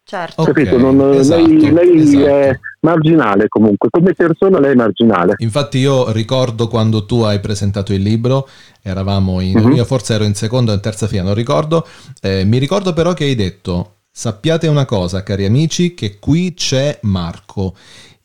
Certo. 0.08 0.42
Ok, 0.42 0.52
Capito? 0.52 0.78
Non- 0.78 1.14
esatto, 1.14 1.44
lei 1.46 1.72
lei 1.72 1.96
esatto. 1.98 2.26
è 2.26 2.58
marginale 2.82 3.48
comunque, 3.48 3.88
come 3.90 4.12
persona 4.14 4.60
lei 4.60 4.70
è 4.70 4.74
marginale. 4.76 5.34
Infatti 5.38 5.78
io 5.78 6.12
ricordo 6.12 6.68
quando 6.68 7.04
tu 7.06 7.22
hai 7.22 7.40
presentato 7.40 7.92
il 7.92 8.02
libro, 8.02 8.48
eravamo 8.82 9.40
in, 9.40 9.58
Mhm. 9.58 9.72
io 9.72 9.84
forse 9.84 10.14
ero 10.14 10.22
in 10.22 10.34
seconda 10.36 10.70
o 10.70 10.74
in 10.76 10.80
terza 10.80 11.08
fila, 11.08 11.24
non 11.24 11.34
ricordo, 11.34 11.84
eh, 12.20 12.44
mi 12.44 12.58
ricordo 12.58 12.92
però 12.92 13.14
che 13.14 13.24
hai 13.24 13.34
detto, 13.34 13.94
sappiate 14.12 14.68
una 14.68 14.84
cosa 14.84 15.24
cari 15.24 15.44
amici, 15.44 15.92
che 15.94 16.20
qui 16.20 16.54
c'è 16.54 17.00
Marco, 17.02 17.74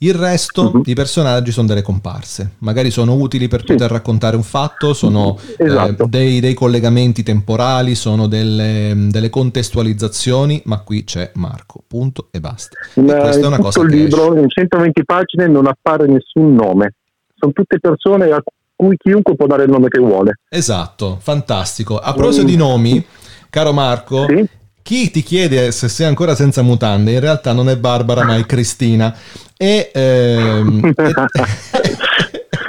il 0.04 0.14
resto 0.16 0.72
Mhm. 0.74 0.82
i 0.86 0.94
personaggi 0.96 1.52
sono 1.52 1.68
delle 1.68 1.82
comparse, 1.84 2.54
magari 2.60 2.90
sono 2.90 3.14
utili 3.14 3.48
per 3.48 3.60
Sì. 3.62 3.74
poter 3.74 3.92
raccontare 3.92 4.36
un 4.36 4.42
fatto, 4.44 4.94
sono 4.94 5.38
eh, 5.58 5.66
Esatto. 5.66 6.06
dei, 6.10 6.40
dei 6.40 6.54
collegamenti 6.56 7.22
temporali, 7.24 7.94
sono 7.96 8.28
delle, 8.28 8.94
delle 9.10 9.30
contestualizzazioni, 9.30 10.62
ma 10.66 10.80
qui 10.82 11.04
c'è 11.04 11.32
Marco, 11.36 11.84
punto 11.88 12.28
e 12.32 12.40
basta. 12.40 12.78
In, 12.96 13.10
E 13.10 13.16
questa 13.20 13.44
è 13.44 13.48
una 13.48 13.60
cosa 13.60 13.82
il 13.82 13.88
libro, 13.90 14.36
in 14.38 14.50
120 14.50 15.04
pagine, 15.06 15.48
non 15.48 15.68
appare 15.68 16.08
nessun 16.08 16.54
nome. 16.54 16.94
Sono 17.36 17.52
tutte 17.54 17.80
persone 17.80 18.26
a 18.32 18.42
cui 18.76 18.98
chiunque 18.98 19.36
può 19.36 19.46
dare 19.48 19.64
il 19.64 19.70
nome 19.70 19.88
che 19.90 20.00
vuole. 20.00 20.40
Esatto, 20.50 21.18
fantastico. 21.22 21.98
A 22.00 22.14
proposito 22.14 22.46
di 22.46 22.56
nomi, 22.56 23.04
caro 23.50 23.72
Marco, 23.74 24.26
Sì? 24.28 24.48
chi 24.84 25.12
ti 25.12 25.22
chiede 25.22 25.72
se 25.72 25.88
sei 25.88 26.08
ancora 26.08 26.34
senza 26.34 26.64
mutande 26.64 27.12
in 27.12 27.20
realtà 27.20 27.54
non 27.54 27.70
è 27.70 27.78
Barbara 27.78 28.24
ma 28.26 28.36
è 28.38 28.46
Cristina. 28.48 29.16
E, 29.62 29.92
ehm, 29.94 30.92
e- 30.96 31.98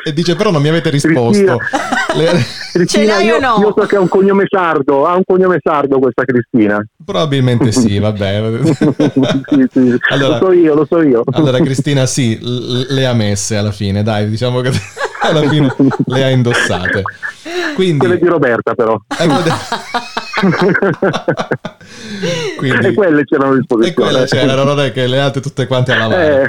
e 0.04 0.12
dice 0.12 0.36
però 0.36 0.50
non 0.50 0.60
mi 0.60 0.68
avete 0.68 0.90
risposto. 0.90 1.58
Le- 2.14 2.44
Cristina, 2.72 3.20
io, 3.22 3.38
no? 3.40 3.56
io 3.60 3.72
so 3.74 3.86
che 3.86 3.96
ha 3.96 4.00
un 4.00 4.08
cognome 4.08 4.44
sardo, 4.46 5.06
ha 5.06 5.14
un 5.14 5.22
cognome 5.24 5.56
sardo 5.62 5.98
questa 5.98 6.24
Cristina. 6.24 6.84
probabilmente 7.02 7.72
sì, 7.72 7.96
vabbè. 8.00 8.42
sì, 8.62 9.66
sì. 9.72 9.96
Allora- 10.10 10.38
lo 10.38 10.44
so 10.46 10.52
io, 10.52 10.74
lo 10.74 10.84
so 10.86 11.00
io. 11.00 11.22
Allora 11.32 11.58
Cristina 11.60 12.04
sì, 12.04 12.38
le 12.42 13.06
ha 13.06 13.14
messe 13.14 13.56
alla 13.56 13.72
fine, 13.72 14.02
dai, 14.02 14.28
diciamo 14.28 14.60
che 14.60 14.70
alla 15.22 15.48
fine 15.48 15.74
le 16.06 16.24
ha 16.24 16.28
indossate. 16.28 17.02
Quindi... 17.74 17.98
Quelle 17.98 18.18
di 18.18 18.26
Roberta 18.26 18.74
però. 18.74 19.00
Quindi- 22.56 22.86
e 22.86 22.94
quelle 22.94 23.24
c'erano 23.24 23.52
a 23.52 23.54
E 23.54 23.58
disposizione. 23.58 23.94
quella 24.10 24.24
c'era, 24.26 24.64
non 24.64 24.80
è 24.80 24.92
che 24.92 25.06
le 25.06 25.18
altre 25.20 25.40
tutte 25.40 25.66
quante 25.66 25.92
alla 25.92 26.08
mano. 26.08 26.22
Eh, 26.22 26.46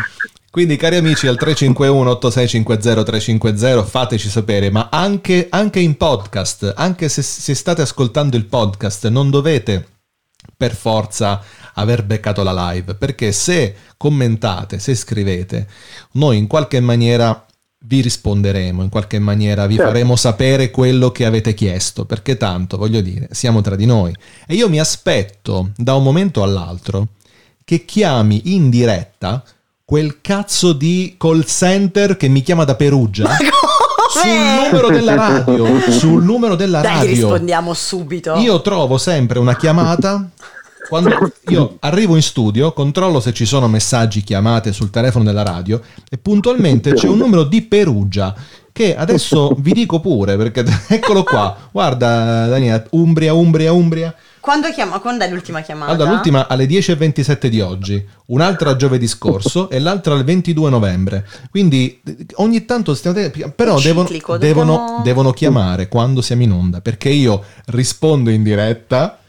Quindi 0.54 0.76
cari 0.76 0.98
amici 0.98 1.26
al 1.26 1.36
351 1.36 2.12
8650 2.12 3.04
350 3.04 3.84
fateci 3.86 4.30
sapere, 4.30 4.70
ma 4.70 4.90
anche, 4.92 5.48
anche 5.50 5.80
in 5.80 5.98
podcast, 5.98 6.74
anche 6.76 7.10
se, 7.10 7.24
se 7.24 7.56
state 7.56 7.82
ascoltando 7.82 8.38
il 8.38 8.46
podcast, 8.46 9.08
non 9.08 9.32
dovete 9.32 9.84
per 10.56 10.76
forza 10.76 11.42
aver 11.74 12.06
beccato 12.06 12.44
la 12.44 12.70
live, 12.70 12.94
perché 12.94 13.32
se 13.32 13.76
commentate, 13.98 14.78
se 14.78 14.94
scrivete, 14.94 15.68
noi 16.12 16.38
in 16.38 16.46
qualche 16.46 16.80
maniera 16.80 17.48
vi 17.86 18.02
risponderemo, 18.02 18.84
in 18.84 18.90
qualche 18.90 19.18
maniera 19.18 19.66
vi 19.66 19.78
Certo. 19.78 19.90
faremo 19.90 20.16
sapere 20.16 20.70
quello 20.70 21.12
che 21.12 21.26
avete 21.26 21.56
chiesto, 21.56 22.06
perché 22.06 22.38
tanto, 22.38 22.78
voglio 22.78 23.02
dire, 23.02 23.28
siamo 23.32 23.62
tra 23.62 23.76
di 23.76 23.88
noi. 23.88 24.14
E 24.46 24.54
io 24.54 24.70
mi 24.70 24.80
aspetto 24.80 25.72
da 25.76 25.96
un 25.96 26.04
momento 26.04 26.44
all'altro 26.44 27.08
che 27.64 27.86
chiami 27.86 28.54
in 28.54 28.70
diretta 28.70 29.44
quel 29.86 30.22
cazzo 30.22 30.74
di 30.74 31.16
call 31.18 31.44
center 31.44 32.16
che 32.16 32.28
mi 32.28 32.42
chiama 32.42 32.64
da 32.64 32.76
Perugia 32.76 33.30
sul 34.10 34.72
numero 34.72 34.90
della 34.90 35.16
radio, 35.16 35.80
sul 35.92 36.24
numero 36.24 36.56
della 36.56 36.82
Dai, 36.82 36.94
radio. 36.94 37.10
rispondiamo 37.10 37.74
subito. 37.74 38.36
Io 38.36 38.62
trovo 38.62 38.98
sempre 38.98 39.40
una 39.40 39.56
chiamata 39.56 40.30
quando 40.88 41.32
io 41.48 41.78
arrivo 41.80 42.16
in 42.16 42.22
studio, 42.22 42.74
controllo 42.74 43.20
se 43.20 43.34
ci 43.34 43.46
sono 43.46 43.68
messaggi, 43.68 44.22
chiamate 44.22 44.72
sul 44.74 44.90
telefono 44.90 45.24
della 45.24 45.44
radio 45.44 45.82
e 46.10 46.18
puntualmente 46.18 46.94
c'è 46.94 47.08
un 47.08 47.18
numero 47.18 47.44
di 47.44 47.62
Perugia 47.62 48.34
che 48.72 48.96
adesso 48.96 49.56
vi 49.60 49.72
dico 49.72 50.00
pure 50.00 50.36
perché 50.38 50.64
eccolo 50.88 51.24
qua. 51.24 51.56
Guarda 51.72 52.48
Daniela, 52.48 52.84
Umbria, 52.92 53.34
Umbria, 53.34 53.72
Umbria. 53.72 54.14
Quando, 54.44 54.70
chiama, 54.72 55.00
quando 55.00 55.24
è 55.24 55.30
l'ultima 55.30 55.62
chiamata? 55.62 55.94
Allora, 55.94 56.12
l'ultima 56.12 56.50
alle 56.50 56.66
10.27 56.66 57.48
di 57.48 57.62
oggi, 57.62 58.06
un'altra 58.26 58.76
giovedì 58.76 59.08
scorso 59.08 59.70
e 59.72 59.80
l'altra 59.80 60.16
il 60.16 60.26
22 60.26 60.70
novembre. 60.70 61.26
Quindi 61.50 62.02
ogni 62.34 62.66
tanto 62.66 62.94
stiamo... 62.94 63.18
Però 63.56 63.80
devono, 63.80 64.06
ciclico, 64.06 64.36
devono, 64.36 64.76
dobbiamo- 64.76 65.02
devono 65.02 65.32
chiamare 65.32 65.88
quando 65.88 66.22
siamo 66.22 66.42
in 66.42 66.52
onda 66.52 66.82
perché 66.82 67.08
io 67.08 67.42
rispondo 67.68 68.32
in 68.32 68.44
diretta 68.44 69.20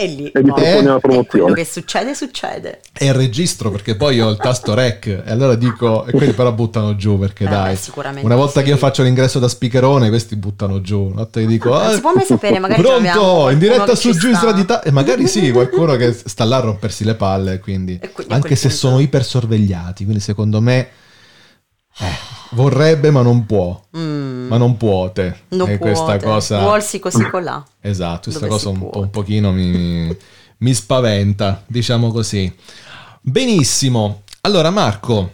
E 0.00 0.06
lì 0.06 0.26
E 0.32 0.40
no. 0.40 0.54
propone 0.54 0.70
una 0.78 0.78
E 0.78 0.82
quello 0.82 0.98
promozione. 1.00 1.54
che 1.54 1.64
succede, 1.66 2.14
succede. 2.14 2.80
e 2.96 3.12
registro 3.12 3.70
perché 3.70 3.96
poi 3.96 4.18
ho 4.20 4.30
il 4.30 4.38
tasto 4.38 4.72
rec 4.72 5.06
e 5.06 5.22
allora 5.26 5.54
dico 5.56 6.06
e 6.06 6.12
quelli 6.12 6.32
però 6.32 6.52
buttano 6.52 6.96
giù 6.96 7.18
perché 7.18 7.44
Eh, 7.44 7.48
dai 7.48 7.72
beh, 7.74 7.78
sicuramente 7.78 8.24
una 8.24 8.36
volta 8.36 8.60
sì. 8.60 8.64
che 8.64 8.70
io 8.70 8.76
faccio 8.78 9.02
l'ingresso 9.02 9.38
da 9.38 9.48
speakerone 9.48 10.08
questi 10.08 10.36
buttano 10.36 10.80
giù 10.80 11.00
una 11.00 11.14
volta 11.16 11.40
che 11.40 11.46
dico 11.46 11.68
Non 11.68 11.82
"Ah, 11.82 11.92
si 11.92 12.00
può 12.00 12.12
mai 12.14 12.24
sapere, 12.24 12.58
magari 12.58 12.80
pronto 12.82 13.50
in 13.50 13.58
diretta 13.58 13.94
su 13.94 14.12
ci 14.12 14.18
giù 14.18 14.28
in 14.28 14.34
sta." 14.36 14.46
stradità 14.46 14.82
e 14.82 14.90
magari 14.90 15.26
sì 15.28 15.50
qualcuno 15.52 15.96
che 15.96 16.12
sta 16.14 16.44
là 16.44 16.56
a 16.56 16.60
rompersi 16.60 17.04
le 17.04 17.14
palle 17.14 17.58
quindi, 17.58 17.98
quindi 18.12 18.32
anche 18.32 18.56
se 18.56 18.68
punto- 18.68 18.76
sono 18.76 18.98
ipersorvegliati 19.00 20.04
quindi 20.04 20.22
secondo 20.22 20.60
me 20.62 20.88
eh, 21.98 22.04
vorrebbe 22.50 23.10
ma 23.10 23.22
non 23.22 23.46
può 23.46 23.80
ma 23.92 24.56
non 24.56 24.76
puote 24.76 25.42
Mm. 25.54 25.56
Non 25.58 25.68
e 25.68 25.76
può. 25.78 25.86
questa 25.86 26.16
cosa 26.18 26.60
Vuolsi 26.60 26.98
così 26.98 27.22
colà. 27.30 27.64
Esatto, 27.80 28.30
questa 28.30 28.46
Dove 28.46 28.50
cosa 28.50 28.68
un, 28.70 28.78
può. 28.78 29.00
un 29.02 29.10
pochino 29.10 29.52
mi, 29.52 30.14
mi 30.58 30.74
spaventa, 30.74 31.62
diciamo 31.66 32.10
così. 32.10 32.52
Benissimo, 33.22 34.22
allora 34.42 34.70
Marco, 34.70 35.32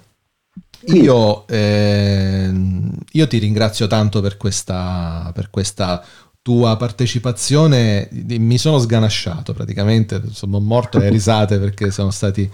io, 0.86 1.46
ehm, 1.48 2.92
io 3.12 3.26
ti 3.26 3.38
ringrazio 3.38 3.86
tanto 3.86 4.20
per 4.20 4.36
questa, 4.36 5.30
per 5.34 5.50
questa 5.50 6.04
tua 6.42 6.76
partecipazione, 6.76 8.08
mi 8.12 8.56
sono 8.58 8.78
sganasciato 8.78 9.52
praticamente, 9.52 10.22
sono 10.30 10.60
morto 10.60 10.98
alle 10.98 11.08
risate 11.08 11.58
perché 11.58 11.90
siamo 11.90 12.10
stati 12.10 12.48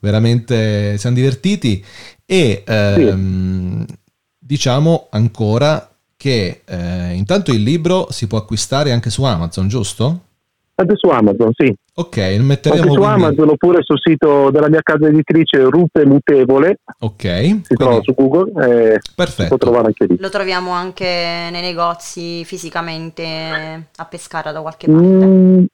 veramente, 0.00 0.96
siamo 0.98 1.16
divertiti 1.16 1.84
e 2.24 2.62
ehm, 2.66 3.84
diciamo 4.46 5.06
ancora 5.10 5.88
che 6.16 6.62
eh, 6.64 7.12
intanto 7.14 7.50
il 7.50 7.62
libro 7.62 8.06
si 8.10 8.26
può 8.26 8.38
acquistare 8.38 8.92
anche 8.92 9.10
su 9.10 9.24
Amazon, 9.24 9.68
giusto? 9.68 10.20
Anche 10.76 10.94
su 10.96 11.08
Amazon, 11.08 11.50
sì. 11.54 11.72
Ok, 11.96 12.18
Anche 12.18 12.38
metteremo 12.40 12.82
su 12.82 12.98
quindi- 12.98 13.04
Amazon 13.06 13.48
oppure 13.50 13.78
sul 13.82 14.00
sito 14.00 14.50
della 14.50 14.68
mia 14.68 14.80
casa 14.82 15.06
editrice 15.06 15.58
Rupe 15.62 16.04
Mutevole, 16.04 16.80
Ok, 17.00 17.22
si 17.62 17.74
trova 17.76 18.00
quindi- 18.00 18.04
su 18.06 18.14
Google, 18.14 18.92
e 18.94 18.98
si 19.00 19.12
perfetto. 19.14 19.48
può 19.48 19.56
trovare 19.58 19.86
anche 19.86 20.06
lì. 20.06 20.16
Lo 20.18 20.28
troviamo 20.30 20.72
anche 20.72 21.04
nei 21.06 21.60
negozi 21.62 22.44
fisicamente 22.44 23.24
a 23.96 24.04
Pescara 24.06 24.50
da 24.50 24.60
qualche 24.62 24.86
parte. 24.88 25.06
Mm, 25.26 25.64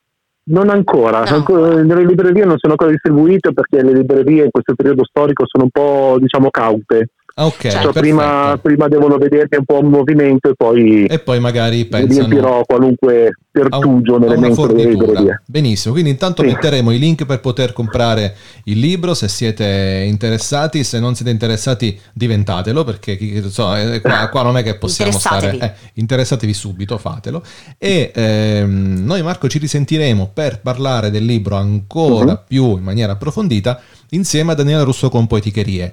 non 0.50 0.68
ancora, 0.68 1.20
No. 1.24 1.34
Ancora- 1.36 1.82
nelle 1.82 2.04
librerie 2.04 2.44
non 2.44 2.58
sono 2.58 2.72
ancora 2.72 2.90
distribuite 2.90 3.52
perché 3.54 3.82
le 3.82 3.92
librerie 3.94 4.44
in 4.44 4.50
questo 4.50 4.74
periodo 4.74 5.04
storico 5.04 5.44
sono 5.46 5.64
un 5.64 5.70
po' 5.70 6.18
diciamo 6.20 6.50
caute. 6.50 7.08
Ah, 7.40 7.46
ok, 7.46 7.68
Cioè, 7.68 7.92
prima, 7.92 8.58
prima 8.60 8.86
devono 8.86 9.16
vedermi 9.16 9.56
un 9.56 9.64
po' 9.64 9.78
in 9.78 9.86
movimento 9.86 10.50
e 10.50 10.54
poi 10.54 11.06
E 11.06 11.20
poi 11.20 11.40
magari 11.40 11.86
pensano 11.86 12.26
riempirò 12.28 12.62
qualunque 12.66 13.22
un- 13.24 13.30
pertugio 13.50 14.16
a 14.16 14.18
nelle 14.18 14.36
una 14.36 14.46
mense 14.48 14.66
delle 14.66 14.82
fornitura. 14.82 15.06
librerie. 15.20 15.42
Benissimo, 15.46 15.92
quindi 15.94 16.10
intanto 16.10 16.42
Sì. 16.42 16.48
metteremo 16.48 16.90
i 16.92 16.98
link 16.98 17.24
per 17.24 17.40
poter 17.40 17.72
comprare 17.72 18.36
il 18.64 18.78
libro 18.78 19.14
se 19.14 19.28
siete 19.28 20.04
interessati, 20.06 20.84
se 20.84 21.00
non 21.00 21.14
siete 21.14 21.30
interessati 21.30 21.98
diventatelo 22.12 22.84
perché 22.84 23.16
chi- 23.16 23.36
insomma, 23.36 23.80
eh, 23.94 24.00
qua, 24.02 24.28
qua 24.28 24.42
non 24.42 24.58
è 24.58 24.62
che 24.62 24.76
possiamo 24.76 25.10
stare... 25.12 25.46
Interessatevi. 25.46 25.72
eh, 25.86 25.90
interessatevi 25.94 26.52
subito, 26.52 26.98
fatelo. 26.98 27.42
E 27.78 28.12
ehm, 28.14 29.02
noi 29.02 29.22
Marco 29.22 29.48
ci 29.48 29.56
risentiremo 29.58 30.30
per 30.34 30.60
parlare 30.60 31.10
del 31.10 31.24
libro 31.24 31.56
ancora 31.56 32.32
Mhm. 32.32 32.40
più 32.46 32.76
in 32.76 32.82
maniera 32.82 33.12
approfondita 33.12 33.80
insieme 34.10 34.52
a 34.52 34.54
Daniela 34.54 34.82
Russo 34.82 35.08
con 35.08 35.26
Poeticherie. 35.26 35.92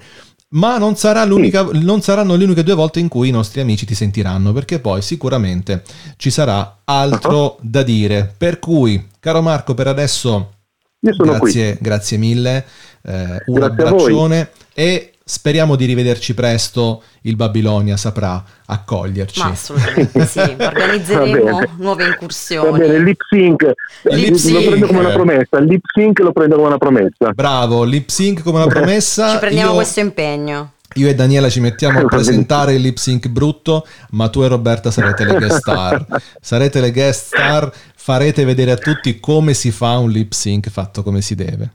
Ma 0.50 0.78
non, 0.78 0.96
sarà 0.96 1.26
l'unica- 1.26 1.68
non 1.74 2.02
saranno 2.02 2.36
le 2.36 2.46
uniche 2.46 2.64
due 2.64 2.74
volte 2.74 3.00
in 3.00 3.10
cui 3.10 3.28
i 3.28 3.32
nostri 3.32 3.60
amici 3.60 3.86
ti 3.86 3.96
sentiranno, 3.96 4.54
perché 4.54 4.80
poi 4.80 5.02
sicuramente 5.02 5.84
ci 6.16 6.30
sarà 6.30 6.80
altro 6.86 7.58
da 7.62 7.84
dire. 7.84 8.34
Per 8.38 8.60
cui, 8.60 9.08
caro 9.20 9.42
Marco, 9.42 9.74
per 9.74 9.88
adesso 9.88 10.54
grazie, 11.00 11.78
grazie 11.82 12.18
mille, 12.18 12.66
eh, 13.04 13.44
un 13.48 13.56
Grazie 13.56 13.66
abbraccione 13.66 14.50
e 14.74 15.17
speriamo 15.28 15.76
di 15.76 15.86
rivederci 15.86 16.34
presto. 16.34 17.04
Il 17.22 17.36
Babilonia 17.36 17.98
saprà 17.98 18.42
accoglierci. 18.66 19.40
Ma 19.40 19.50
assolutamente 19.50 20.26
sì, 20.26 20.40
organizzeremo 20.40 21.62
nuove 21.78 22.06
incursioni. 22.06 22.72
Va 22.72 22.78
bene, 22.78 22.96
il 22.96 23.04
lip 23.04 23.22
sync, 23.30 23.62
lo 23.64 24.62
prendo 24.62 24.88
come 24.88 25.00
una 25.00 25.12
promessa, 25.12 25.58
il 25.58 25.66
lip 25.66 25.84
sync 25.94 26.20
lo 26.20 26.32
prendo 26.32 26.56
come 26.56 26.68
una 26.68 26.78
promessa. 26.78 27.32
Bravo, 27.34 27.84
lip 27.84 28.08
sync 28.10 28.42
come 28.42 28.58
una 28.64 28.68
promessa. 28.68 29.32
Ci 29.32 29.40
prendiamo 29.40 29.72
Io- 29.72 29.76
questo 29.76 30.00
impegno. 30.00 30.72
Io 30.94 31.10
e 31.10 31.14
Daniela 31.14 31.50
ci 31.50 31.60
mettiamo 31.60 32.00
a 32.00 32.06
presentare 32.08 32.74
il 32.74 32.82
lip 32.82 32.96
sync 32.96 33.28
brutto, 33.28 33.86
ma 34.12 34.30
tu 34.30 34.42
e 34.44 34.48
Roberta 34.48 34.90
sarete 34.90 35.26
le 35.26 35.36
guest 35.36 35.58
star. 35.58 36.06
Sarete 36.40 36.80
le 36.80 36.92
guest 36.94 37.36
star, 37.36 37.70
farete 37.94 38.46
vedere 38.46 38.72
a 38.72 38.78
tutti 38.78 39.20
come 39.20 39.54
si 39.54 39.72
fa 39.72 39.98
un 39.98 40.10
lip 40.10 40.32
sync 40.32 40.70
fatto 40.70 41.04
come 41.04 41.22
si 41.22 41.36
deve. 41.36 41.72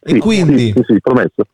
E 0.00 0.14
Sì, 0.14 0.18
quindi, 0.18 0.72
sì, 0.74 0.82
sì, 0.84 0.94
sì, 0.94 1.00
promesso. 1.00 1.44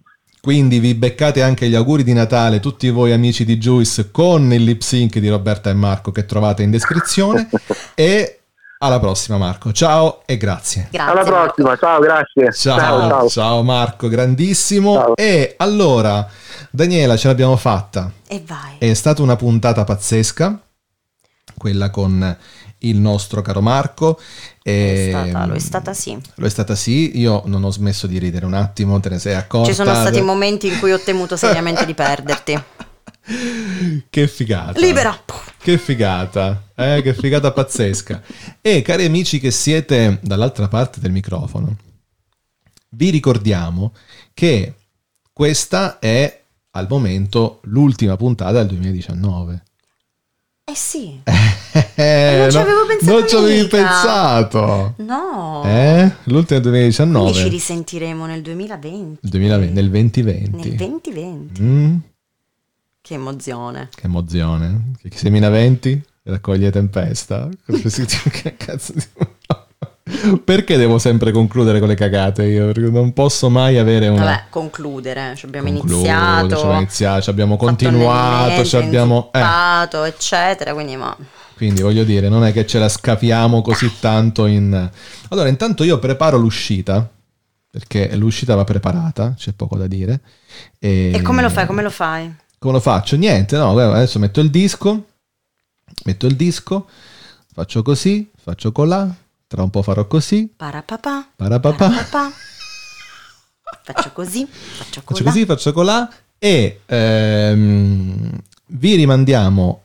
Quindi 0.45 0.79
vi 0.79 0.93
beccate 0.93 1.41
anche 1.41 1.71
gli 1.71 1.75
auguri 1.75 2.05
di 2.05 2.13
Natale, 2.13 2.61
tutti 2.61 2.91
voi 2.91 3.13
amici 3.13 3.47
di 3.47 3.57
Juice, 3.57 4.11
con 4.11 4.53
il 4.53 4.63
lip 4.63 4.83
sync 4.83 5.19
di 5.19 5.31
Roberta 5.31 5.71
e 5.71 5.73
Marco 5.73 6.13
che 6.13 6.27
trovate 6.27 6.63
in 6.63 6.71
descrizione. 6.71 7.49
E 7.95 8.41
alla 8.79 9.01
prossima, 9.01 9.39
Marco. 9.39 9.73
Ciao 9.73 10.21
e 10.27 10.37
grazie. 10.37 10.89
Grazie. 10.91 11.11
Alla 11.11 11.31
Marco. 11.31 11.55
prossima, 11.55 11.77
ciao, 11.79 12.01
grazie. 12.01 12.53
Ciao, 12.53 13.29
ciao, 13.31 13.63
Marco, 13.63 14.09
grandissimo. 14.09 14.95
Ciao. 14.97 15.17
E 15.17 15.55
allora, 15.57 16.29
Daniela, 16.69 17.17
ce 17.17 17.29
l'abbiamo 17.29 17.57
fatta. 17.57 18.11
E 18.29 18.43
vai. 18.47 18.77
È 18.77 18.93
stata 18.93 19.23
una 19.23 19.37
puntata 19.37 19.85
pazzesca, 19.85 20.61
quella 21.57 21.89
con 21.89 22.37
il 22.89 22.97
nostro 22.99 23.43
caro 23.43 23.61
Marco. 23.61 24.19
È 24.63 24.71
E, 24.71 25.07
stata, 25.11 25.47
lo 25.47 25.55
è 25.55 25.59
stata 25.59 25.93
sì. 25.95 26.19
Lo 26.37 26.47
è 26.47 26.51
stata 26.51 26.75
sì, 26.75 27.19
io 27.19 27.43
non 27.47 27.65
ho 27.65 27.71
smesso 27.71 28.07
di 28.07 28.19
ridere 28.19 28.47
un 28.47 28.55
attimo, 28.55 28.99
te 29.01 29.11
ne 29.11 29.19
sei 29.19 29.35
accorta. 29.35 29.69
Ci 29.69 29.75
sono 29.75 29.95
stati 29.95 30.21
momenti 30.21 30.69
in 30.69 30.79
cui 30.79 30.93
ho 30.93 31.01
temuto 31.01 31.37
seriamente 31.37 31.85
di 31.87 31.95
perderti. 31.95 32.63
Che 34.11 34.29
figata. 34.29 34.79
Libera. 34.79 35.19
Che 35.57 35.79
figata, 35.79 36.63
eh, 36.75 37.01
che 37.03 37.15
figata 37.15 37.53
pazzesca. 37.53 38.23
E 38.61 38.83
cari 38.83 39.07
amici 39.07 39.41
che 39.41 39.51
siete 39.51 40.19
dall'altra 40.23 40.69
parte 40.69 41.01
del 41.01 41.11
microfono, 41.11 41.75
vi 42.91 43.09
ricordiamo 43.09 43.95
che 44.35 44.75
questa 45.33 45.99
è 45.99 46.43
al 46.73 46.87
momento 46.89 47.61
l'ultima 47.65 48.17
puntata 48.17 48.59
del 48.59 48.67
2019. 48.69 49.63
Eh 50.65 50.75
sì. 50.75 51.21
Eh, 51.97 52.37
non 52.39 52.51
ci 52.53 52.57
avevo 52.57 52.87
pensato 52.87 53.13
Non 53.19 53.29
ci 53.29 53.35
avevi 53.35 53.67
pensato. 53.67 54.95
No. 54.99 55.63
Eh? 55.65 56.13
L'ultima 56.25 56.61
del 56.61 56.71
Quindi 56.71 56.93
ci 56.93 57.03
2019. 57.03 57.49
risentiremo 57.49 58.27
nel 58.27 58.43
2020. 58.43 59.19
Il 59.23 59.31
2020, 59.31 59.73
nel 59.73 59.91
2020. 59.91 60.69
Nel 60.69 60.77
2020. 60.77 61.63
Mm, 61.63 61.97
Che 63.01 63.15
emozione. 63.15 63.89
che 63.93 64.07
emozione. 64.07 64.93
Chi 65.03 65.17
semina 65.19 65.49
venti 65.49 66.01
raccoglie 66.23 66.71
tempesta. 66.71 67.49
che 67.67 68.57
cazzo 68.57 68.93
di... 68.93 69.05
Perché 70.45 70.77
devo 70.77 70.99
sempre 70.99 71.33
concludere 71.33 71.79
con 71.79 71.89
le 71.89 71.95
cagate 71.95 72.45
io? 72.45 72.67
Perché 72.67 72.91
non 72.91 73.13
posso 73.13 73.49
mai 73.51 73.79
avere 73.79 74.09
una... 74.09 74.25
Vabbè, 74.25 74.45
concludere. 74.51 75.35
Ci 75.37 75.47
abbiamo 75.47 75.69
Concludo, 75.69 75.95
iniziato. 75.95 76.49
ci 76.49 76.55
abbiamo 76.55 76.77
iniziato, 76.77 77.23
ci 77.23 77.31
abbiamo 77.31 77.57
continuato, 77.57 78.65
ci 78.65 78.77
abbiamo... 78.77 79.31
eh. 79.33 80.07
eccetera. 80.07 80.73
Quindi, 80.73 80.97
ma 80.97 81.17
Quindi 81.57 81.83
voglio 81.83 82.05
dire, 82.05 82.29
non 82.29 82.45
è 82.45 82.53
che 82.53 82.67
ce 82.67 82.79
la 82.79 82.89
scafiamo 82.89 83.63
così 83.63 83.91
tanto 84.01 84.47
in... 84.47 84.91
Allora, 85.29 85.49
intanto 85.49 85.85
io 85.85 85.99
preparo 85.99 86.37
l'uscita, 86.37 87.09
perché 87.71 88.15
l'uscita 88.17 88.55
va 88.55 88.65
preparata, 88.65 89.35
c'è 89.37 89.53
poco 89.53 89.77
da 89.77 89.87
dire. 89.87 90.21
E, 90.79 91.13
E 91.15 91.23
come 91.23 91.43
lo 91.43 91.51
fai? 91.51 91.67
Come 91.67 91.83
lo 91.83 91.91
fai? 91.91 92.33
Come 92.59 92.75
lo 92.75 92.81
faccio? 92.81 93.17
Niente, 93.17 93.57
no, 93.57 93.77
adesso 93.79 94.19
metto 94.19 94.41
il 94.41 94.51
disco, 94.51 95.07
metto 96.05 96.27
il 96.27 96.35
disco, 96.37 96.87
faccio 97.53 97.83
così, 97.83 98.31
faccio 98.41 98.73
colà, 98.73 99.15
tra 99.47 99.63
un 99.63 99.71
po' 99.71 99.83
farò 99.83 100.07
così, 100.07 100.53
Parapapà. 100.55 101.31
Parapapà. 101.37 101.89
parapapà. 101.89 102.33
Faccio 103.83 104.13
così, 104.13 104.47
faccio 104.47 105.03
faccio 105.05 105.25
così, 105.25 105.45
faccio 105.45 105.73
colà 105.73 106.11
e 106.39 106.81
ehm, 106.87 108.41
vi 108.69 108.95
rimandiamo 108.95 109.83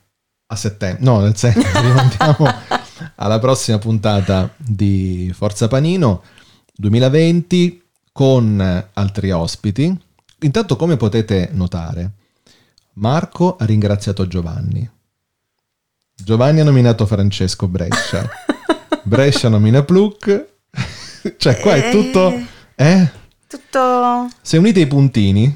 a 0.47 0.55
settembre, 0.55 1.03
no, 1.03 1.19
nel 1.19 1.35
senso, 1.35 1.59
rimandiamo 1.59 2.45
alla 3.15 3.39
prossima 3.39 3.77
puntata 3.77 4.51
di 4.57 5.31
Forza 5.35 5.67
Panino 5.67 6.23
2020 6.75 7.83
con 8.11 8.87
altri 8.93 9.31
ospiti. 9.31 9.97
Intanto, 10.41 10.75
come 10.75 10.97
potete 10.97 11.49
notare, 11.51 12.11
Marco 12.93 13.55
ha 13.57 13.65
ringraziato 13.65 14.27
Giovanni. 14.27 14.89
Giovanni 16.15 16.59
ha 16.59 16.63
nominato 16.63 17.05
Francesco 17.05 17.67
Brescia. 17.67 18.27
Brescia 19.09 19.49
nomina 19.49 19.81
Pluck. 19.81 20.45
cioè, 21.37 21.57
qua 21.57 21.73
è 21.73 21.89
tutto... 21.89 22.39
Eh? 22.75 23.09
Tutto 23.47 24.29
Se 24.43 24.57
unite 24.57 24.81
i 24.81 24.85
puntini, 24.85 25.53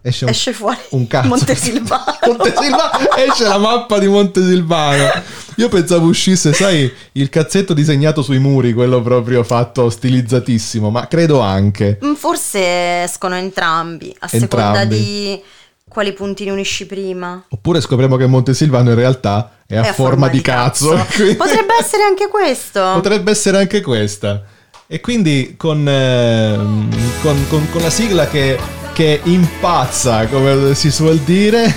esce 0.00 0.24
un, 0.24 0.30
esce 0.30 0.54
fuori 0.54 0.78
un 0.92 1.06
cazzo. 1.06 1.28
Montesilvano. 1.28 2.04
Montesilvano 2.26 3.12
esce 3.16 3.44
la 3.44 3.58
mappa 3.58 3.98
di 3.98 4.08
Montesilvano. 4.08 5.22
Io 5.56 5.68
pensavo 5.68 6.06
uscisse, 6.06 6.54
sai, 6.54 6.90
il 7.12 7.28
cazzetto 7.28 7.74
disegnato 7.74 8.22
sui 8.22 8.38
muri, 8.38 8.72
quello 8.72 9.02
proprio 9.02 9.42
fatto 9.42 9.90
stilizzatissimo, 9.90 10.88
ma 10.88 11.06
credo 11.06 11.40
anche. 11.40 11.98
Mm, 12.02 12.14
Forse 12.14 13.02
escono 13.02 13.34
entrambi, 13.34 14.16
a 14.20 14.28
seconda 14.28 14.80
Entrambi. 14.80 14.96
di 14.96 15.42
quali 15.86 16.14
puntini 16.14 16.48
unisci 16.48 16.86
prima. 16.86 17.44
Oppure 17.50 17.82
scopriamo 17.82 18.16
che 18.16 18.26
Montesilvano 18.26 18.88
in 18.88 18.96
realtà 18.96 19.59
è 19.70 19.76
a, 19.76 19.82
È 19.88 19.92
forma, 19.92 20.26
di 20.28 20.40
cazzo. 20.40 21.06
quindi- 21.14 21.36
Potrebbe 21.38 21.74
essere 21.78 22.02
anche 22.02 22.26
questo. 22.28 22.90
Potrebbe 22.94 23.30
essere 23.30 23.58
anche 23.58 23.80
questa. 23.80 24.42
E 24.88 24.98
quindi 25.00 25.54
con, 25.56 25.86
ehm, 25.88 26.88
con- 27.22 27.46
con- 27.48 27.70
con 27.70 27.80
la 27.80 27.90
sigla 27.90 28.26
che, 28.26 28.58
che 28.92 29.20
impazza, 29.22 30.26
come 30.26 30.74
si 30.74 30.90
suol 30.90 31.18
dire, 31.18 31.72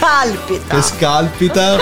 scalpita. 0.00 0.76
che 0.76 0.82
scalpita, 0.82 1.76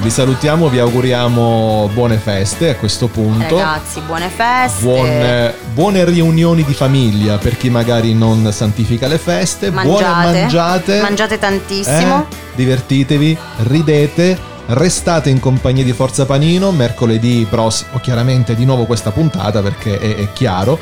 vi 0.00 0.10
salutiamo, 0.10 0.68
vi 0.68 0.78
auguriamo 0.78 1.90
buone 1.92 2.16
feste 2.16 2.70
a 2.70 2.76
questo 2.76 3.08
punto. 3.08 3.56
Ragazzi, 3.56 4.00
buone 4.00 4.28
feste. 4.28 4.82
Buone, 4.82 5.54
buone 5.72 6.04
riunioni 6.04 6.64
di 6.64 6.74
famiglia 6.74 7.38
per 7.38 7.56
chi 7.56 7.70
magari 7.70 8.14
non 8.14 8.50
santifica 8.52 9.06
le 9.06 9.18
feste. 9.18 9.70
Buone 9.70 9.86
Mangiate. 9.86 10.40
mangiate. 10.40 11.00
Mangiate 11.00 11.38
tantissimo. 11.38 12.26
Eh, 12.28 12.36
divertitevi, 12.54 13.38
ridete, 13.64 14.38
restate 14.66 15.30
in 15.30 15.40
compagnia 15.40 15.84
di 15.84 15.92
Forza 15.92 16.26
Panino. 16.26 16.70
Mercoledì 16.70 17.46
prossimo, 17.48 17.98
chiaramente, 18.00 18.54
di 18.54 18.64
nuovo 18.64 18.84
questa 18.84 19.10
puntata 19.10 19.62
perché 19.62 19.98
è, 19.98 20.16
è 20.16 20.32
chiaro. 20.32 20.78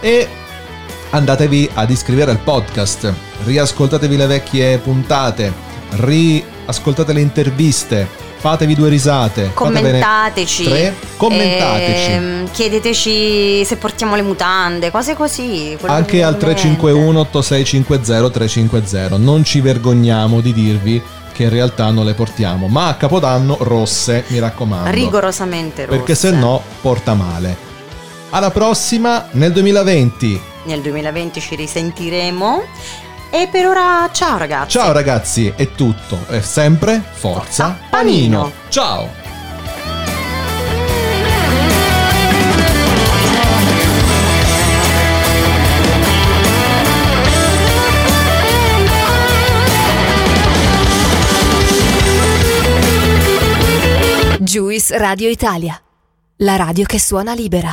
E 0.00 0.28
andatevi 1.10 1.68
ad 1.74 1.90
iscrivere 1.90 2.30
al 2.30 2.38
podcast, 2.38 3.12
riascoltatevi 3.44 4.16
le 4.16 4.26
vecchie 4.26 4.78
puntate, 4.78 5.52
riascoltate 5.90 7.12
le 7.12 7.20
interviste, 7.20 8.08
fatevi 8.36 8.74
due 8.74 8.88
risate, 8.88 9.50
Commentateci. 9.52 10.64
Tre, 10.64 10.94
commentateci. 11.16 12.10
Ehm, 12.10 12.50
chiedeteci 12.50 13.64
se 13.64 13.76
portiamo 13.76 14.14
le 14.16 14.22
mutande, 14.22 14.90
cose 14.90 15.14
così. 15.14 15.76
Anche 15.86 16.22
al 16.22 16.36
viene 16.36 16.60
in 16.60 16.76
351 16.76 17.20
8650 17.20 18.30
350. 18.30 19.16
Non 19.16 19.44
ci 19.44 19.60
vergogniamo 19.60 20.40
di 20.40 20.52
dirvi 20.52 21.02
che 21.32 21.44
in 21.44 21.50
realtà 21.50 21.90
non 21.90 22.04
le 22.04 22.14
portiamo, 22.14 22.66
ma 22.68 22.88
a 22.88 22.94
Capodanno 22.94 23.56
rosse, 23.60 24.24
mi 24.28 24.38
raccomando. 24.38 24.84
mente. 24.84 25.00
Rigorosamente 25.00 25.84
rosse. 25.86 25.96
Perché 25.96 26.14
se 26.14 26.30
no 26.30 26.62
porta 26.80 27.14
male. 27.14 27.68
Alla 28.30 28.50
prossima 28.50 29.26
nel 29.32 29.52
2020. 29.52 30.49
Nel 30.64 30.80
2020 30.80 31.40
ci 31.40 31.54
risentiremo. 31.54 32.64
E 33.30 33.48
per 33.50 33.66
ora, 33.66 34.08
ciao 34.12 34.38
ragazzi. 34.38 34.70
Ciao 34.70 34.92
ragazzi, 34.92 35.52
è 35.54 35.72
tutto. 35.72 36.18
E 36.28 36.42
sempre 36.42 37.00
Forza, 37.12 37.76
Forza 37.76 37.78
Panino. 37.88 38.40
Panino. 38.40 38.52
Ciao. 38.68 39.20
Juice 54.40 54.98
Radio 54.98 55.28
Italia, 55.28 55.80
la 56.38 56.56
radio 56.56 56.84
che 56.84 56.98
suona 56.98 57.34
libera. 57.34 57.72